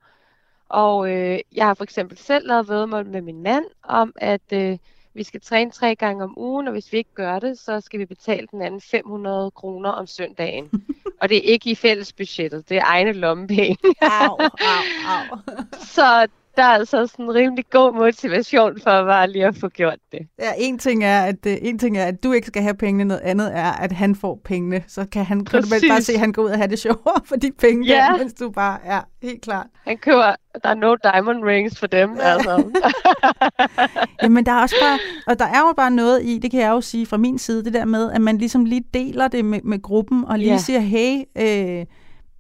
Og 0.70 1.12
øh, 1.12 1.40
jeg 1.56 1.66
har 1.66 1.74
for 1.74 1.84
eksempel 1.84 2.18
selv 2.18 2.48
lavet 2.48 2.68
vedmål 2.68 3.06
med 3.06 3.22
min 3.22 3.44
mand 3.44 3.66
om, 3.84 4.14
at 4.16 4.54
øh, 4.54 4.78
vi 5.14 5.24
skal 5.24 5.42
træne 5.42 5.72
tre 5.72 5.96
gange 5.96 6.24
om 6.24 6.34
ugen, 6.38 6.68
og 6.68 6.74
hvis 6.74 6.92
vi 6.92 6.98
ikke 6.98 7.14
gør 7.14 7.40
det, 7.40 7.60
så 7.60 7.82
skal 7.82 8.00
vi 8.00 8.06
betale 8.06 8.48
den 8.52 8.62
anden 8.62 8.82
500 8.82 9.52
kroner 9.52 9.90
om 9.90 10.08
søndagen. 10.08 10.70
og 11.22 11.30
det 11.30 11.38
er 11.38 11.52
ikke 11.52 11.70
i 11.70 11.76
fællesbudgettet, 11.76 12.70
det 12.70 12.78
er 12.78 12.84
egne 12.86 13.12
lommepenge. 13.12 13.78
Au, 14.02 14.38
au, 14.40 14.84
au. 15.08 15.38
så 15.96 16.28
der 16.58 16.64
er 16.64 16.68
altså 16.68 17.08
sådan 17.08 17.26
en 17.26 17.34
rimelig 17.34 17.66
god 17.72 17.94
motivation 17.94 18.80
for 18.84 18.90
bare 19.06 19.32
lige 19.32 19.46
at 19.46 19.56
få 19.56 19.68
gjort 19.70 19.98
det. 20.12 20.20
Ja, 20.40 20.52
en 20.58 20.80
ting, 20.80 21.04
er, 21.04 21.22
at, 21.22 21.46
øh, 21.48 21.58
en 21.62 21.80
ting 21.80 21.98
er, 21.98 22.06
at 22.06 22.24
du 22.24 22.32
ikke 22.32 22.48
skal 22.48 22.62
have 22.62 22.74
pengene, 22.76 23.06
noget 23.06 23.22
andet 23.22 23.52
er, 23.58 23.72
at 23.72 23.92
han 23.92 24.16
får 24.16 24.40
pengene. 24.46 24.84
Så 24.88 25.06
kan, 25.12 25.26
han, 25.26 25.46
kan 25.46 25.62
du 25.64 25.70
bare 25.70 25.80
Præcis. 25.90 26.06
se, 26.06 26.14
at 26.14 26.20
han 26.20 26.32
går 26.34 26.42
ud 26.44 26.50
og 26.50 26.58
have 26.58 26.68
det 26.68 26.80
sjovere 26.80 27.22
for 27.26 27.36
de 27.36 27.52
penge, 27.60 27.88
Ja. 27.88 28.08
der, 28.12 28.18
mens 28.18 28.34
du 28.34 28.50
bare 28.50 28.78
er 28.84 29.02
helt 29.22 29.42
klart. 29.42 29.68
Han 29.88 29.98
køber, 29.98 30.36
der 30.64 30.70
er 30.70 30.74
no 30.74 30.96
diamond 31.04 31.44
rings 31.44 31.80
for 31.80 31.88
dem, 31.88 32.10
altså. 32.22 32.64
Jamen, 34.24 34.46
der 34.46 34.52
er 34.52 34.62
også 34.62 34.76
bare, 34.82 35.00
og 35.28 35.40
der 35.40 35.46
er 35.46 35.60
jo 35.68 35.74
bare 35.78 35.92
noget 35.92 36.24
i, 36.24 36.40
det 36.40 36.52
kan 36.52 36.60
jeg 36.60 36.70
jo 36.70 36.82
sige 36.82 37.06
fra 37.06 37.18
min 37.18 37.38
side, 37.40 37.66
det 37.66 37.74
der 37.74 37.86
med, 37.86 38.12
at 38.12 38.22
man 38.22 38.38
ligesom 38.38 38.66
lige 38.66 38.84
deler 38.94 39.28
det 39.28 39.46
med, 39.46 39.60
med 39.64 39.82
gruppen, 39.82 40.26
og 40.26 40.40
lige 40.40 40.52
Ja. 40.52 40.58
siger, 40.58 40.80
hey, 40.80 41.18
øh, 41.38 41.86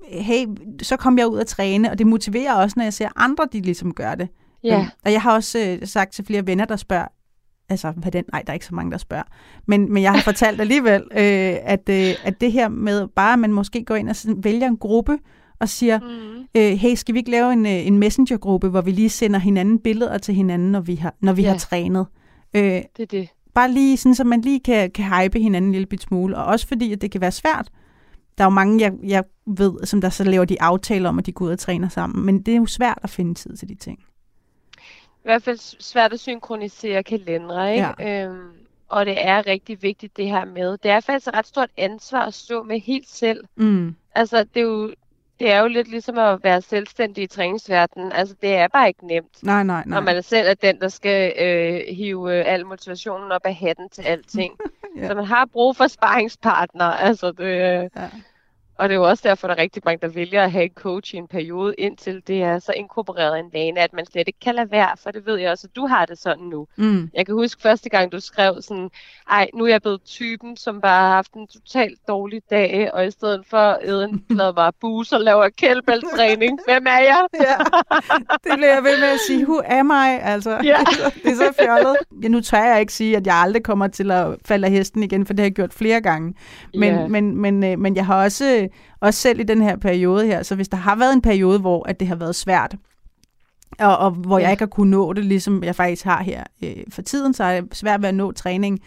hey, 0.09 0.45
så 0.81 0.97
kom 0.97 1.17
jeg 1.17 1.27
ud 1.27 1.39
at 1.39 1.47
træne, 1.47 1.91
og 1.91 1.97
det 1.97 2.07
motiverer 2.07 2.53
også, 2.53 2.73
når 2.77 2.83
jeg 2.83 2.93
ser 2.93 3.09
andre, 3.15 3.47
de 3.53 3.61
ligesom 3.61 3.93
gør 3.93 4.15
det. 4.15 4.27
ja, 4.63 4.77
Øhm, 4.79 4.87
Og 5.05 5.11
jeg 5.11 5.21
har 5.21 5.33
også 5.33 5.77
øh, 5.81 5.87
sagt 5.87 6.13
til 6.13 6.25
flere 6.25 6.47
venner, 6.47 6.65
der 6.65 6.75
spørger, 6.75 7.07
altså, 7.69 7.91
hvad 7.91 8.11
den, 8.11 8.23
nej, 8.31 8.41
der 8.41 8.49
er 8.49 8.53
ikke 8.53 8.65
så 8.65 8.75
mange, 8.75 8.91
der 8.91 8.97
spørger, 8.97 9.23
men, 9.67 9.93
men 9.93 10.03
jeg 10.03 10.11
har 10.11 10.21
fortalt 10.21 10.61
alligevel, 10.65 11.01
øh, 11.11 11.55
at, 11.63 11.89
øh, 11.89 12.13
at 12.23 12.41
det 12.41 12.51
her 12.51 12.69
med 12.69 13.07
bare, 13.07 13.33
at 13.33 13.39
man 13.39 13.53
måske 13.53 13.83
går 13.85 13.95
ind 13.95 14.09
og 14.09 14.15
sådan, 14.15 14.43
vælger 14.43 14.67
en 14.67 14.77
gruppe, 14.77 15.17
og 15.59 15.69
siger, 15.69 15.99
mm. 15.99 16.45
øh, 16.55 16.71
hey, 16.71 16.95
skal 16.95 17.13
vi 17.13 17.19
ikke 17.19 17.31
lave 17.31 17.53
en, 17.53 17.65
øh, 17.65 17.87
en 17.87 17.97
messengergruppe, 17.97 18.69
hvor 18.69 18.81
vi 18.81 18.91
lige 18.91 19.09
sender 19.09 19.39
hinanden 19.39 19.79
billeder 19.79 20.17
til 20.17 20.33
hinanden, 20.35 20.71
når 20.71 20.79
vi 20.81 20.95
har, 20.95 21.13
når 21.21 21.33
vi 21.33 21.41
Ja. 21.41 21.49
har 21.51 21.57
trænet. 21.57 22.05
Øh, 22.55 22.61
det 22.63 22.83
er 22.99 23.05
det. 23.05 23.27
bare 23.53 23.71
lige 23.71 23.97
sådan, 23.97 24.15
så 24.15 24.23
man 24.23 24.41
lige 24.41 24.59
kan, 24.59 24.91
kan 24.91 25.05
hype 25.05 25.39
hinanden 25.39 25.69
en 25.69 25.71
lille 25.71 25.85
bit 25.85 26.01
smule, 26.01 26.37
og 26.37 26.45
også 26.45 26.67
fordi, 26.67 26.93
at 26.93 27.01
det 27.01 27.11
kan 27.11 27.21
være 27.21 27.31
svært. 27.31 27.69
Der 28.37 28.43
er 28.43 28.45
jo 28.45 28.49
mange, 28.49 28.81
jeg, 28.81 28.93
jeg 29.03 29.23
ved, 29.45 29.85
som 29.85 30.01
der 30.01 30.09
så 30.09 30.23
laver 30.23 30.45
de 30.45 30.61
aftaler 30.61 31.09
om, 31.09 31.19
at 31.19 31.25
de 31.25 31.31
går 31.31 31.45
ud 31.45 31.51
og 31.51 31.59
træner 31.59 31.89
sammen, 31.89 32.25
men 32.25 32.41
det 32.41 32.51
er 32.51 32.57
jo 32.57 32.65
svært 32.65 32.99
at 33.03 33.09
finde 33.09 33.33
tid 33.33 33.55
til 33.55 33.69
de 33.69 33.75
ting. 33.75 33.99
I 35.21 35.23
hvert 35.23 35.43
fald 35.43 35.57
svært 35.81 36.13
at 36.13 36.19
synkronisere 36.19 37.03
kalendere, 37.03 37.73
ikke? 37.75 37.93
Ja. 37.99 38.25
Øhm, 38.27 38.51
og 38.89 39.05
det 39.05 39.15
er 39.17 39.47
rigtig 39.47 39.81
vigtigt 39.81 40.17
det 40.17 40.27
her 40.27 40.45
med. 40.45 40.77
Det 40.77 40.91
er 40.91 40.99
faktisk 40.99 41.27
et 41.27 41.33
ret 41.33 41.47
stort 41.47 41.69
ansvar 41.77 42.25
at 42.25 42.33
stå 42.33 42.63
med 42.63 42.79
helt 42.79 43.09
selv. 43.09 43.43
Mm. 43.55 43.95
Altså, 44.15 44.43
det 44.43 44.59
er 44.59 44.61
jo, 44.61 44.93
det 45.41 45.51
er 45.51 45.59
jo 45.59 45.67
lidt 45.67 45.87
ligesom 45.87 46.17
at 46.17 46.43
være 46.43 46.61
selvstændig 46.61 47.23
i 47.23 47.27
træningsverdenen. 47.27 48.11
Altså, 48.11 48.35
det 48.41 48.55
er 48.55 48.67
bare 48.67 48.87
ikke 48.87 49.07
nemt. 49.07 49.43
Nej, 49.43 49.63
nej, 49.63 49.83
nej. 49.85 49.95
Når 49.99 50.01
man 50.05 50.23
selv 50.23 50.47
er 50.49 50.53
den, 50.53 50.79
der 50.79 50.87
skal 50.87 51.33
øh, 51.41 51.95
hive 51.95 52.35
øh, 52.39 52.43
al 52.47 52.65
motivationen 52.65 53.31
op 53.31 53.41
af 53.45 53.55
hatten 53.55 53.89
til 53.89 54.01
alting. 54.01 54.53
Ja. 54.97 55.07
Så 55.07 55.15
man 55.15 55.25
har 55.25 55.45
brug 55.45 55.75
for 55.77 55.87
sparringspartner. 55.87 56.85
Altså, 56.85 57.31
det, 57.31 57.43
øh, 57.43 57.89
Ja. 57.95 58.09
Og 58.77 58.89
det 58.89 58.95
er 58.95 58.99
jo 58.99 59.09
også 59.09 59.21
derfor, 59.27 59.47
der 59.47 59.55
er 59.55 59.61
rigtig 59.61 59.81
mange, 59.85 59.99
der 60.01 60.07
vælger 60.13 60.43
at 60.43 60.51
have 60.51 60.63
en 60.63 60.71
coach 60.75 61.13
i 61.15 61.17
en 61.17 61.27
periode, 61.27 61.75
indtil 61.77 62.21
det 62.27 62.43
er 62.43 62.59
så 62.59 62.71
inkorporeret 62.71 63.39
en 63.39 63.45
vane, 63.53 63.79
at 63.79 63.93
man 63.93 64.05
slet 64.05 64.27
ikke 64.27 64.39
kan 64.39 64.55
lade 64.55 64.71
være, 64.71 64.89
for 65.03 65.11
det 65.11 65.25
ved 65.25 65.37
jeg 65.37 65.51
også, 65.51 65.67
at 65.69 65.75
du 65.75 65.87
har 65.87 66.05
det 66.05 66.17
sådan 66.17 66.43
nu. 66.43 66.67
Mm. 66.75 67.09
Jeg 67.13 67.25
kan 67.25 67.35
huske 67.35 67.61
første 67.61 67.89
gang, 67.89 68.11
du 68.11 68.19
skrev 68.19 68.55
sådan, 68.61 68.89
ej, 69.31 69.49
nu 69.53 69.63
er 69.63 69.69
jeg 69.69 69.81
blevet 69.81 70.01
typen, 70.03 70.57
som 70.57 70.81
bare 70.81 71.01
har 71.07 71.15
haft 71.15 71.33
en 71.33 71.47
totalt 71.47 71.99
dårlig 72.07 72.41
dag, 72.49 72.89
og 72.93 73.05
i 73.07 73.11
stedet 73.11 73.41
for 73.49 73.57
at 73.57 73.77
æde 73.83 74.03
en 74.03 74.19
plade 74.29 74.53
bare 74.53 74.71
bus 74.81 75.11
og 75.11 75.21
laver 75.21 75.49
kælbæltræning. 75.49 76.59
Hvem 76.67 76.85
er 76.87 76.99
jeg? 76.99 77.25
Ja, 77.41 77.55
det 78.43 78.51
bliver 78.57 78.73
jeg 78.73 78.83
ved 78.83 78.99
med 78.99 79.07
at 79.07 79.19
sige, 79.27 79.43
who 79.47 79.61
am 79.65 79.89
I? 79.91 80.19
Altså, 80.21 80.49
Ja. 80.63 80.77
det 81.23 81.31
er 81.31 81.35
så 81.35 81.53
fjollet. 81.63 81.97
Ja, 82.23 82.27
nu 82.27 82.41
tør 82.41 82.63
jeg 82.63 82.79
ikke 82.79 82.93
sige, 82.93 83.17
at 83.17 83.27
jeg 83.27 83.35
aldrig 83.35 83.63
kommer 83.63 83.87
til 83.87 84.11
at 84.11 84.27
falde 84.45 84.65
af 84.67 84.71
hesten 84.73 85.03
igen, 85.03 85.25
for 85.25 85.33
det 85.33 85.39
har 85.39 85.45
jeg 85.45 85.51
gjort 85.53 85.73
flere 85.73 86.01
gange. 86.01 86.33
Men, 86.73 86.93
Ja. 86.93 87.07
men, 87.07 87.35
men, 87.37 87.63
øh, 87.63 87.79
men 87.79 87.95
jeg 87.95 88.05
har 88.05 88.23
også, 88.23 88.67
også 88.99 89.19
selv 89.19 89.39
i 89.39 89.43
den 89.43 89.61
her 89.61 89.75
periode 89.75 90.25
her, 90.25 90.43
så 90.43 90.55
hvis 90.55 90.69
der 90.69 90.77
har 90.77 90.95
været 90.95 91.13
en 91.13 91.21
periode, 91.21 91.59
hvor 91.59 91.87
at 91.87 91.99
det 91.99 92.07
har 92.07 92.15
været 92.15 92.35
svært, 92.35 92.75
og, 93.79 93.97
og 93.97 94.11
hvor 94.11 94.37
ja. 94.37 94.43
Jeg 94.43 94.51
ikke 94.51 94.61
har 94.61 94.67
kunnet 94.67 94.91
nå 94.91 95.13
det, 95.13 95.25
ligesom 95.25 95.63
jeg 95.63 95.75
faktisk 95.75 96.03
har 96.05 96.23
her 96.23 96.43
øh, 96.63 96.75
for 96.89 97.01
tiden, 97.01 97.33
så 97.33 97.43
er 97.43 97.61
det 97.61 97.75
svært 97.75 98.01
ved 98.01 98.09
at 98.09 98.15
nå 98.15 98.31
træning, 98.31 98.79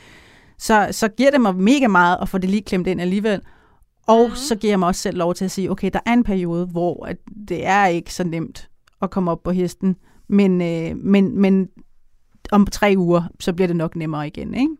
så, 0.59 0.89
så 0.91 1.09
giver 1.09 1.31
det 1.31 1.41
mig 1.41 1.55
mega 1.57 1.89
meget 1.89 2.19
at 2.23 2.29
få 2.29 2.39
det 2.39 2.51
lige 2.51 2.63
klemt 2.63 2.87
ind 2.87 3.01
alligevel. 3.01 3.41
Og 4.07 4.27
Mhm. 4.29 4.37
så 4.37 4.57
giver 4.57 4.71
jeg 4.73 4.79
mig 4.79 4.89
også 4.89 5.01
selv 5.01 5.17
lov 5.19 5.35
til 5.35 5.45
at 5.45 5.51
sige, 5.51 5.71
okay, 5.71 5.91
der 5.93 6.01
er 6.07 6.13
en 6.13 6.25
periode, 6.25 6.67
hvor 6.67 7.07
at 7.07 7.17
det 7.49 7.67
er 7.67 7.87
ikke 7.87 8.15
så 8.15 8.25
nemt 8.25 8.69
at 9.03 9.11
komme 9.11 9.31
op 9.31 9.43
på 9.43 9.51
hesten, 9.51 9.97
men, 10.29 10.63
øh, 10.63 10.97
men, 10.97 11.41
men 11.41 11.69
om 12.53 12.67
tre 12.67 12.95
uger, 12.97 13.23
så 13.41 13.53
bliver 13.53 13.67
det 13.67 13.77
nok 13.77 13.97
nemmere 13.97 14.27
igen, 14.27 14.55
ikke? 14.55 14.77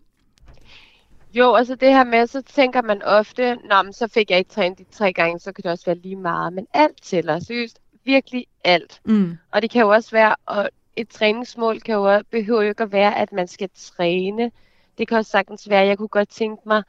Jo, 1.35 1.55
altså 1.55 1.75
det 1.75 1.89
her 1.89 2.05
med, 2.05 2.27
så 2.27 2.43
tænker 2.43 2.83
man 2.83 3.03
ofte, 3.03 3.57
Nå, 3.57 3.83
men 3.83 3.93
så 3.93 4.09
fik 4.09 4.31
jeg 4.31 4.39
ikke 4.39 4.51
trænet 4.51 4.79
de 4.79 4.85
tre 4.85 5.13
gange, 5.13 5.39
så 5.39 5.53
kan 5.53 5.63
det 5.63 5.71
også 5.71 5.85
være 5.87 5.97
lige 5.97 6.17
meget. 6.17 6.53
Men 6.53 6.67
alt 6.75 7.03
tæller, 7.03 7.39
seriøst, 7.39 7.81
virkelig 8.05 8.47
alt. 8.65 9.01
Mm. 9.05 9.37
Og 9.53 9.63
det 9.63 9.71
kan 9.71 9.83
jo 9.83 9.89
også 9.89 10.11
være, 10.11 10.37
og 10.47 10.71
et 10.97 11.09
træningsmål 11.09 11.81
kan 11.81 11.95
jo 11.95 12.23
behøver 12.31 12.63
jo 12.63 12.69
ikke 12.69 12.83
at 12.83 12.93
være, 12.93 13.19
at 13.19 13.33
man 13.33 13.49
skal 13.49 13.69
træne. 13.75 14.51
Det 14.99 15.09
kan 15.09 15.19
også 15.19 15.31
sagtens 15.31 15.69
være, 15.69 15.87
jeg 15.87 15.99
kunne 15.99 16.09
godt 16.09 16.29
tænke 16.29 16.63
mig 16.67 16.83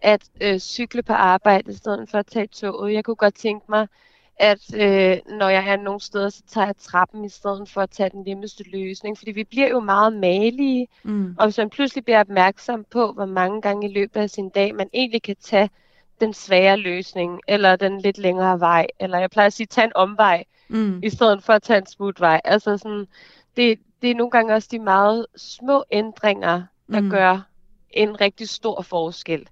at 0.00 0.30
øh, 0.40 0.58
cykle 0.58 1.02
på 1.02 1.12
arbejde 1.12 1.70
i 1.70 1.74
stedet 1.74 2.10
for 2.10 2.18
at 2.18 2.26
tage 2.26 2.46
toget. 2.46 2.94
Jeg 2.94 3.04
kunne 3.04 3.16
godt 3.16 3.34
tænke 3.34 3.66
mig, 3.68 3.88
at 4.42 4.74
øh, 4.74 5.18
når 5.38 5.48
jeg 5.48 5.68
er 5.68 5.76
nogle 5.76 6.00
steder, 6.00 6.28
så 6.30 6.42
tager 6.48 6.66
jeg 6.66 6.76
trappen 6.78 7.24
i 7.24 7.28
stedet 7.28 7.68
for 7.70 7.80
at 7.80 7.90
tage 7.90 8.10
den 8.10 8.22
nemmeste 8.26 8.64
løsning. 8.70 9.18
Fordi 9.18 9.30
vi 9.32 9.44
bliver 9.44 9.68
jo 9.68 9.80
meget 9.80 10.12
malige, 10.12 10.88
Mm. 11.04 11.36
og 11.38 11.46
hvis 11.46 11.58
man 11.58 11.70
pludselig 11.70 12.04
bliver 12.04 12.20
opmærksom 12.20 12.84
på, 12.90 13.12
hvor 13.12 13.26
mange 13.26 13.62
gange 13.62 13.90
i 13.90 13.92
løbet 13.94 14.20
af 14.20 14.30
sin 14.30 14.48
dag, 14.50 14.74
man 14.74 14.88
egentlig 14.94 15.22
kan 15.22 15.36
tage 15.42 15.70
den 16.20 16.34
svære 16.34 16.76
løsning, 16.76 17.40
eller 17.48 17.76
den 17.76 18.00
lidt 18.00 18.18
længere 18.18 18.60
vej, 18.60 18.86
eller 19.00 19.18
jeg 19.18 19.30
plejer 19.30 19.46
at 19.46 19.52
sige, 19.52 19.66
tag 19.66 19.84
en 19.84 19.92
omvej, 19.94 20.44
Mm. 20.68 21.00
i 21.02 21.10
stedet 21.10 21.44
for 21.44 21.52
at 21.52 21.62
tage 21.62 21.78
en 21.78 21.86
smutvej. 21.86 22.40
Altså 22.44 22.78
sådan, 22.78 23.06
det, 23.56 23.78
det 24.02 24.10
er 24.10 24.14
nogle 24.14 24.30
gange 24.30 24.54
også 24.54 24.68
de 24.72 24.78
meget 24.78 25.26
små 25.36 25.84
ændringer, 25.92 26.62
der 26.92 27.00
Mm. 27.00 27.10
gør 27.10 27.40
en 27.90 28.20
rigtig 28.20 28.48
stor 28.48 28.82
forskel. 28.82 29.48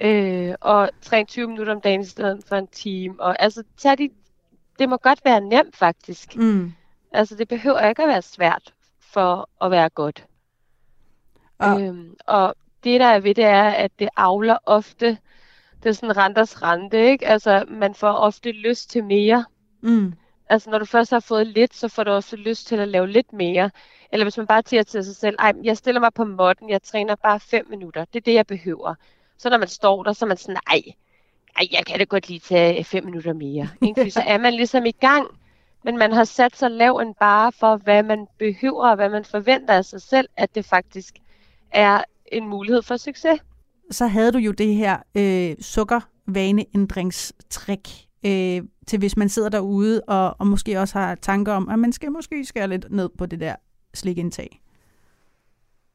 Øh, 0.00 0.54
og 0.60 0.90
træn 1.02 1.26
20 1.26 1.48
minutter 1.48 1.74
om 1.74 1.80
dagen 1.80 2.00
i 2.00 2.04
stedet 2.04 2.44
for 2.48 2.56
en 2.56 2.66
time. 2.66 3.20
Og 3.20 3.42
altså, 3.42 3.62
tag 3.76 3.98
de, 3.98 4.10
det 4.78 4.88
må 4.88 4.96
godt 4.96 5.24
være 5.24 5.40
nemt 5.40 5.76
faktisk. 5.76 6.36
Mm. 6.36 6.72
Altså, 7.12 7.34
det 7.36 7.48
behøver 7.48 7.88
ikke 7.88 8.02
at 8.02 8.08
være 8.08 8.22
svært 8.22 8.74
for 9.00 9.48
at 9.64 9.70
være 9.70 9.88
godt. 9.88 10.26
Og- 11.58 11.82
Øhm, 11.82 12.14
og 12.26 12.54
det 12.84 13.00
der 13.00 13.06
er 13.06 13.20
ved 13.20 13.34
det 13.34 13.44
er, 13.44 13.64
at 13.70 13.90
det 13.98 14.08
avler 14.16 14.58
ofte, 14.66 15.18
det 15.82 15.88
er 15.88 15.92
sådan 15.92 16.16
renters 16.16 16.62
rente, 16.62 17.10
ikke? 17.10 17.26
Altså, 17.26 17.64
man 17.68 17.94
får 17.94 18.12
ofte 18.12 18.52
lyst 18.52 18.90
til 18.90 19.04
mere. 19.04 19.44
Mm. 19.80 20.12
Altså, 20.48 20.70
når 20.70 20.78
du 20.78 20.84
først 20.84 21.10
har 21.10 21.20
fået 21.20 21.46
lidt, 21.46 21.74
så 21.74 21.88
får 21.88 22.04
du 22.04 22.10
også 22.10 22.36
lyst 22.36 22.66
til 22.66 22.76
at 22.76 22.88
lave 22.88 23.06
lidt 23.08 23.32
mere. 23.32 23.70
Eller 24.12 24.24
hvis 24.24 24.36
man 24.36 24.46
bare 24.46 24.62
siger 24.66 24.82
til 24.82 25.04
sig 25.04 25.16
selv, 25.16 25.36
ej, 25.38 25.52
jeg 25.62 25.76
stiller 25.76 26.00
mig 26.00 26.14
på 26.14 26.24
måtten, 26.24 26.70
jeg 26.70 26.82
træner 26.82 27.14
bare 27.14 27.40
5 27.40 27.66
minutter. 27.70 28.04
Det 28.04 28.16
er 28.16 28.24
det, 28.24 28.34
jeg 28.34 28.46
behøver. 28.46 28.94
Så 29.38 29.50
når 29.50 29.58
man 29.58 29.68
står 29.68 30.02
der, 30.02 30.12
så 30.12 30.24
er 30.24 30.28
man 30.28 30.36
sådan, 30.36 30.58
nej, 30.68 30.82
ej, 31.56 31.66
jeg 31.72 31.86
kan 31.86 31.98
da 31.98 32.04
godt 32.04 32.28
lige 32.28 32.40
tage 32.40 32.84
fem 32.84 33.04
minutter 33.04 33.32
mere. 33.32 33.68
Ikke? 33.86 34.00
Fordi 34.00 34.10
så 34.10 34.22
er 34.26 34.38
man 34.38 34.54
ligesom 34.54 34.86
i 34.86 34.90
gang, 34.90 35.26
men 35.84 35.98
man 35.98 36.12
har 36.12 36.24
sat 36.24 36.56
så 36.56 36.68
lav 36.68 36.96
en 36.96 37.14
bare 37.20 37.52
for, 37.52 37.76
hvad 37.76 38.02
man 38.02 38.26
behøver 38.38 38.90
og 38.90 38.96
hvad 38.96 39.08
man 39.08 39.24
forventer 39.24 39.74
af 39.74 39.84
sig 39.84 40.02
selv, 40.02 40.28
at 40.36 40.54
det 40.54 40.64
faktisk 40.64 41.14
er 41.70 42.04
en 42.32 42.48
mulighed 42.48 42.82
for 42.82 42.96
succes. 42.96 43.40
Så 43.90 44.06
havde 44.06 44.32
du 44.32 44.38
jo 44.38 44.52
det 44.52 44.74
her 44.74 44.98
øh, 45.14 45.56
sukkervaneændringstrik, 45.60 48.06
øh, 48.26 48.62
til 48.86 48.98
hvis 48.98 49.16
man 49.16 49.28
sidder 49.28 49.48
derude 49.48 50.02
og, 50.08 50.36
og 50.38 50.46
måske 50.46 50.80
også 50.80 50.98
har 50.98 51.14
tanker 51.14 51.52
om, 51.52 51.68
at 51.68 51.78
man 51.78 51.92
skal 51.92 52.12
måske 52.12 52.44
skære 52.44 52.68
lidt 52.68 52.90
ned 52.90 53.08
på 53.18 53.26
det 53.26 53.40
der 53.40 53.54
slikindtag. 53.94 54.60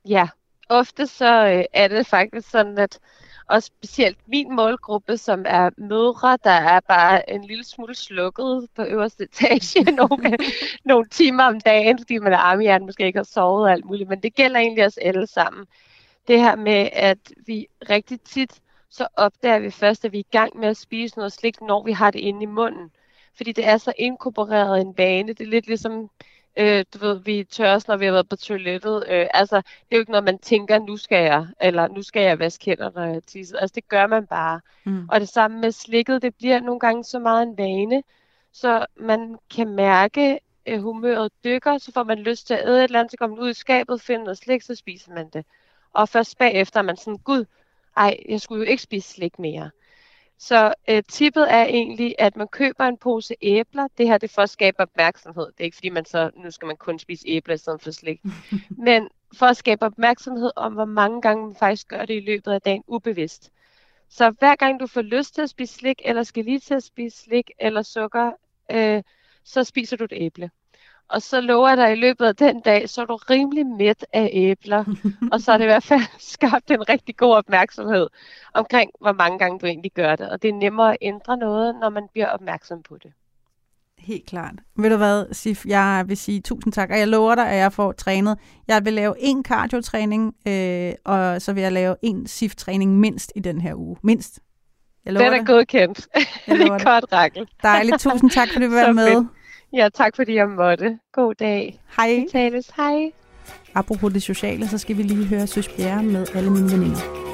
Ja, 0.07 0.27
ofte 0.69 1.07
så 1.07 1.47
øh, 1.47 1.63
er 1.73 1.87
det 1.87 2.07
faktisk 2.07 2.49
sådan, 2.49 2.77
at 2.77 2.99
og 3.51 3.63
specielt 3.63 4.17
min 4.27 4.55
målgruppe, 4.55 5.17
som 5.17 5.45
er 5.47 5.69
mødre, 5.77 6.37
der 6.43 6.51
er 6.51 6.79
bare 6.79 7.29
en 7.29 7.43
lille 7.45 7.63
smule 7.63 7.95
slukket 7.95 8.67
på 8.75 8.83
øverste 8.83 9.23
etage 9.23 9.91
nogle, 10.01 10.37
nogle 10.85 11.07
timer 11.09 11.43
om 11.43 11.59
dagen, 11.59 11.97
fordi 11.99 12.17
man 12.17 12.33
er 12.33 12.37
armhjern, 12.37 12.85
måske 12.85 13.05
ikke 13.05 13.19
har 13.19 13.23
sovet 13.23 13.63
og 13.63 13.71
alt 13.71 13.85
muligt, 13.85 14.09
men 14.09 14.23
det 14.23 14.35
gælder 14.35 14.59
egentlig 14.59 14.85
os 14.85 14.97
alle 14.97 15.27
sammen. 15.27 15.65
Det 16.27 16.39
her 16.39 16.55
med, 16.55 16.89
at 16.93 17.17
vi 17.45 17.67
rigtig 17.89 18.21
tit, 18.21 18.61
så 18.89 19.07
opdager 19.15 19.59
vi 19.59 19.71
først, 19.71 20.05
at 20.05 20.11
vi 20.11 20.17
er 20.17 20.23
i 20.23 20.37
gang 20.37 20.57
med 20.59 20.67
at 20.67 20.77
spise 20.77 21.17
noget 21.17 21.33
slik, 21.33 21.61
når 21.61 21.83
vi 21.83 21.91
har 21.91 22.11
det 22.11 22.19
inde 22.19 22.43
i 22.43 22.45
munden. 22.45 22.91
Fordi 23.37 23.51
det 23.51 23.67
er 23.67 23.77
så 23.77 23.93
inkorporeret 23.97 24.81
en 24.81 24.93
vane. 24.97 25.33
Det 25.33 25.41
er 25.41 25.49
lidt 25.49 25.67
ligesom 25.67 26.09
Øh, 26.57 26.85
du 26.93 26.99
ved, 26.99 27.19
vi 27.19 27.43
tør 27.43 27.79
når 27.87 27.97
vi 27.97 28.05
har 28.05 28.11
været 28.11 28.29
på 28.29 28.35
toilettet. 28.35 29.03
Øh, 29.09 29.27
altså, 29.33 29.55
det 29.57 29.91
er 29.91 29.95
jo 29.95 29.99
ikke 29.99 30.11
noget, 30.11 30.23
man 30.23 30.39
tænker, 30.39 30.79
nu 30.79 30.97
skal 30.97 31.23
jeg, 31.23 31.47
eller 31.61 31.87
nu 31.87 32.01
skal 32.01 32.21
jeg 32.21 32.39
vaske 32.39 32.65
hænder, 32.65 32.91
når 32.95 33.03
jeg 33.03 33.23
tisser. 33.23 33.57
Altså, 33.57 33.73
det 33.75 33.87
gør 33.87 34.07
man 34.07 34.27
bare. 34.27 34.61
Mm. 34.85 35.09
Og 35.09 35.19
det 35.19 35.29
samme 35.29 35.59
med 35.61 35.71
slikket, 35.71 36.21
det 36.21 36.35
bliver 36.35 36.59
nogle 36.59 36.79
gange 36.79 37.03
så 37.03 37.19
meget 37.19 37.43
en 37.43 37.57
vane, 37.57 38.03
så 38.53 38.85
man 38.95 39.37
kan 39.55 39.69
mærke, 39.75 40.39
at 40.65 40.81
humøret 40.81 41.31
dykker, 41.43 41.77
så 41.77 41.91
får 41.91 42.03
man 42.03 42.19
lyst 42.19 42.47
til 42.47 42.53
at 42.53 42.67
æde 42.67 42.77
et 42.77 42.83
eller 42.83 42.99
andet, 42.99 43.11
så 43.11 43.17
kommer 43.17 43.35
man 43.37 43.45
ud 43.45 43.49
i 43.49 43.53
skabet, 43.53 44.01
finder 44.01 44.23
noget 44.23 44.37
slik, 44.37 44.61
så 44.61 44.75
spiser 44.75 45.13
man 45.13 45.29
det. 45.29 45.45
Og 45.93 46.09
først 46.09 46.37
bagefter 46.37 46.79
er 46.79 46.83
man 46.83 46.97
sådan, 46.97 47.17
gud, 47.17 47.45
ej, 47.97 48.17
jeg 48.29 48.41
skulle 48.41 48.65
jo 48.65 48.71
ikke 48.71 48.83
spise 48.83 49.09
slik 49.09 49.39
mere. 49.39 49.71
Så 50.43 50.73
øh, 50.89 51.03
tippet 51.09 51.53
er 51.53 51.63
egentlig, 51.63 52.15
at 52.19 52.35
man 52.35 52.47
køber 52.47 52.85
en 52.85 52.97
pose 52.97 53.35
æbler. 53.41 53.87
Det 53.97 54.07
her 54.07 54.17
det 54.17 54.31
for 54.31 54.41
at 54.41 54.49
skabe 54.49 54.79
opmærksomhed. 54.79 55.45
Det 55.45 55.59
er 55.59 55.63
ikke 55.63 55.77
fordi, 55.77 55.89
man 55.89 56.05
så, 56.05 56.31
nu 56.35 56.51
skal 56.51 56.65
man 56.65 56.77
kun 56.77 56.99
spise 56.99 57.27
æbler 57.27 57.55
i 57.55 57.57
stedet 57.57 57.81
for 57.81 57.91
slik. 57.91 58.21
Men 58.87 59.09
for 59.33 59.45
at 59.45 59.57
skabe 59.57 59.85
opmærksomhed 59.85 60.51
om, 60.55 60.73
hvor 60.73 60.85
mange 60.85 61.21
gange 61.21 61.45
man 61.45 61.55
faktisk 61.55 61.87
gør 61.87 62.05
det 62.05 62.13
i 62.13 62.19
løbet 62.19 62.51
af 62.51 62.61
dagen 62.61 62.83
ubevidst. 62.87 63.51
Så 64.09 64.29
hver 64.39 64.55
gang 64.55 64.79
du 64.79 64.87
får 64.87 65.01
lyst 65.01 65.35
til 65.35 65.41
at 65.41 65.49
spise 65.49 65.73
slik, 65.73 66.01
eller 66.05 66.23
skal 66.23 66.45
lige 66.45 66.59
til 66.59 66.73
at 66.73 66.83
spise 66.83 67.17
slik 67.17 67.51
eller 67.59 67.81
sukker, 67.81 68.31
øh, 68.71 69.03
så 69.43 69.63
spiser 69.63 69.97
du 69.97 70.03
et 70.03 70.13
æble. 70.15 70.49
Og 71.11 71.21
så 71.21 71.41
lover 71.41 71.67
jeg 71.67 71.77
dig, 71.77 71.91
i 71.91 71.95
løbet 71.95 72.25
af 72.25 72.35
den 72.35 72.59
dag, 72.59 72.89
så 72.89 73.01
er 73.01 73.05
du 73.05 73.15
rimelig 73.15 73.65
mæt 73.65 74.05
af 74.13 74.29
æbler. 74.33 74.83
og 75.31 75.41
så 75.41 75.51
er 75.51 75.57
det 75.57 75.65
i 75.65 75.67
hvert 75.67 75.83
fald 75.83 76.01
skabt 76.33 76.71
en 76.71 76.89
rigtig 76.89 77.17
god 77.17 77.35
opmærksomhed 77.35 78.07
omkring, 78.53 78.91
hvor 79.01 79.11
mange 79.11 79.39
gange 79.39 79.59
du 79.59 79.65
egentlig 79.65 79.91
gør 79.91 80.15
det. 80.15 80.29
Og 80.29 80.41
det 80.41 80.49
er 80.49 80.53
nemmere 80.53 80.91
at 80.91 80.97
ændre 81.01 81.37
noget, 81.37 81.75
når 81.81 81.89
man 81.89 82.03
bliver 82.13 82.27
opmærksom 82.27 82.83
på 82.83 82.97
det. 83.03 83.11
Helt 83.99 84.25
klart. 84.25 84.53
Ved 84.77 84.89
du 84.89 84.97
hvad, 84.97 85.25
Sif, 85.31 85.65
jeg 85.65 86.03
vil 86.07 86.17
sige 86.17 86.41
tusind 86.41 86.73
tak, 86.73 86.89
og 86.89 86.99
jeg 86.99 87.07
lover 87.07 87.35
dig, 87.35 87.49
at 87.49 87.57
jeg 87.57 87.73
får 87.73 87.91
trænet. 87.91 88.37
Jeg 88.67 88.85
vil 88.85 88.93
lave 88.93 89.15
en 89.19 89.43
cardio-træning, 89.43 90.35
øh, 90.47 90.93
og 91.05 91.41
så 91.41 91.53
vil 91.53 91.63
jeg 91.63 91.71
lave 91.71 91.95
en 92.01 92.27
SIF-træning 92.27 92.99
mindst 92.99 93.31
i 93.35 93.39
den 93.39 93.61
her 93.61 93.75
uge. 93.75 93.97
Mindst. 94.03 94.39
Jeg 95.05 95.13
lover 95.13 95.29
den 95.29 95.41
er 95.41 95.45
godkendt. 95.45 96.07
det 96.45 96.61
er 96.61 96.83
godt, 96.83 97.05
Rakel. 97.13 97.47
Dejligt. 97.63 97.99
Tusind 97.99 98.29
tak, 98.29 98.47
fordi 98.53 98.65
du 98.65 98.71
være 98.71 98.93
med. 99.03 99.07
Fedt. 99.07 99.27
Ja, 99.73 99.89
tak 99.93 100.15
fordi 100.15 100.35
jeg 100.35 100.49
måtte. 100.49 100.99
God 101.13 101.35
dag. 101.35 101.81
Hej. 101.97 102.15
Vi 102.15 102.27
tales. 102.31 102.69
Hej. 102.77 103.11
Apropos 103.73 104.13
det 104.13 104.23
sociale, 104.23 104.67
så 104.67 104.77
skal 104.77 104.97
vi 104.97 105.03
lige 105.03 105.25
høre 105.25 105.47
Søs 105.47 105.67
Bjerre 105.67 106.03
med 106.03 106.27
alle 106.35 106.49
mine 106.49 106.71
veninder. 106.71 107.30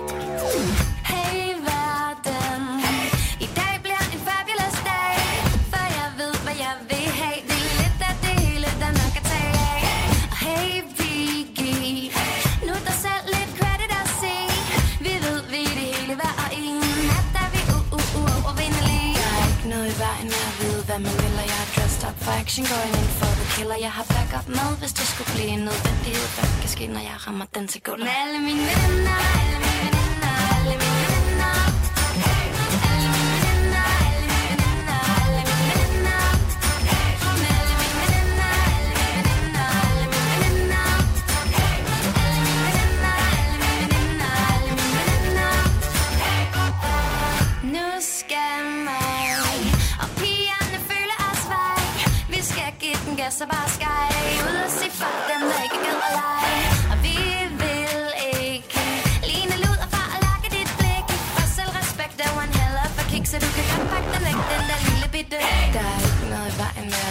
For 22.47 22.61
action 22.61 22.65
going 22.65 23.03
in 23.03 23.09
for 23.19 23.31
the 23.39 23.45
killer 23.55 23.75
Jeg 23.75 23.91
har 23.91 24.03
backup 24.03 24.47
med, 24.47 24.69
hvis 24.79 24.93
det 24.93 25.07
skulle 25.07 25.29
blive 25.35 25.47
en 25.47 25.59
nødvendighed 25.59 26.27
Hvad 26.35 26.61
kan 26.61 26.69
ske, 26.69 26.87
når 26.87 26.99
jeg 26.99 27.27
rammer 27.27 27.45
den 27.55 27.67
til 27.67 27.81
gulvet. 27.81 28.05
Med 28.07 28.13
alle 28.23 28.39
mine 28.47 28.63
venner, 28.69 29.17
alle 29.39 29.57
mine 29.59 29.66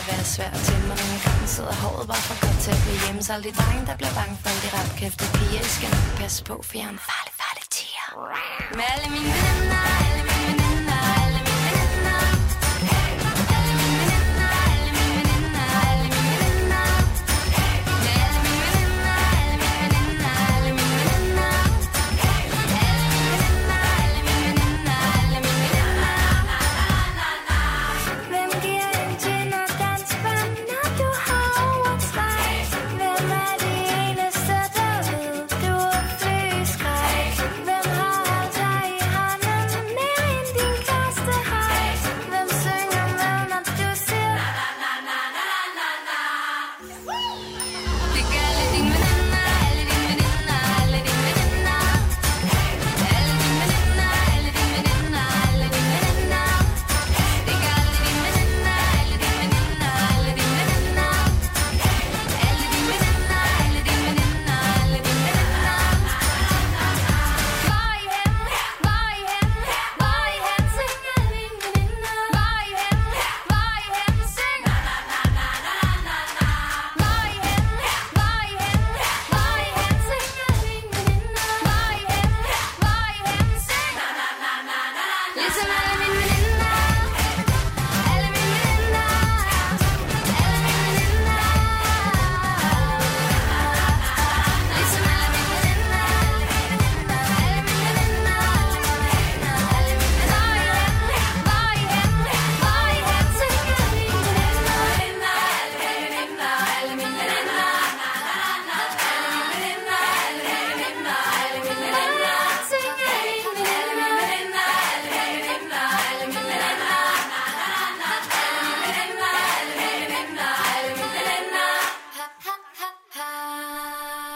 vejen 0.06 0.18
med 0.18 0.18
at 0.18 0.18
være 0.18 0.24
svær 0.34 0.52
til 0.66 0.78
mig 0.88 0.96
Nogle 1.02 1.18
gange 1.24 1.46
sidder 1.54 1.74
håret 1.84 2.06
bare 2.12 2.22
for 2.28 2.36
godt 2.44 2.58
til 2.64 2.70
at 2.76 2.80
blive 2.84 2.98
hjemme. 3.04 3.20
Så 3.26 3.30
alle 3.34 3.44
de 3.48 3.54
drenge, 3.60 3.82
der 3.90 3.96
bliver 4.00 4.14
bange 4.20 4.34
for 4.40 4.48
alle 4.50 4.62
de 4.66 4.70
rapkæfte 4.76 5.24
piger 5.36 5.62
I 5.68 5.70
skal 5.76 5.88
nok 5.94 6.08
passe 6.20 6.40
på, 6.50 6.54
for 6.66 6.74
jeg 6.78 6.86
er 6.90 6.94
en 6.98 7.02
farlig, 7.10 7.32
farlig 7.42 7.64
tiger. 7.78 8.06
Med 8.78 8.86
alle 8.92 9.08
mine 9.16 9.32
venner, 9.44 9.82
alle 10.06 10.25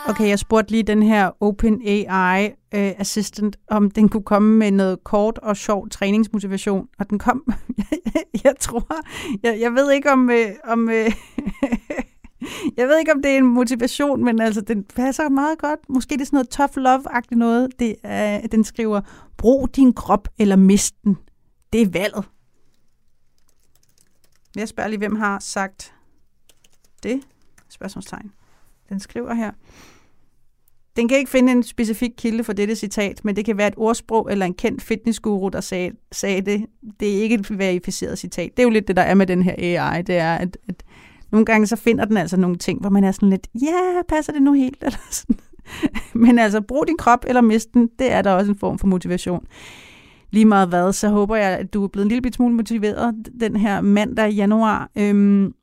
Okay, 0.08 0.28
jeg 0.28 0.38
spurgte 0.38 0.70
lige 0.70 0.82
den 0.82 1.02
her 1.02 1.30
OpenAI 1.40 2.46
uh, 2.46 2.50
Assistant, 2.72 3.56
om 3.68 3.90
den 3.90 4.08
kunne 4.08 4.22
komme 4.22 4.56
med 4.56 4.70
noget 4.70 5.04
kort 5.04 5.38
og 5.38 5.56
sjov 5.56 5.88
træningsmotivation, 5.88 6.88
og 6.98 7.10
den 7.10 7.18
kom, 7.18 7.54
jeg 8.44 8.54
tror, 8.60 8.86
jeg, 9.42 9.60
jeg 9.60 9.72
ved 9.72 9.92
ikke 9.92 10.10
om, 10.12 10.28
uh, 10.28 10.70
om 10.72 10.88
uh, 10.88 10.94
jeg 12.78 12.88
ved 12.88 12.98
ikke 12.98 13.12
om 13.12 13.22
det 13.22 13.30
er 13.30 13.38
en 13.38 13.46
motivation, 13.46 14.24
men 14.24 14.40
altså 14.40 14.60
den 14.60 14.84
passer 14.84 15.28
meget 15.28 15.58
godt. 15.58 15.80
Måske 15.88 16.14
det 16.14 16.20
er 16.20 16.24
sådan 16.24 16.36
noget 16.36 16.48
tough 16.48 16.76
love-agtigt 16.76 17.38
noget. 17.38 17.68
Det 17.78 17.96
er, 18.02 18.46
den 18.46 18.64
skriver, 18.64 19.00
brug 19.36 19.76
din 19.76 19.92
krop 19.92 20.28
eller 20.38 20.56
mist 20.56 20.94
den. 21.04 21.18
Det 21.72 21.82
er 21.82 21.88
valget. 21.90 22.24
Jeg 24.56 24.68
spørger 24.68 24.88
lige, 24.88 24.98
hvem 24.98 25.16
har 25.16 25.38
sagt 25.38 25.94
det? 27.02 27.22
Spørgsmålstegn. 27.68 28.32
Den 28.90 29.00
skriver 29.00 29.34
her. 29.34 29.50
Den 30.96 31.08
kan 31.08 31.18
ikke 31.18 31.30
finde 31.30 31.52
en 31.52 31.62
specifik 31.62 32.10
kilde 32.16 32.44
for 32.44 32.52
dette 32.52 32.76
citat, 32.76 33.24
men 33.24 33.36
det 33.36 33.44
kan 33.44 33.58
være 33.58 33.68
et 33.68 33.74
ordsprog 33.76 34.28
eller 34.30 34.46
en 34.46 34.54
kendt 34.54 34.82
fitnessguru, 34.82 35.48
der 35.48 35.60
sagde, 35.60 35.92
sagde 36.12 36.40
det. 36.40 36.66
Det 37.00 37.18
er 37.18 37.22
ikke 37.22 37.34
et 37.34 37.58
verificeret 37.58 38.18
citat. 38.18 38.50
Det 38.56 38.62
er 38.62 38.66
jo 38.66 38.70
lidt 38.70 38.88
det, 38.88 38.96
der 38.96 39.02
er 39.02 39.14
med 39.14 39.26
den 39.26 39.42
her 39.42 39.54
AI. 39.58 40.02
Det 40.02 40.16
er, 40.16 40.34
at, 40.34 40.58
at 40.68 40.82
nogle 41.32 41.46
gange 41.46 41.66
så 41.66 41.76
finder 41.76 42.04
den 42.04 42.16
altså 42.16 42.36
nogle 42.36 42.56
ting, 42.56 42.80
hvor 42.80 42.90
man 42.90 43.04
er 43.04 43.12
sådan 43.12 43.30
lidt, 43.30 43.48
ja, 43.54 43.92
yeah, 43.94 44.04
passer 44.08 44.32
det 44.32 44.42
nu 44.42 44.52
helt? 44.52 44.78
Eller 44.86 44.98
sådan. 45.10 45.36
Men 46.12 46.38
altså, 46.38 46.60
brug 46.60 46.84
din 46.88 46.96
krop 46.96 47.24
eller 47.28 47.40
mist 47.40 47.74
den, 47.74 47.90
det 47.98 48.12
er 48.12 48.22
der 48.22 48.30
også 48.30 48.50
en 48.52 48.58
form 48.58 48.78
for 48.78 48.86
motivation. 48.86 49.46
Lige 50.30 50.44
meget 50.44 50.68
hvad, 50.68 50.92
så 50.92 51.08
håber 51.08 51.36
jeg, 51.36 51.58
at 51.58 51.74
du 51.74 51.84
er 51.84 51.88
blevet 51.88 52.04
en 52.04 52.08
lille 52.08 52.32
smule 52.32 52.54
motiveret 52.54 53.14
den 53.40 53.56
her 53.56 53.80
mandag 53.80 54.30
i 54.30 54.34
januar. 54.34 54.90
Øhm, 54.96 55.54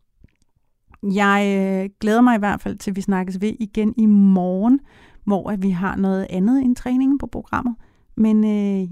jeg 1.04 1.58
øh, 1.58 1.90
glæder 2.00 2.22
mig 2.22 2.36
i 2.36 2.40
hvert 2.40 2.62
fald 2.62 2.78
til, 2.78 2.92
at 2.92 2.96
vi 2.96 3.02
snakkes 3.02 3.42
ved 3.42 3.54
igen 3.60 3.94
i 3.98 4.06
morgen, 4.06 4.80
hvor 5.24 5.50
at 5.50 5.62
vi 5.62 5.70
har 5.70 5.96
noget 5.96 6.28
andet 6.30 6.64
end 6.64 6.76
træningen 6.76 7.18
på 7.18 7.28
programmet. 7.28 7.76
Men 8.16 8.44
øh, 8.44 8.90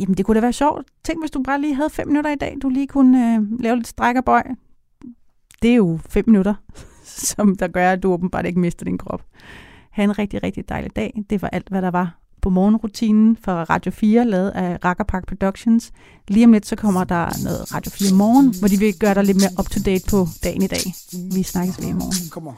jamen, 0.00 0.14
det 0.16 0.26
kunne 0.26 0.34
da 0.34 0.40
være 0.40 0.52
sjovt. 0.52 0.86
Tænk, 1.04 1.22
hvis 1.22 1.30
du 1.30 1.42
bare 1.42 1.60
lige 1.60 1.74
havde 1.74 1.90
fem 1.90 2.08
minutter 2.08 2.30
i 2.30 2.36
dag, 2.36 2.56
du 2.62 2.68
lige 2.68 2.86
kunne 2.86 3.34
øh, 3.34 3.60
lave 3.60 3.76
lidt 3.76 3.86
stræk 3.86 4.16
og 4.16 4.24
bøj. 4.24 4.42
Det 5.62 5.70
er 5.70 5.76
jo 5.76 5.98
fem 6.08 6.24
minutter, 6.26 6.54
som 7.28 7.56
der 7.56 7.68
gør, 7.68 7.90
at 7.90 8.02
du 8.02 8.12
åbenbart 8.12 8.46
ikke 8.46 8.60
mister 8.60 8.84
din 8.84 8.98
krop. 8.98 9.24
Ha' 9.90 10.04
en 10.04 10.18
rigtig, 10.18 10.42
rigtig 10.42 10.68
dejlig 10.68 10.96
dag. 10.96 11.24
Det 11.30 11.42
var 11.42 11.48
alt, 11.48 11.68
hvad 11.68 11.82
der 11.82 11.90
var 11.90 12.18
på 12.42 12.50
morgenrutinen 12.50 13.36
fra 13.44 13.64
Radio 13.64 13.92
4, 13.92 14.24
lavet 14.24 14.50
af 14.50 14.78
Rakkerpark 14.84 15.26
Productions. 15.28 15.90
Lige 16.28 16.46
om 16.46 16.52
lidt, 16.52 16.66
så 16.66 16.76
kommer 16.76 17.04
der 17.04 17.42
noget 17.44 17.74
Radio 17.74 17.90
4 17.90 18.14
morgen, 18.14 18.54
hvor 18.58 18.68
de 18.68 18.78
vil 18.78 18.98
gøre 18.98 19.14
dig 19.14 19.24
lidt 19.24 19.36
mere 19.36 19.50
up-to-date 19.58 20.04
på 20.10 20.28
dagen 20.44 20.62
i 20.62 20.66
dag. 20.66 20.94
Vi 21.32 21.42
snakkes 21.42 21.80
ved 21.80 21.88
i 21.88 21.92
morgen. 21.92 22.30
Come 22.30 22.48
on. 22.48 22.56